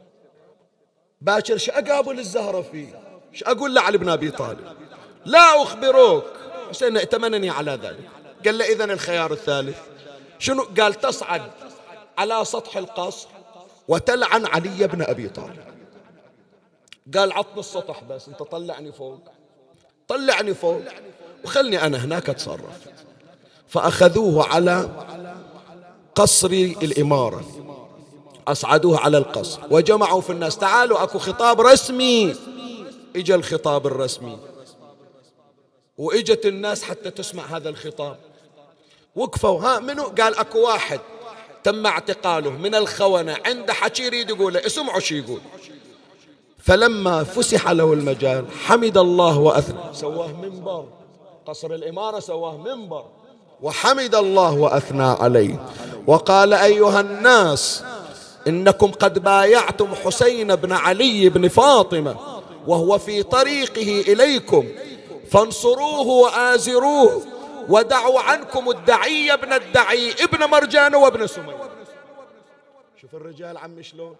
باكر 1.20 1.56
شو 1.56 1.72
أقابل 1.72 2.18
الزهرة 2.18 2.62
فيه 2.62 3.02
شو 3.32 3.44
أقول 3.44 3.74
لعلي 3.74 3.98
بن 3.98 4.08
أبي 4.08 4.30
طالب؟ 4.30 4.76
لا 5.24 5.62
أخبروك. 5.62 6.24
حسين 6.70 6.96
ائتمنني 6.96 7.50
على 7.50 7.70
ذلك. 7.70 8.08
قال 8.44 8.58
له 8.58 8.64
إذن 8.64 8.90
الخيار 8.90 9.32
الثالث. 9.32 9.78
شنو؟ 10.38 10.66
قال 10.80 10.94
تصعد 10.94 11.50
على 12.18 12.44
سطح 12.44 12.76
القصر 12.76 13.28
وتلعن 13.88 14.46
علي 14.46 14.86
بن 14.86 15.02
أبي 15.02 15.28
طالب. 15.28 15.69
قال 17.16 17.32
عطني 17.32 17.60
السطح 17.60 18.04
بس 18.04 18.28
انت 18.28 18.42
طلعني 18.42 18.92
فوق. 18.92 19.20
طلعني 20.08 20.54
فوق. 20.54 20.80
وخلني 21.44 21.86
أنا 21.86 22.04
هناك 22.04 22.30
أتصرف. 22.30 22.88
فأخذوه 23.68 24.46
على 24.48 24.88
قصر 26.14 26.50
الإمارة. 26.82 27.44
أصعدوه 28.48 29.00
على 29.00 29.18
القصر. 29.18 29.60
وجمعوا 29.70 30.20
في 30.20 30.30
الناس. 30.30 30.58
تعالوا 30.58 31.02
أكو 31.02 31.18
خطاب 31.18 31.60
رسمي. 31.60 32.34
إجا 33.16 33.34
الخطاب 33.34 33.86
الرسمي. 33.86 34.38
وإجت 35.98 36.46
الناس 36.46 36.82
حتى 36.82 37.10
تسمع 37.10 37.42
هذا 37.42 37.68
الخطاب. 37.68 38.16
وقفوا. 39.16 39.60
ها 39.60 39.78
منو؟ 39.78 40.04
قال 40.04 40.38
أكو 40.38 40.58
واحد. 40.58 41.00
تم 41.64 41.86
اعتقاله 41.86 42.50
من 42.50 42.74
الخونة. 42.74 43.36
عنده 43.46 43.72
حكي 43.72 44.02
يريد 44.02 44.30
يقوله 44.30 44.66
اسمعوا 44.66 45.00
شو 45.00 45.14
يقول. 45.14 45.40
فلما 46.62 47.24
فسح 47.24 47.70
له 47.70 47.92
المجال 47.92 48.44
حمد 48.64 48.98
الله 48.98 49.38
وأثنى. 49.38 49.78
سواه 49.92 50.32
منبر. 50.32 50.84
قصر 51.46 51.70
الإمارة 51.74 52.18
سواه 52.20 52.56
منبر. 52.56 53.04
وحمد 53.62 54.14
الله 54.14 54.52
وأثنى 54.54 55.02
عليه. 55.02 55.66
وقال 56.06 56.52
أيها 56.52 57.00
الناس 57.00 57.84
إنكم 58.46 58.90
قد 58.90 59.18
بايعتم 59.18 59.94
حسين 59.94 60.56
بن 60.56 60.72
علي 60.72 61.28
بن 61.28 61.48
فاطمة 61.48 62.16
وهو 62.66 62.98
في 62.98 63.22
طريقه 63.22 64.00
إليكم. 64.12 64.68
فانصروه 65.30 66.06
وآزروه 66.06 67.22
ودعوا 67.68 68.20
عنكم 68.20 68.70
الدعي 68.70 69.32
ابن 69.32 69.52
الدعي 69.52 70.12
ابن 70.12 70.44
مرجان 70.44 70.94
وابن 70.94 71.26
سمي 71.26 71.54
شوف 73.00 73.14
الرجال 73.14 73.58
عم 73.58 73.82
شلون. 73.82 74.16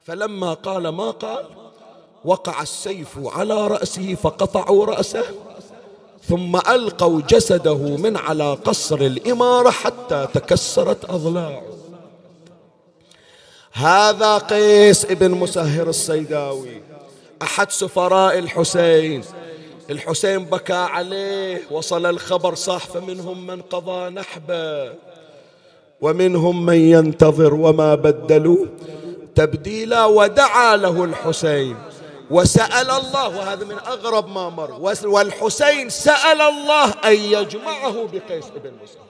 فلما 0.00 0.54
قال 0.54 0.88
ما 0.88 1.10
قال 1.10 1.44
وقع 2.24 2.62
السيف 2.62 3.18
على 3.18 3.66
رأسه 3.66 4.14
فقطعوا 4.14 4.86
رأسه 4.86 5.24
ثم 6.28 6.56
ألقوا 6.56 7.20
جسده 7.28 7.76
من 7.76 8.16
على 8.16 8.54
قصر 8.54 9.00
الإمارة 9.00 9.70
حتى 9.70 10.28
تكسرت 10.34 11.10
أضلاعه. 11.10 11.62
هذا 13.72 14.38
قيس 14.38 15.04
ابن 15.04 15.30
مسهر 15.30 15.88
الصيداوي 15.88 16.82
أحد 17.42 17.70
سفراء 17.70 18.38
الحسين. 18.38 19.24
الحسين 19.90 20.44
بكى 20.44 20.72
عليه 20.72 21.62
وصل 21.70 22.06
الخبر 22.06 22.54
صح 22.54 22.86
فمنهم 22.86 23.46
من 23.46 23.62
قضى 23.62 24.10
نحبه. 24.10 24.92
ومنهم 26.00 26.66
من 26.66 26.76
ينتظر 26.76 27.54
وما 27.54 27.94
بدلوا 27.94 28.66
تبديلا 29.34 30.04
ودعا 30.04 30.76
له 30.76 31.04
الحسين. 31.04 31.76
وسأل 32.30 32.90
الله 32.90 33.28
وهذا 33.28 33.64
من 33.64 33.78
أغرب 33.78 34.28
ما 34.28 34.48
مر. 34.48 34.94
والحسين 35.04 35.90
سأل 35.90 36.40
الله 36.40 36.90
أن 37.04 37.12
يجمعه 37.12 38.08
بقيس 38.12 38.44
بن 38.64 38.72
مسلم 38.82 39.02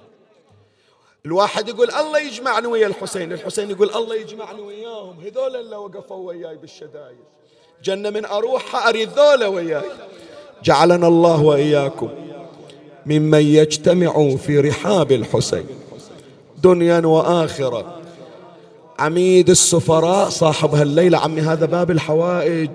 الواحد 1.27 1.69
يقول 1.69 1.91
الله 1.91 2.19
يجمعني 2.19 2.67
ويا 2.67 2.87
الحسين 2.87 3.33
الحسين 3.33 3.71
يقول 3.71 3.91
الله 3.91 4.15
يجمعني 4.15 4.61
وياهم. 4.61 5.17
هذول 5.21 5.57
اللي 5.57 5.77
وقفوا 5.77 6.29
وياي 6.29 6.57
بالشدايد. 6.57 7.17
جنة 7.85 8.11
من 8.11 8.25
أروحها 8.25 8.89
أريد 8.89 9.09
ذولا 9.09 9.47
وياي. 9.47 9.91
جعلنا 10.65 11.09
الله 11.09 11.43
وإياكم 11.43 12.11
ممن 13.07 13.43
يجتمع 13.43 14.37
في 14.37 14.59
رحاب 14.61 15.13
الحسين. 15.13 15.67
دنيا 16.59 16.99
وآخرة. 16.99 17.99
عميد 18.99 19.51
السفراء 19.51 20.29
صاحب 20.29 20.75
هالليلة 20.75 21.19
عمي 21.19 21.41
هذا 21.41 21.67
باب 21.67 21.91
الحوائج. 21.91 22.71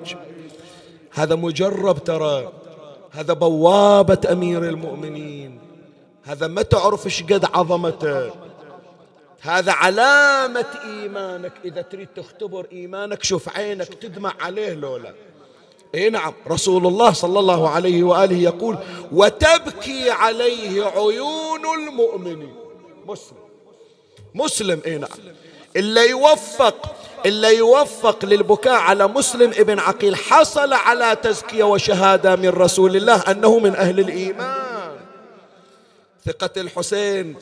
هذا 1.17 1.35
مجرب 1.35 2.03
ترى 2.03 2.51
هذا 3.11 3.33
بوابة 3.33 4.31
أمير 4.31 4.63
المؤمنين. 4.63 5.59
هذا 6.23 6.47
ما 6.47 6.61
تعرف 6.61 7.05
إيش 7.05 7.23
قد 7.23 7.45
عظمته. 7.53 8.31
هذا 9.41 9.71
علامة 9.71 10.65
إيمانك. 10.85 11.53
إذا 11.65 11.81
تريد 11.81 12.07
تختبر 12.15 12.67
إيمانك 12.71 13.23
شوف 13.23 13.49
عينك 13.49 13.87
تدمع 13.87 14.33
عليه 14.39 14.73
لولا. 14.73 15.13
اي 15.95 16.09
نعم 16.09 16.33
رسول 16.47 16.87
الله 16.87 17.13
صلى 17.13 17.39
الله 17.39 17.69
عليه 17.69 18.03
وآله 18.03 18.37
يقول 18.37 18.77
وتبكي 19.11 20.11
عليه 20.11 20.83
عيون 20.83 21.65
المؤمنين. 21.79 22.55
مسلم. 23.07 23.37
مسلم 24.35 24.81
اي 24.85 24.97
نعم. 24.97 25.09
اللي 25.75 26.09
يوفق 26.09 26.95
اللي 27.25 27.57
يوفق 27.57 28.25
للبكاء 28.25 28.73
على 28.73 29.07
مسلم 29.07 29.51
ابن 29.57 29.79
عقيل. 29.79 30.15
حصل 30.15 30.73
على 30.73 31.17
تزكية 31.23 31.63
وشهادة 31.63 32.35
من 32.35 32.49
رسول 32.49 32.95
الله 32.95 33.15
أنه 33.15 33.59
من 33.59 33.75
أهل 33.75 33.99
الإيمان. 33.99 34.57
ثقة 36.25 36.49
الحسين 36.61 37.35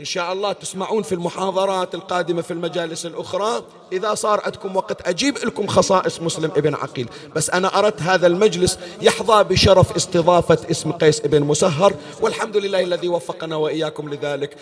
إن 0.00 0.04
شاء 0.04 0.32
الله 0.32 0.52
تسمعون 0.52 1.02
في 1.02 1.14
المحاضرات 1.14 1.94
القادمة 1.94 2.42
في 2.42 2.50
المجالس 2.50 3.06
الأخرى. 3.06 3.64
إذا 3.92 4.14
صار 4.14 4.40
عندكم 4.44 4.76
وقت 4.76 5.08
أجيب 5.08 5.38
لكم 5.38 5.66
خصائص 5.66 6.20
مسلم 6.20 6.50
ابن 6.56 6.74
عقيل. 6.74 7.08
بس 7.36 7.50
أنا 7.50 7.78
أردت 7.78 8.02
هذا 8.02 8.26
المجلس 8.26 8.78
يحظى 9.02 9.44
بشرف 9.44 9.96
استضافة 9.96 10.58
اسم 10.70 10.92
قيس 10.92 11.20
ابن 11.20 11.42
مسهر 11.42 11.94
والحمد 12.20 12.56
لله 12.56 12.80
الذي 12.80 13.08
وفقنا 13.08 13.56
وإياكم 13.56 14.14
لذلك. 14.14 14.56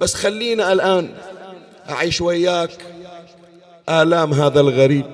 بس 0.00 0.14
خلينا 0.14 0.72
الآن 0.72 1.14
أعيش 1.90 2.20
وياك 2.20 2.70
آلام 3.88 4.32
هذا 4.32 4.60
الغريب. 4.60 5.06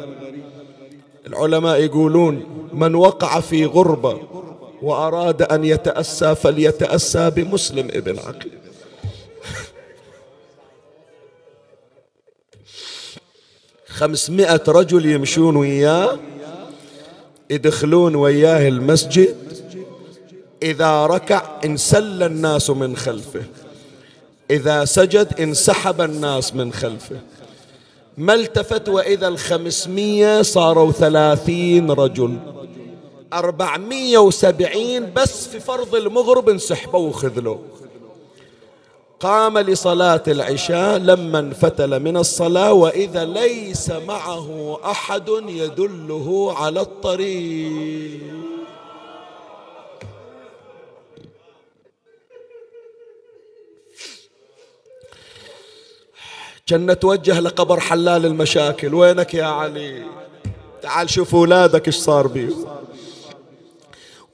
العلماء 1.27 1.81
يقولون 1.81 2.47
من 2.73 2.95
وقع 2.95 3.41
في 3.41 3.65
غربة 3.65 4.21
وأراد 4.83 5.43
أن 5.43 5.65
يتأسى 5.65 6.35
فليتأسى 6.35 7.31
بمسلم 7.31 7.89
ابن 7.93 8.19
عقيل. 8.19 8.59
خمسمائة 13.89 14.63
رجل 14.69 15.07
يمشون 15.07 15.57
وياه 15.57 16.19
يدخلون 17.51 18.15
وياه 18.15 18.69
المسجد 18.69 19.37
إذا 20.63 21.07
ركع 21.07 21.43
انسل 21.65 22.23
الناس 22.23 22.71
من 22.71 22.97
خلفه 22.97 23.43
إذا 24.51 24.85
سجد 24.85 25.41
انسحب 25.41 26.01
الناس 26.01 26.55
من 26.55 26.73
خلفه. 26.73 27.21
ما 28.19 28.35
التفت 28.35 28.89
وإذا 28.89 29.29
الخمسمية 29.29 30.43
صاروا 30.43 30.93
ثلاثين 30.93 31.91
رجل. 31.91 32.39
أربعمية 33.33 34.19
وسبعين 34.19 35.13
بس 35.17 35.49
في 35.49 35.61
فرض 35.61 35.95
المغرب 35.95 36.49
انسحبوا 36.49 37.09
وخذلوا. 37.09 37.57
قام 39.21 39.59
لصلاة 39.59 40.23
العشاء 40.29 40.99
لما 40.99 41.39
انفتل 41.39 42.01
من 42.01 42.17
الصلاة 42.17 42.73
وإذا 42.73 43.25
ليس 43.25 43.91
معه 43.91 44.79
أحد 44.85 45.29
يدله 45.49 46.55
على 46.57 46.81
الطريق. 46.81 48.21
كنا 56.69 56.95
توجه 56.95 57.41
لقبر 57.41 57.81
حلال 57.81 58.27
المشاكل. 58.27 58.95
وينك 58.95 59.35
يا 59.35 59.45
علي؟ 59.45 60.03
تعال 60.83 61.11
شوف 61.11 61.35
أولادك 61.35 61.87
إيش 61.87 61.97
صار 61.97 62.27
بيهم. 62.27 62.67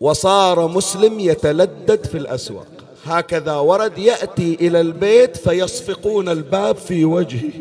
وصار 0.01 0.69
مسلم 0.69 1.21
يتلدد 1.21 2.07
في 2.07 2.19
الأسواق. 2.19 2.67
هكذا 3.05 3.55
ورد 3.55 3.99
يأتي 3.99 4.55
إلى 4.61 4.81
البيت 4.81 5.37
فيصفقون 5.37 6.29
الباب 6.29 6.77
في 6.77 7.05
وجهه. 7.05 7.53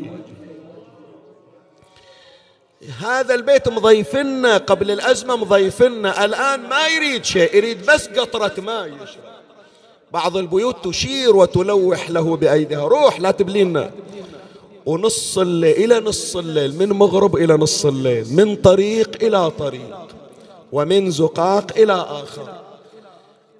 هذا 2.99 3.35
البيت 3.35 3.69
مضيفنا 3.69 4.57
قبل 4.57 4.91
الأزمة 4.91 5.35
مضيفنا. 5.35 6.25
الآن 6.25 6.61
ما 6.69 6.87
يريد 6.87 7.25
شيء 7.25 7.55
يريد 7.55 7.85
بس 7.85 8.07
قطرة 8.07 8.61
ماء. 8.61 8.91
بعض 10.11 10.37
البيوت 10.37 10.87
تشير 10.87 11.35
وتلوح 11.35 12.09
له 12.09 12.35
بأيديها. 12.35 12.87
روح 12.87 13.19
لا 13.19 13.31
تبلينا. 13.31 13.91
ونص 14.85 15.37
الليل 15.37 15.91
إلى 15.91 15.99
نص 15.99 16.35
الليل 16.35 16.77
من 16.77 16.89
مغرب 16.89 17.35
إلى 17.35 17.53
نص 17.53 17.85
الليل 17.85 18.33
من 18.33 18.55
طريق 18.55 19.23
إلى 19.23 19.51
طريق 19.51 20.07
ومن 20.71 21.11
زقاق 21.11 21.71
إلى 21.77 21.93
آخر. 21.93 22.61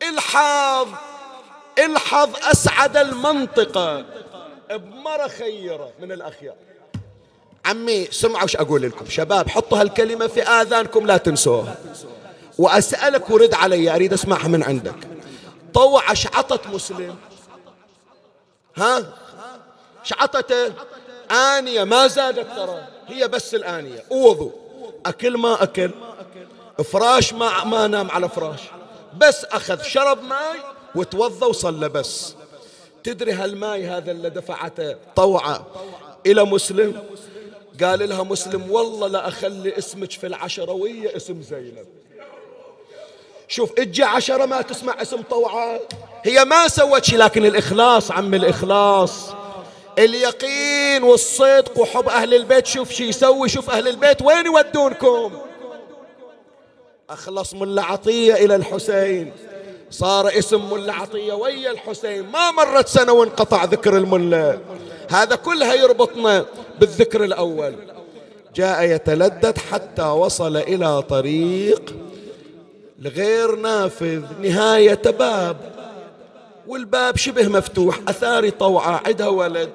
الحاظ 0.09 0.88
الحظ 1.80 2.30
أسعد 2.51 2.97
المنطقة 2.97 4.05
بمرة 4.71 5.28
خيرة 5.28 5.89
من 5.99 6.11
الأخيار. 6.11 6.55
عمي 7.65 8.07
سمعوا 8.11 8.43
وش 8.43 8.55
أقول 8.55 8.82
لكم. 8.82 9.05
شباب 9.09 9.49
حطوا 9.49 9.82
هالكلمة 9.82 10.28
في 10.28 10.41
آذانكم 10.43 11.05
لا 11.07 11.17
تنسوها. 11.17 11.76
وأسألك 12.57 13.30
ورد 13.30 13.53
علي 13.53 13.95
أريد 13.95 14.13
أسمعها 14.13 14.47
من 14.47 14.63
عندك. 14.63 15.07
طوع 15.74 16.13
شعطت 16.13 16.67
مسلم. 16.67 17.15
ها؟ 18.78 19.03
شعطته؟ 20.03 20.74
آنية 21.34 21.84
ما 21.84 22.07
زادت 22.07 22.47
ترى. 22.55 22.88
هي 23.07 23.27
بس 23.27 23.55
الآنية. 23.55 24.03
ووضو 24.09 24.51
أكل 25.05 25.38
ما 25.38 25.63
أكل. 25.63 25.91
فراش 26.84 27.34
ما, 27.34 27.63
ما 27.63 27.88
نام 27.88 28.11
على 28.11 28.29
فراش. 28.29 28.59
بس 29.17 29.45
أخذ 29.45 29.81
شرب 29.81 30.23
ماي 30.23 30.59
وتوضى 30.95 31.45
وصلى 31.45 31.89
بس. 31.89 32.36
تدري 33.03 33.31
هالماي 33.31 33.88
هذا 33.88 34.11
اللي 34.11 34.29
دفعته 34.29 34.95
طوعة 35.15 35.65
إلى 36.25 36.43
مسلم؟ 36.43 37.03
قال 37.84 38.09
لها 38.09 38.23
مسلم 38.23 38.71
والله 38.71 39.07
لا 39.07 39.27
أخلي 39.27 39.77
اسمك 39.77 40.11
في 40.11 40.27
العشروية 40.27 41.15
اسم 41.15 41.41
زينب. 41.41 41.86
شوف 43.47 43.71
أجي 43.79 44.03
عشرة 44.03 44.45
ما 44.45 44.61
تسمع 44.61 45.01
اسم 45.01 45.21
طوعة. 45.21 45.79
هي 46.23 46.45
ما 46.45 46.67
سوت 46.67 47.03
شيء 47.03 47.17
لكن 47.17 47.45
الإخلاص 47.45 48.11
عم 48.11 48.34
الإخلاص. 48.34 49.29
اليقين 49.99 51.03
والصدق 51.03 51.79
وحب 51.79 52.09
أهل 52.09 52.33
البيت. 52.33 52.65
شوف 52.67 52.91
شي 52.91 53.07
يسوي 53.07 53.49
شوف 53.49 53.69
أهل 53.69 53.87
البيت. 53.87 54.21
وين 54.21 54.45
يودونكم؟ 54.45 55.31
أخلص 57.09 57.53
من 57.53 57.63
العطية 57.63 58.33
إلى 58.33 58.55
الحسين. 58.55 59.33
صار 59.91 60.27
اسم 60.27 60.73
ملا 60.73 60.93
عطية 60.93 61.33
ويا 61.33 61.71
الحسين. 61.71 62.23
ما 62.23 62.51
مرت 62.51 62.87
سنة 62.87 63.13
وانقطع 63.13 63.63
ذكر 63.63 63.97
الملا. 63.97 64.59
هذا 65.09 65.35
كلها 65.35 65.73
يربطنا 65.73 66.45
بالذكر 66.79 67.23
الأول. 67.23 67.75
جاء 68.55 68.83
يتلدد 68.83 69.57
حتى 69.57 70.03
وصل 70.03 70.57
إلى 70.57 71.01
طريق 71.01 71.95
لغير 72.99 73.55
نافذ. 73.55 74.23
نهاية 74.41 75.01
باب. 75.05 75.72
والباب 76.68 77.18
شبه 77.18 77.47
مفتوح 77.47 77.99
أثاري 78.07 78.51
طوعة 78.51 79.01
عدها 79.05 79.28
ولد. 79.28 79.70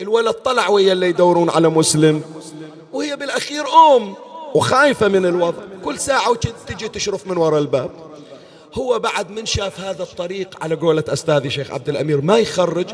الولد 0.00 0.34
طلع 0.34 0.68
ويا 0.68 0.92
اللي 0.92 1.08
يدورون 1.08 1.50
على 1.50 1.68
مسلم. 1.68 2.22
وهي 2.92 3.16
بالأخير 3.16 3.64
أم 3.96 4.14
وخايفة 4.54 5.08
من 5.08 5.26
الوضع. 5.26 5.62
كل 5.84 5.98
ساعة 5.98 6.30
وتجي 6.30 6.88
تشرف 6.88 7.26
من 7.26 7.36
وراء 7.36 7.60
الباب. 7.60 7.90
هو 8.74 8.98
بعد 8.98 9.30
من 9.30 9.46
شاف 9.46 9.80
هذا 9.80 10.02
الطريق 10.02 10.64
على 10.64 10.74
قولة 10.74 11.04
أستاذي 11.08 11.50
شيخ 11.50 11.70
عبد 11.70 11.88
الأمير 11.88 12.20
ما 12.20 12.38
يخرج 12.38 12.86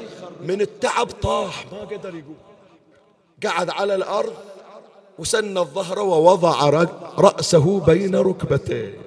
من 0.45 0.61
التعب 0.61 1.07
طاح. 1.07 1.67
ما 1.73 1.79
قدر 1.79 2.09
يقول. 2.09 2.37
قعد 3.45 3.71
على 3.71 3.95
الأرض 3.95 4.33
وسن 5.19 5.59
الظهر 5.59 5.99
ووضع 5.99 6.69
رأسه 7.19 7.81
بين 7.81 8.17
ركبتيه. 8.17 8.99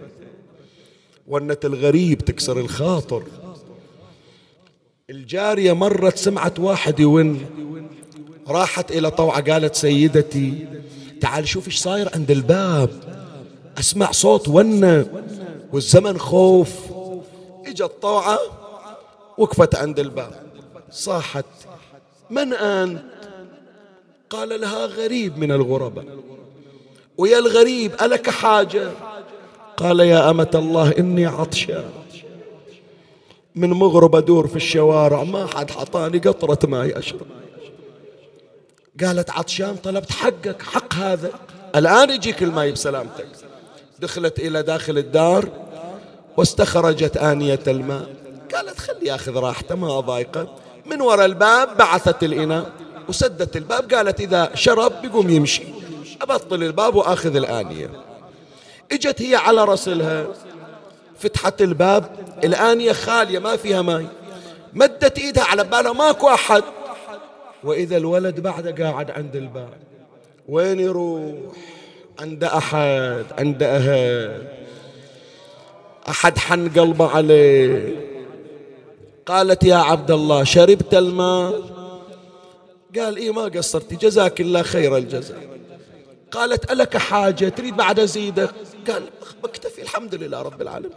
ونة 1.28 1.58
الغريب 1.64 2.22
تكسر 2.26 2.60
الخاطر. 2.60 3.24
الجارية 5.12 5.74
مرت 5.74 6.18
سمعت 6.18 6.60
واحد 6.60 7.00
يون 7.00 7.46
راحت 8.48 8.92
إلى 8.92 9.12
طوعة 9.12 9.52
قالت 9.52 9.76
سيدتي 9.76 10.68
تعال 11.22 11.48
شوف 11.48 11.68
إيش 11.68 11.78
صاير 11.78 12.10
عند 12.16 12.32
الباب. 12.32 12.90
أسمع 13.80 14.12
صوت 14.12 14.48
ونة 14.48 15.06
والزمن 15.74 16.18
خوف. 16.18 16.70
إجت 17.66 17.92
طوعة 18.02 18.40
وقفت 19.38 19.76
عند 19.76 20.00
الباب. 20.00 20.44
صاحت 20.92 21.46
من 22.30 22.54
أنت؟ 22.54 23.02
قال 24.30 24.62
لها 24.62 24.86
غريب 24.86 25.38
من 25.38 25.52
الغرباء 25.52 26.06
ويا 27.18 27.40
الغريب 27.40 27.92
ألك 28.02 28.30
حاجة؟ 28.30 28.92
قال 29.78 30.00
يا 30.00 30.30
أمة 30.30 30.52
الله 30.56 30.94
إني 31.00 31.26
عطشان. 31.26 32.01
من 33.56 33.70
مغرب 33.70 34.16
أدور 34.16 34.48
في 34.48 34.56
الشوارع 34.56 35.24
ما 35.24 35.48
حد 35.48 35.72
حطاني 35.72 36.18
قطرة 36.20 36.70
ماء 36.70 37.00
أشرب. 37.00 37.28
قالت 39.04 39.30
عطشان 39.30 39.76
طلبت 39.76 40.12
حقك 40.12 40.62
حق 40.62 40.94
هذا. 40.94 41.32
الآن 41.76 42.10
يجيك 42.10 42.44
الماء 42.44 42.72
بسلامتك. 42.72 43.28
دخلت 44.00 44.40
إلى 44.40 44.64
داخل 44.64 44.98
الدار 44.98 45.50
واستخرجت 46.38 47.18
آنية 47.18 47.60
الماء. 47.68 48.10
قالت 48.56 48.80
خلي 48.80 49.06
ياخذ 49.06 49.38
راحته 49.38 49.76
ما 49.76 49.98
أضايقه 49.98 50.48
من 50.86 51.02
وراء 51.02 51.26
الباب 51.26 51.78
بعثت 51.78 52.24
الإناء 52.24 52.72
وسدت 53.10 53.58
الباب. 53.58 53.94
قالت 53.94 54.20
إذا 54.20 54.52
شرب 54.56 55.02
بيقوم 55.02 55.30
يمشي. 55.30 55.64
أبطل 56.22 56.64
الباب 56.64 56.96
وآخذ 56.96 57.36
الآنية. 57.36 57.90
إجت 58.92 59.22
هي 59.22 59.36
على 59.36 59.64
رسلها 59.66 60.28
فتحت 61.22 61.62
الباب. 61.62 62.06
الآنية 62.44 62.92
خالية 62.92 63.40
ما 63.40 63.56
فيها 63.56 63.82
ماي. 63.82 64.08
مدت 64.74 65.20
إيدها 65.20 65.44
على 65.44 65.64
بالها 65.64 65.94
ماكو 65.94 66.30
أحد. 66.30 66.64
وإذا 67.64 67.98
الولد 67.98 68.40
بعده 68.40 68.86
قاعد 68.86 69.12
عند 69.12 69.36
الباب. 69.36 69.74
وين 70.50 70.80
يروح؟ 70.80 71.34
عند 72.20 72.44
أحد 72.44 73.26
عند 73.38 73.64
أهل. 73.64 74.48
أحد 76.10 76.38
حن 76.38 76.70
قلبه 76.70 77.08
عليه. 77.08 77.96
قالت 79.26 79.64
يا 79.64 79.76
عبد 79.76 80.12
الله 80.12 80.44
شربت 80.44 80.94
الماء؟ 80.94 81.62
قال 83.00 83.18
إيه 83.18 83.34
ما 83.34 83.44
قصرتي. 83.44 83.96
جزاك 83.96 84.42
الله 84.42 84.62
خير 84.62 84.98
الجزاء. 84.98 85.51
قالت 86.32 86.72
ألك 86.72 86.98
حاجة 86.98 87.50
تريد 87.50 87.78
بعد 87.78 88.00
أزيدك؟ 88.00 88.50
قال 88.88 89.04
بكتفي 89.44 89.82
الحمد 89.82 90.16
لله 90.16 90.42
رب 90.42 90.62
العالمين. 90.62 90.92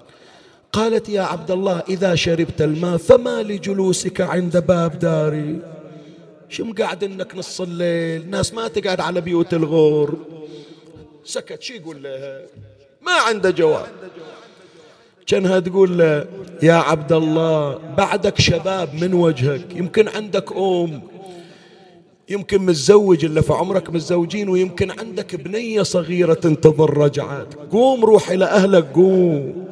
قالت 0.72 1.08
يا 1.08 1.22
عبد 1.22 1.50
الله 1.50 1.82
إذا 1.88 2.14
شربت 2.14 2.62
الماء 2.62 2.96
فما 2.96 3.42
لجلوسك 3.42 4.20
عند 4.20 4.56
باب 4.56 4.98
داري؟ 4.98 5.58
شو 6.48 6.64
مقعد 6.64 7.04
إنك 7.04 7.34
نص 7.34 7.60
الليل 7.60 8.30
ناس 8.30 8.54
ما 8.54 8.68
تقعد 8.68 9.00
على 9.00 9.20
بيوت 9.20 9.54
الغور. 9.54 10.18
سكت 11.24 11.62
شي 11.62 11.76
يقول 11.76 12.02
لها؟ 12.02 12.42
ما 13.02 13.12
عنده 13.12 13.50
جواب. 13.50 13.86
كانها 15.26 15.60
تقول 15.60 15.98
له 15.98 16.26
يا 16.62 16.74
عبد 16.74 17.12
الله 17.12 17.78
بعدك 17.96 18.40
شباب 18.40 18.94
من 18.94 19.14
وجهك 19.14 19.76
يمكن 19.76 20.08
عندك 20.08 20.52
أم. 20.52 21.02
يمكن 22.28 22.62
متزوج 22.66 23.24
إلا 23.24 23.40
في 23.40 23.52
عمرك 23.52 23.90
متزوجين 23.90 24.48
ويمكن 24.48 24.90
عندك 24.90 25.34
بنية 25.34 25.82
صغيرة 25.82 26.34
تنتظر 26.34 26.98
رجعات 26.98 27.54
قوم 27.72 28.04
روح 28.04 28.30
إلى 28.30 28.44
أهلك 28.44 28.92
قوم. 28.94 29.66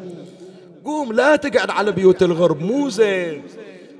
قوم 0.85 1.13
لا 1.13 1.37
تقعد 1.37 1.71
على 1.71 1.93
بيوت 1.93 2.23
الغرب 2.23 2.63
مو 2.63 2.89
زين. 2.89 3.43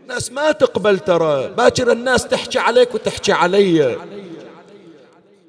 ناس 0.09 0.33
ما 0.33 0.53
تقبل 0.53 0.99
ترى. 0.99 1.49
باكر 1.49 1.93
الناس 1.93 2.27
تحكي 2.27 2.59
عليك 2.59 2.95
وتحكي 2.95 3.33
علي. 3.33 3.97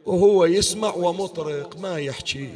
وهو 0.06 0.45
يسمع 0.45 0.93
ومطرق 0.93 1.78
ما 1.82 1.99
يحكي. 1.99 2.49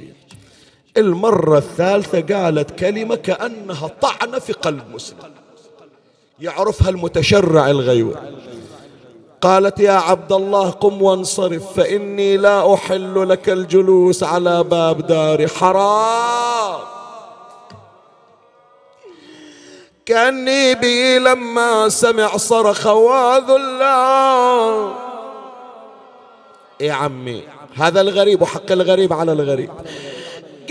المرة 0.97 1.57
الثالثة 1.57 2.35
قالت 2.35 2.79
كلمة 2.79 3.15
كأنها 3.15 3.87
طعنة 3.87 4.39
في 4.39 4.53
قلب 4.53 4.83
مسلم. 4.93 5.17
يعرفها 6.39 6.89
المتشرع 6.89 7.69
الغيور. 7.69 8.17
قالت 9.41 9.79
يا 9.79 9.91
عبد 9.91 10.33
الله 10.33 10.69
قم 10.69 11.01
وانصرف 11.01 11.73
فإني 11.77 12.37
لا 12.37 12.73
أحل 12.73 13.29
لك 13.29 13.49
الجلوس 13.49 14.23
على 14.23 14.63
باب 14.63 15.07
داري 15.07 15.47
حرام. 15.47 16.79
كأني 20.05 20.75
بي 20.75 21.19
لما 21.19 21.89
سمع 21.89 22.37
صرخ 22.37 22.87
وذلا. 22.87 23.93
يا 26.79 26.93
عمي 26.93 27.43
هذا 27.75 28.01
الغريب 28.01 28.41
وحق 28.41 28.71
الغريب 28.71 29.13
على 29.13 29.31
الغريب. 29.31 29.71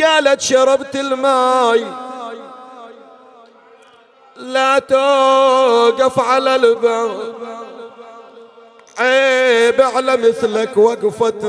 قالت 0.03 0.41
شربت 0.41 0.97
الماي. 0.97 1.85
لا 4.37 4.79
توقف 4.79 6.21
على 6.21 6.57
الباب. 6.57 7.35
عيب 8.99 9.81
على 9.81 10.17
مثلك 10.17 10.77
وقفت 10.77 11.45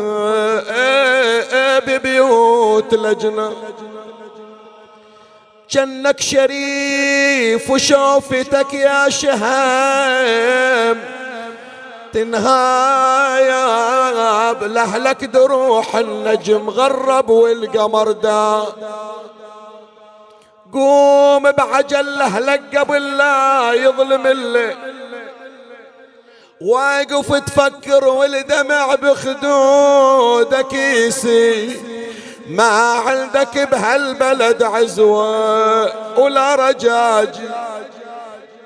ببيوت 1.87 2.93
لجنة. 2.93 3.53
جنك 5.69 6.19
شريف 6.19 7.69
وشوفتك 7.69 8.73
يا 8.73 9.09
شهام 9.09 10.97
تنهايب 12.13 13.43
لأهلك 14.63 15.25
دروح 15.25 15.95
النجم 15.95 16.69
غرب 16.69 17.29
والقمر 17.29 18.11
دا. 18.11 18.63
قوم 20.73 21.51
بعجل 21.51 22.21
أهلك 22.21 22.77
قبل 22.77 23.17
لا 23.17 23.73
يظلم 23.73 24.27
الليل. 24.27 24.75
واقف 26.61 27.33
تفكر 27.33 28.07
والدمع 28.07 28.95
بخدودك 28.95 30.73
يسي 30.73 31.81
ما 32.47 32.93
عندك 33.05 33.57
بهالبلد 33.57 34.63
عزوة 34.63 36.19
ولا 36.19 36.55
رجاج. 36.55 37.35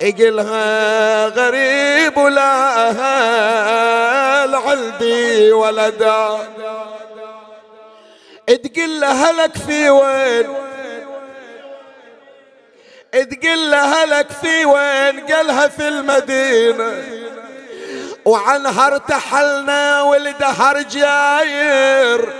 إقلها 0.02 1.28
غريب 1.28 2.18
ولا 2.18 2.90
أهل 2.90 4.56
عندي 4.56 5.52
ولدا. 5.52 6.40
تقل 8.48 9.04
هلك 9.04 9.58
في 9.68 9.90
وين؟ 9.90 10.48
تقل 13.12 13.76
هلك 13.76 14.28
في 14.42 14.66
وين؟ 14.66 15.20
قالها 15.34 15.68
في 15.68 15.88
المدينة. 15.88 17.04
وعنها 18.26 18.88
ارتحلنا 18.88 20.02
والدهر 20.02 20.82
جاير. 20.82 22.34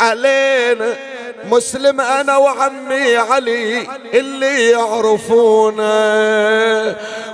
علينا 0.00 0.96
مسلم 1.44 2.00
أنا 2.00 2.36
وعمي 2.36 3.16
علي 3.16 3.86
اللي 4.14 4.70
يعرفونا. 4.70 5.94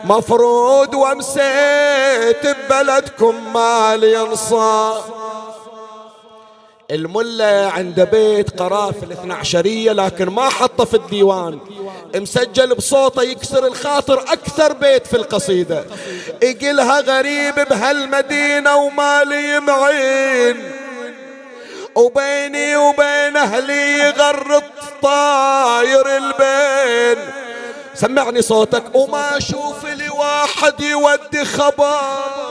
مفروض 0.05 0.95
وأمسيت 0.95 2.47
ببلدكم 2.47 3.53
مال 3.55 4.05
ينصار 4.05 5.05
الملا 6.91 7.70
عند 7.70 8.01
بيت 8.01 8.61
قرافل 8.61 9.05
الاثنى 9.05 9.32
عشرية 9.32 9.93
لكن 9.93 10.26
ما 10.26 10.49
حطه 10.49 10.84
في 10.84 10.95
الديوان. 10.95 11.59
مسجل 12.14 12.74
بصوته 12.74 13.22
يكسر 13.22 13.66
الخاطر 13.66 14.20
أكثر 14.20 14.72
بيت 14.72 15.07
في 15.07 15.16
القصيدة. 15.16 15.84
يقلها 16.43 17.01
غريب 17.01 17.55
بهالمدينة 17.55 18.76
ومالي 18.76 19.61
معين. 19.61 20.72
وبيني 21.95 22.76
وبين 22.76 23.36
أهلي 23.36 24.11
غرط 24.11 24.64
طاير 25.03 26.16
البين. 26.16 27.24
سمعني 27.95 28.43
صوتك 28.43 28.95
وما 28.95 29.36
أشوف 29.36 29.84
لي 29.84 30.09
واحد 30.09 30.80
يودي 30.80 31.45
خبر. 31.45 32.50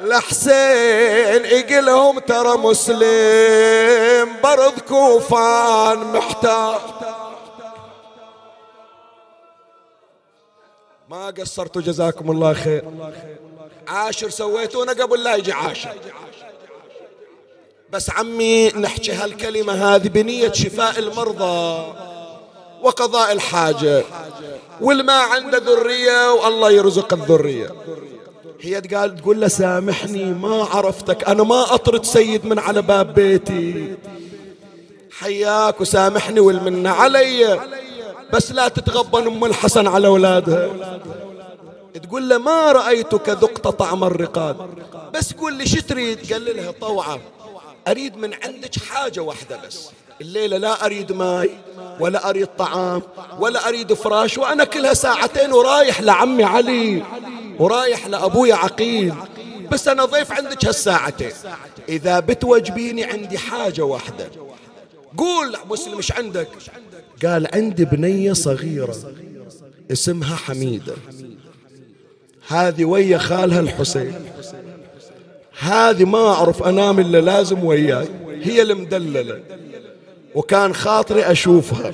لحسين 0.00 1.44
يقلهم 1.44 2.18
ترى 2.18 2.56
مسلم 2.56 4.36
برض 4.42 4.78
كوفان 4.88 5.98
محتاج 5.98 6.80
ما 11.08 11.26
قصرتوا 11.26 11.82
جزاكم 11.82 12.30
الله 12.30 12.52
خير. 12.52 12.84
عاشر 13.88 14.30
سويتونا 14.30 14.92
قبل 14.92 15.22
لا 15.22 15.34
يجي 15.34 15.52
عاشر. 15.52 15.94
بس 17.90 18.10
عمي 18.10 18.68
نحكي 18.68 19.12
هالكلمة 19.12 19.72
هذه 19.72 20.08
بنية 20.08 20.52
شفاء 20.52 20.98
المرضى 20.98 21.94
وقضاء 22.82 23.32
الحاجة. 23.32 24.04
والما 24.80 25.12
عنده 25.12 25.58
ذرية 25.58 26.32
والله 26.32 26.70
يرزق 26.70 27.12
الذرية. 27.12 27.70
هي 28.62 28.80
قال 28.80 29.16
تقول 29.16 29.40
له 29.40 29.48
سامحني 29.48 30.24
ما 30.24 30.64
عرفتك. 30.64 31.28
أنا 31.28 31.42
ما 31.42 31.74
أطرد 31.74 32.04
سيد 32.04 32.46
من 32.46 32.58
على 32.58 32.82
باب 32.82 33.14
بيتي. 33.14 33.94
حياك 35.18 35.80
وسامحني 35.80 36.40
والمنة 36.40 36.90
علي. 36.90 37.60
بس 38.32 38.52
لا 38.52 38.68
تتغبن 38.68 39.26
أم 39.26 39.44
الحسن 39.44 39.86
على 39.86 40.06
أولادها. 40.06 40.70
تقول 42.02 42.28
له 42.28 42.38
ما 42.38 42.72
رأيتك 42.72 43.28
ذقت 43.28 43.68
طعم 43.68 44.04
الرقاد. 44.04 44.56
بس 45.14 45.32
قول 45.32 45.54
لي 45.54 45.66
شو 45.66 45.80
تريد؟ 45.80 46.32
قال 46.32 46.56
لها 46.56 46.70
طوعة. 46.70 47.18
أريد 47.88 48.16
من 48.16 48.34
عندك 48.34 48.78
حاجة 48.78 49.20
واحدة 49.20 49.60
بس. 49.66 49.90
الليلة 50.20 50.56
لا 50.56 50.86
أريد 50.86 51.12
ماي 51.12 51.50
ولا 52.00 52.30
أريد 52.30 52.48
طعام 52.58 53.02
ولا 53.38 53.68
أريد 53.68 53.92
فراش 53.92 54.38
وأنا 54.38 54.64
كلها 54.64 54.94
ساعتين 54.94 55.52
ورايح 55.52 56.00
لعمي 56.00 56.44
علي. 56.44 57.02
ورايح 57.58 58.06
لأبويا 58.06 58.54
عقيل. 58.54 59.14
بس 59.72 59.88
أنا 59.88 60.04
ضيف 60.04 60.32
عندك 60.32 60.64
هالساعتين. 60.64 61.30
إذا 61.88 62.20
بتوجبيني 62.20 63.04
عندي 63.04 63.38
حاجة 63.38 63.82
واحدة. 63.82 64.28
قول 65.16 65.56
مسلم 65.70 65.98
مش 65.98 66.12
عندك؟ 66.12 66.48
قال 67.24 67.48
عندي 67.54 67.84
بنية 67.84 68.32
صغيرة. 68.32 68.96
اسمها 69.92 70.36
حميدة. 70.36 70.94
هذه 72.48 72.84
ويا 72.84 73.18
خالها 73.18 73.60
الحسين. 73.60 74.14
هذه 75.60 76.04
ما 76.04 76.28
أعرف 76.28 76.62
أنام 76.62 77.00
إلا 77.00 77.20
لازم 77.20 77.64
وياي. 77.64 78.08
هي 78.42 78.62
المدللة. 78.62 79.40
وكان 80.34 80.74
خاطري 80.74 81.22
أشوفها. 81.22 81.92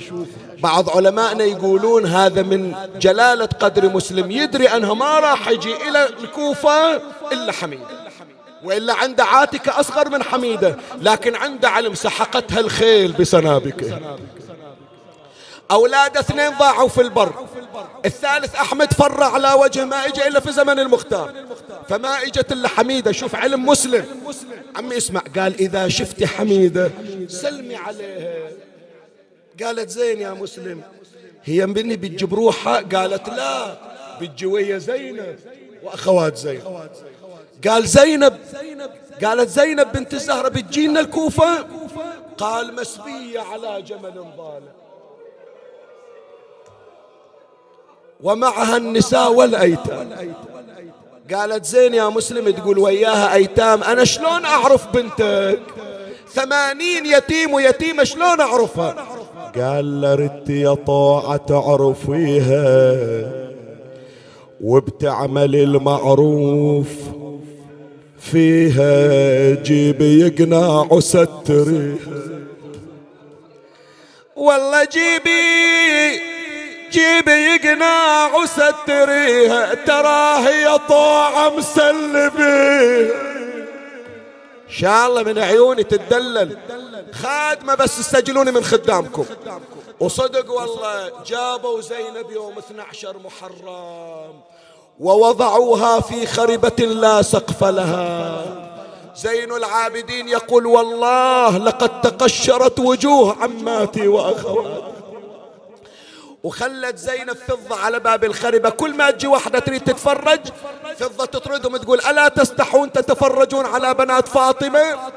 بعض 0.63 0.89
علمائنا 0.89 1.43
يقولون 1.43 2.05
هذا 2.05 2.41
من 2.41 2.75
جلالة 2.99 3.45
قدر 3.45 3.89
مسلم. 3.89 4.31
يدري 4.31 4.67
أنها 4.67 4.93
ما 4.93 5.19
راح 5.19 5.47
يجي 5.47 5.75
إلى 5.89 6.09
الكوفة 6.23 6.95
إلا 7.31 7.51
حميدة. 7.51 8.07
وإلا 8.63 8.93
عنده 8.93 9.23
عاتكة 9.23 9.79
أصغر 9.79 10.09
من 10.09 10.23
حميدة. 10.23 10.75
لكن 11.01 11.35
عنده 11.35 11.69
علم 11.69 11.93
سحقتها 11.93 12.59
الخيل 12.59 13.11
بسنابكه 13.11 13.99
أولاد 15.71 16.17
اثنين 16.17 16.49
ضاعوا 16.59 16.87
في 16.87 17.01
البر. 17.01 17.33
الثالث 18.05 18.55
أحمد 18.55 18.93
فر 18.93 19.23
على 19.23 19.53
وجه 19.53 19.85
ما 19.85 20.05
إجا 20.05 20.27
إلا 20.27 20.39
في 20.39 20.51
زمن 20.51 20.79
المختار. 20.79 21.33
فما 21.89 22.23
إجت 22.23 22.51
إلا 22.51 22.67
حميدة. 22.67 23.11
شوف 23.11 23.35
علم 23.35 23.65
مسلم. 23.65 24.05
عمي 24.75 24.97
اسمع 24.97 25.21
قال 25.35 25.55
إذا 25.59 25.87
شفت 25.87 26.23
حميدة 26.23 26.91
سلمي 27.27 27.75
عليها. 27.75 28.49
قالت 29.63 29.89
زين 29.89 30.19
يا 30.19 30.31
مسلم 30.31 30.81
هي 31.43 31.65
مني 31.65 31.95
بتجيب 31.95 32.33
روحها؟ 32.33 32.81
قالت 32.81 33.29
لا 33.29 33.77
بالجوية 34.19 34.77
زينب. 34.77 35.39
وأخوات 35.83 36.37
زينب. 36.37 36.89
قال 37.67 37.87
زينب 37.87 38.37
قالت 39.23 39.49
زينب 39.49 39.91
بنت 39.91 40.13
الزهرة 40.13 40.49
بتجينا 40.49 40.99
الكوفة؟ 40.99 41.67
قال 42.37 42.75
مسبية 42.75 43.39
على 43.39 43.81
جمل 43.81 44.25
ضالة 44.37 44.71
ومعها 48.23 48.77
النساء 48.77 49.31
والأيتام. 49.31 50.35
قالت 51.33 51.65
زين 51.65 51.93
يا 51.93 52.09
مسلم 52.09 52.49
تقول 52.49 52.79
وياها 52.79 53.33
أيتام 53.33 53.83
أنا 53.83 54.03
شلون 54.03 54.45
أعرف 54.45 54.87
بنتك؟ 54.87 55.59
ثمانين 56.33 57.05
يتيم 57.05 57.53
ويتيمة 57.53 58.03
شلون 58.03 58.39
أعرفها؟ 58.41 58.95
قال 59.55 60.01
لرت 60.01 60.49
يا 60.49 60.73
طاعة 60.73 61.37
تعرفيها 61.37 62.97
وبتعمل 64.61 65.55
المعروف 65.55 66.87
فيها 68.19 69.63
جيبي 69.63 70.19
يقناع 70.21 70.87
وستريها 70.91 71.95
والله 74.35 74.83
جيبي 74.83 76.21
جيبي 76.91 77.31
يقناع 77.31 78.35
وستريها 78.35 79.73
تراه 79.73 80.49
يا 80.49 80.77
طوعة 80.77 81.49
مسلبيه 84.67 84.79
شاء 84.79 85.07
الله 85.07 85.23
من 85.23 85.39
عيوني 85.39 85.83
تدلل 85.83 86.57
خادمة 87.13 87.75
بس 87.75 87.99
استجلوني 87.99 88.51
من 88.51 88.63
خدامكم. 88.63 89.25
وصدق 89.99 90.51
والله 90.51 91.11
جابوا 91.25 91.81
زينب 91.81 92.31
يوم 92.31 92.57
12 92.57 93.15
محرم 93.17 94.33
ووضعوها 94.99 95.99
في 95.99 96.25
خربة 96.25 96.85
لا 96.85 97.21
سقف 97.21 97.63
لها. 97.63 98.45
زين 99.15 99.51
العابدين 99.51 100.27
يقول 100.27 100.65
والله 100.65 101.57
لقد 101.57 102.01
تقشرت 102.01 102.79
وجوه 102.79 103.35
عماتي 103.41 104.07
وأخواتي. 104.07 104.96
وخلت 106.47 106.97
زينب 106.97 107.37
فضة 107.47 107.75
على 107.75 107.99
باب 107.99 108.23
الخربة. 108.23 108.69
كل 108.69 108.93
ما 108.93 109.11
تجي 109.11 109.27
واحدة 109.27 109.59
تريد 109.59 109.83
تتفرج 109.83 110.39
فضة 110.97 111.25
تطردهم 111.25 111.77
تقول 111.77 111.99
ألا 111.99 112.27
تستحون 112.27 112.91
تتفرجون 112.91 113.65
على 113.65 113.93
بنات 113.93 114.27
فاطمة؟ 114.27 115.11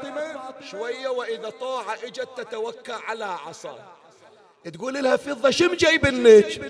شوية 0.71 1.07
وإذا 1.07 1.49
طاعة 1.61 1.95
إجت 2.03 2.27
تتوكى 2.37 2.95
على 3.07 3.25
عصا. 3.25 3.75
تقول 4.73 4.93
لها 4.93 5.15
فضة 5.15 5.49
شم 5.49 5.73
جايبنك 5.73 6.61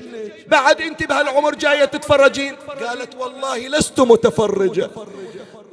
بعد 0.48 0.82
أنت 0.82 1.04
بهالعمر 1.04 1.56
جاية 1.56 1.86
تتفرجين؟ 1.86 2.56
قالت 2.56 3.16
والله 3.16 3.68
لست 3.68 4.00
متفرجة. 4.00 4.90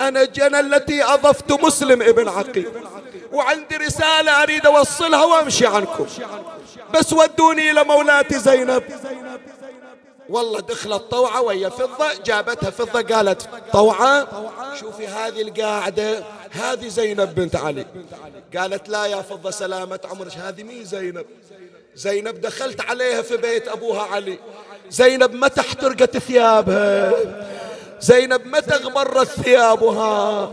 أنا 0.00 0.24
جنى 0.24 0.60
التي 0.60 1.04
أضفت 1.04 1.52
مسلم 1.52 2.02
ابن 2.02 2.28
عقيل. 2.28 2.68
وعندي 3.32 3.76
رسالة 3.76 4.42
أريد 4.42 4.66
أوصلها 4.66 5.24
وأمشي 5.24 5.66
عنكم. 5.66 6.06
بس 6.94 7.12
ودوني 7.12 7.70
إلى 7.70 7.84
مولاتي 7.84 8.38
زينب. 8.38 8.82
والله 10.28 10.60
دخلت 10.60 11.02
طوعة 11.02 11.42
وهي 11.42 11.70
فضة 11.70 12.14
جابتها 12.26 12.70
فضة 12.70 13.16
قالت 13.16 13.48
طوعة. 13.72 14.28
شوفي 14.80 15.06
هذه 15.06 15.42
القاعدة 15.42 16.24
هذه 16.50 16.88
زينب 16.88 17.34
بنت 17.34 17.56
علي. 17.56 17.86
قالت 18.56 18.88
لا 18.88 19.06
يا 19.06 19.22
فضة 19.22 19.50
سلامة 19.50 20.00
عمرك 20.10 20.32
هذه 20.32 20.62
مين 20.62 20.84
زينب. 20.84 21.26
زينب 21.94 22.40
دخلت 22.40 22.80
عليها 22.80 23.22
في 23.22 23.36
بيت 23.36 23.68
أبوها 23.68 24.02
علي. 24.02 24.38
زينب 24.90 25.34
متى 25.34 25.60
احترقت 25.60 26.18
ثيابها. 26.18 27.12
زينب 28.00 28.46
متى 28.46 28.74
اغمرت 28.74 29.28
ثيابها. 29.28 30.50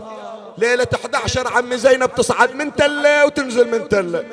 ليلة 0.58 0.86
11 0.94 1.48
عمي 1.48 1.78
زينب 1.78 2.14
تصعد 2.14 2.54
من 2.54 2.76
تلة 2.76 3.26
وتنزل 3.26 3.68
من 3.68 3.88
تلة. 3.88 4.24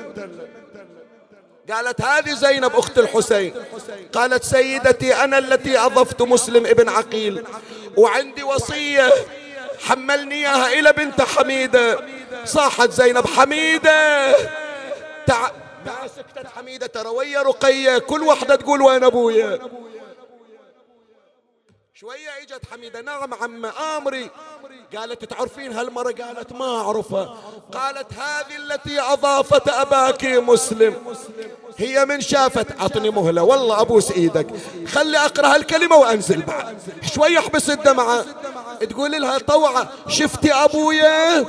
قالت 1.72 2.01
هذه 2.01 2.34
زينب 2.34 2.76
أخت 2.76 2.99
الحسين. 2.99 3.53
قالت 4.14 4.43
سيدتي 4.43 5.16
أنا 5.16 5.38
التي 5.38 5.78
أضفت 5.78 6.22
مسلم 6.22 6.66
ابن 6.66 6.89
عقيل. 6.89 7.43
وعندي 7.97 8.43
وصية 8.43 9.14
حملني 9.80 10.36
إياها 10.36 10.80
إلى 10.80 10.93
بنت 10.93 11.22
حميدة. 11.22 11.99
صاحت 12.45 12.91
زينب 12.91 13.28
حميدة. 13.28 14.32
تع... 15.28 15.51
سكتت 16.16 16.47
حميدة 16.55 16.88
ترى 16.88 17.09
ويا 17.09 17.41
رقية 17.41 17.97
كل 17.97 18.22
واحدة 18.22 18.55
تقول 18.55 18.82
وين 18.82 19.03
أبويا؟ 19.03 19.59
شوية 21.95 22.29
إجت 22.41 22.61
حميدة 22.71 23.01
نعم 23.01 23.33
عم 23.33 23.65
امري 23.65 24.29
قالت 24.97 25.25
تعرفين 25.25 25.73
هالمرة؟ 25.73 26.11
قالت 26.11 26.53
ما 26.53 26.81
أعرفها. 26.81 27.37
قالت 27.73 28.13
هذه 28.13 28.55
التي 28.55 28.99
أضافت 29.01 29.67
اباك 29.69 30.25
مسلم. 30.25 30.95
هي 31.77 32.05
من 32.05 32.21
شافت. 32.21 32.81
أعطني 32.81 33.09
مهلة. 33.09 33.43
والله 33.43 33.81
ابوس 33.81 34.11
إيدك 34.11 34.47
خلي 34.87 35.17
أقرأ 35.17 35.55
هالكلمة 35.55 35.95
وأنزل 35.95 36.41
بعد. 36.41 36.81
شوية 37.15 37.39
احبس 37.39 37.69
الدمعة. 37.69 38.25
تقول 38.89 39.11
لها 39.11 39.37
طوعة. 39.37 39.91
شفتي 40.07 40.53
أبويا؟ 40.53 41.45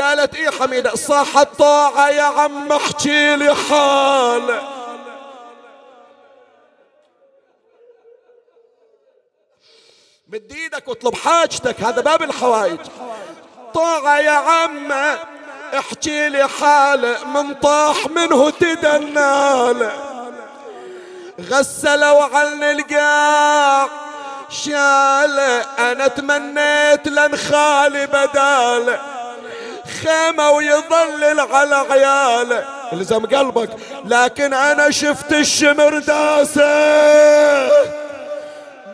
قالت 0.00 0.34
إيه 0.34 0.50
حميدة؟ 0.50 0.94
صاح 0.94 1.38
الطاعة 1.38 2.10
يا 2.10 2.22
عم 2.22 2.72
احكي 2.72 3.36
لي 3.36 3.54
حاله. 3.54 4.83
مد 10.34 10.52
إيدك 10.52 10.88
واطلب 10.88 11.14
حاجتك 11.14 11.80
هذا 11.80 12.00
باب 12.00 12.22
الحوائج 12.22 12.78
طاعة 13.74 14.18
يا 14.18 14.30
عم 14.30 14.92
احكي 15.78 16.28
لي 16.28 16.48
حاله 16.48 17.24
من 17.24 17.54
طاح 17.54 18.06
منه 18.06 18.50
تدناله 18.50 19.92
غسلوا 21.50 22.24
عن 22.24 22.62
القاع 22.62 23.88
شاله 24.50 25.60
أنا 25.60 26.08
تمنيت 26.08 27.08
لن 27.08 27.36
خالي 27.36 28.06
بداله 28.06 29.00
خيمة 30.02 30.50
ويظلل 30.50 31.40
على 31.40 31.76
عياله 31.90 32.64
إلزم 32.92 33.26
قلبك 33.26 33.70
لكن 34.04 34.54
أنا 34.54 34.90
شفت 34.90 35.32
الشمر 35.32 35.98
داسه. 35.98 38.03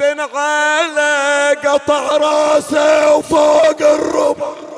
بن 0.01 0.21
علي 0.21 1.55
قطع 1.55 2.17
راسه 2.17 3.17
وفوق 3.17 3.83
الربع. 3.83 4.71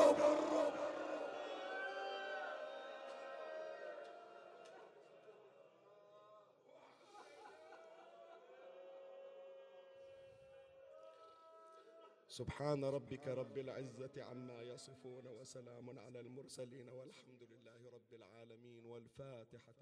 سبحان 12.28 12.84
ربك 12.84 13.28
رب 13.28 13.58
العزة 13.58 14.24
عما 14.24 14.62
يصفون 14.62 15.26
وسلام 15.26 15.98
على 15.98 16.20
المرسلين 16.20 16.88
والحمد 16.88 17.42
لله 17.42 17.90
رب 17.94 18.14
العالمين 18.14 18.86
والفاتحة 18.86 19.74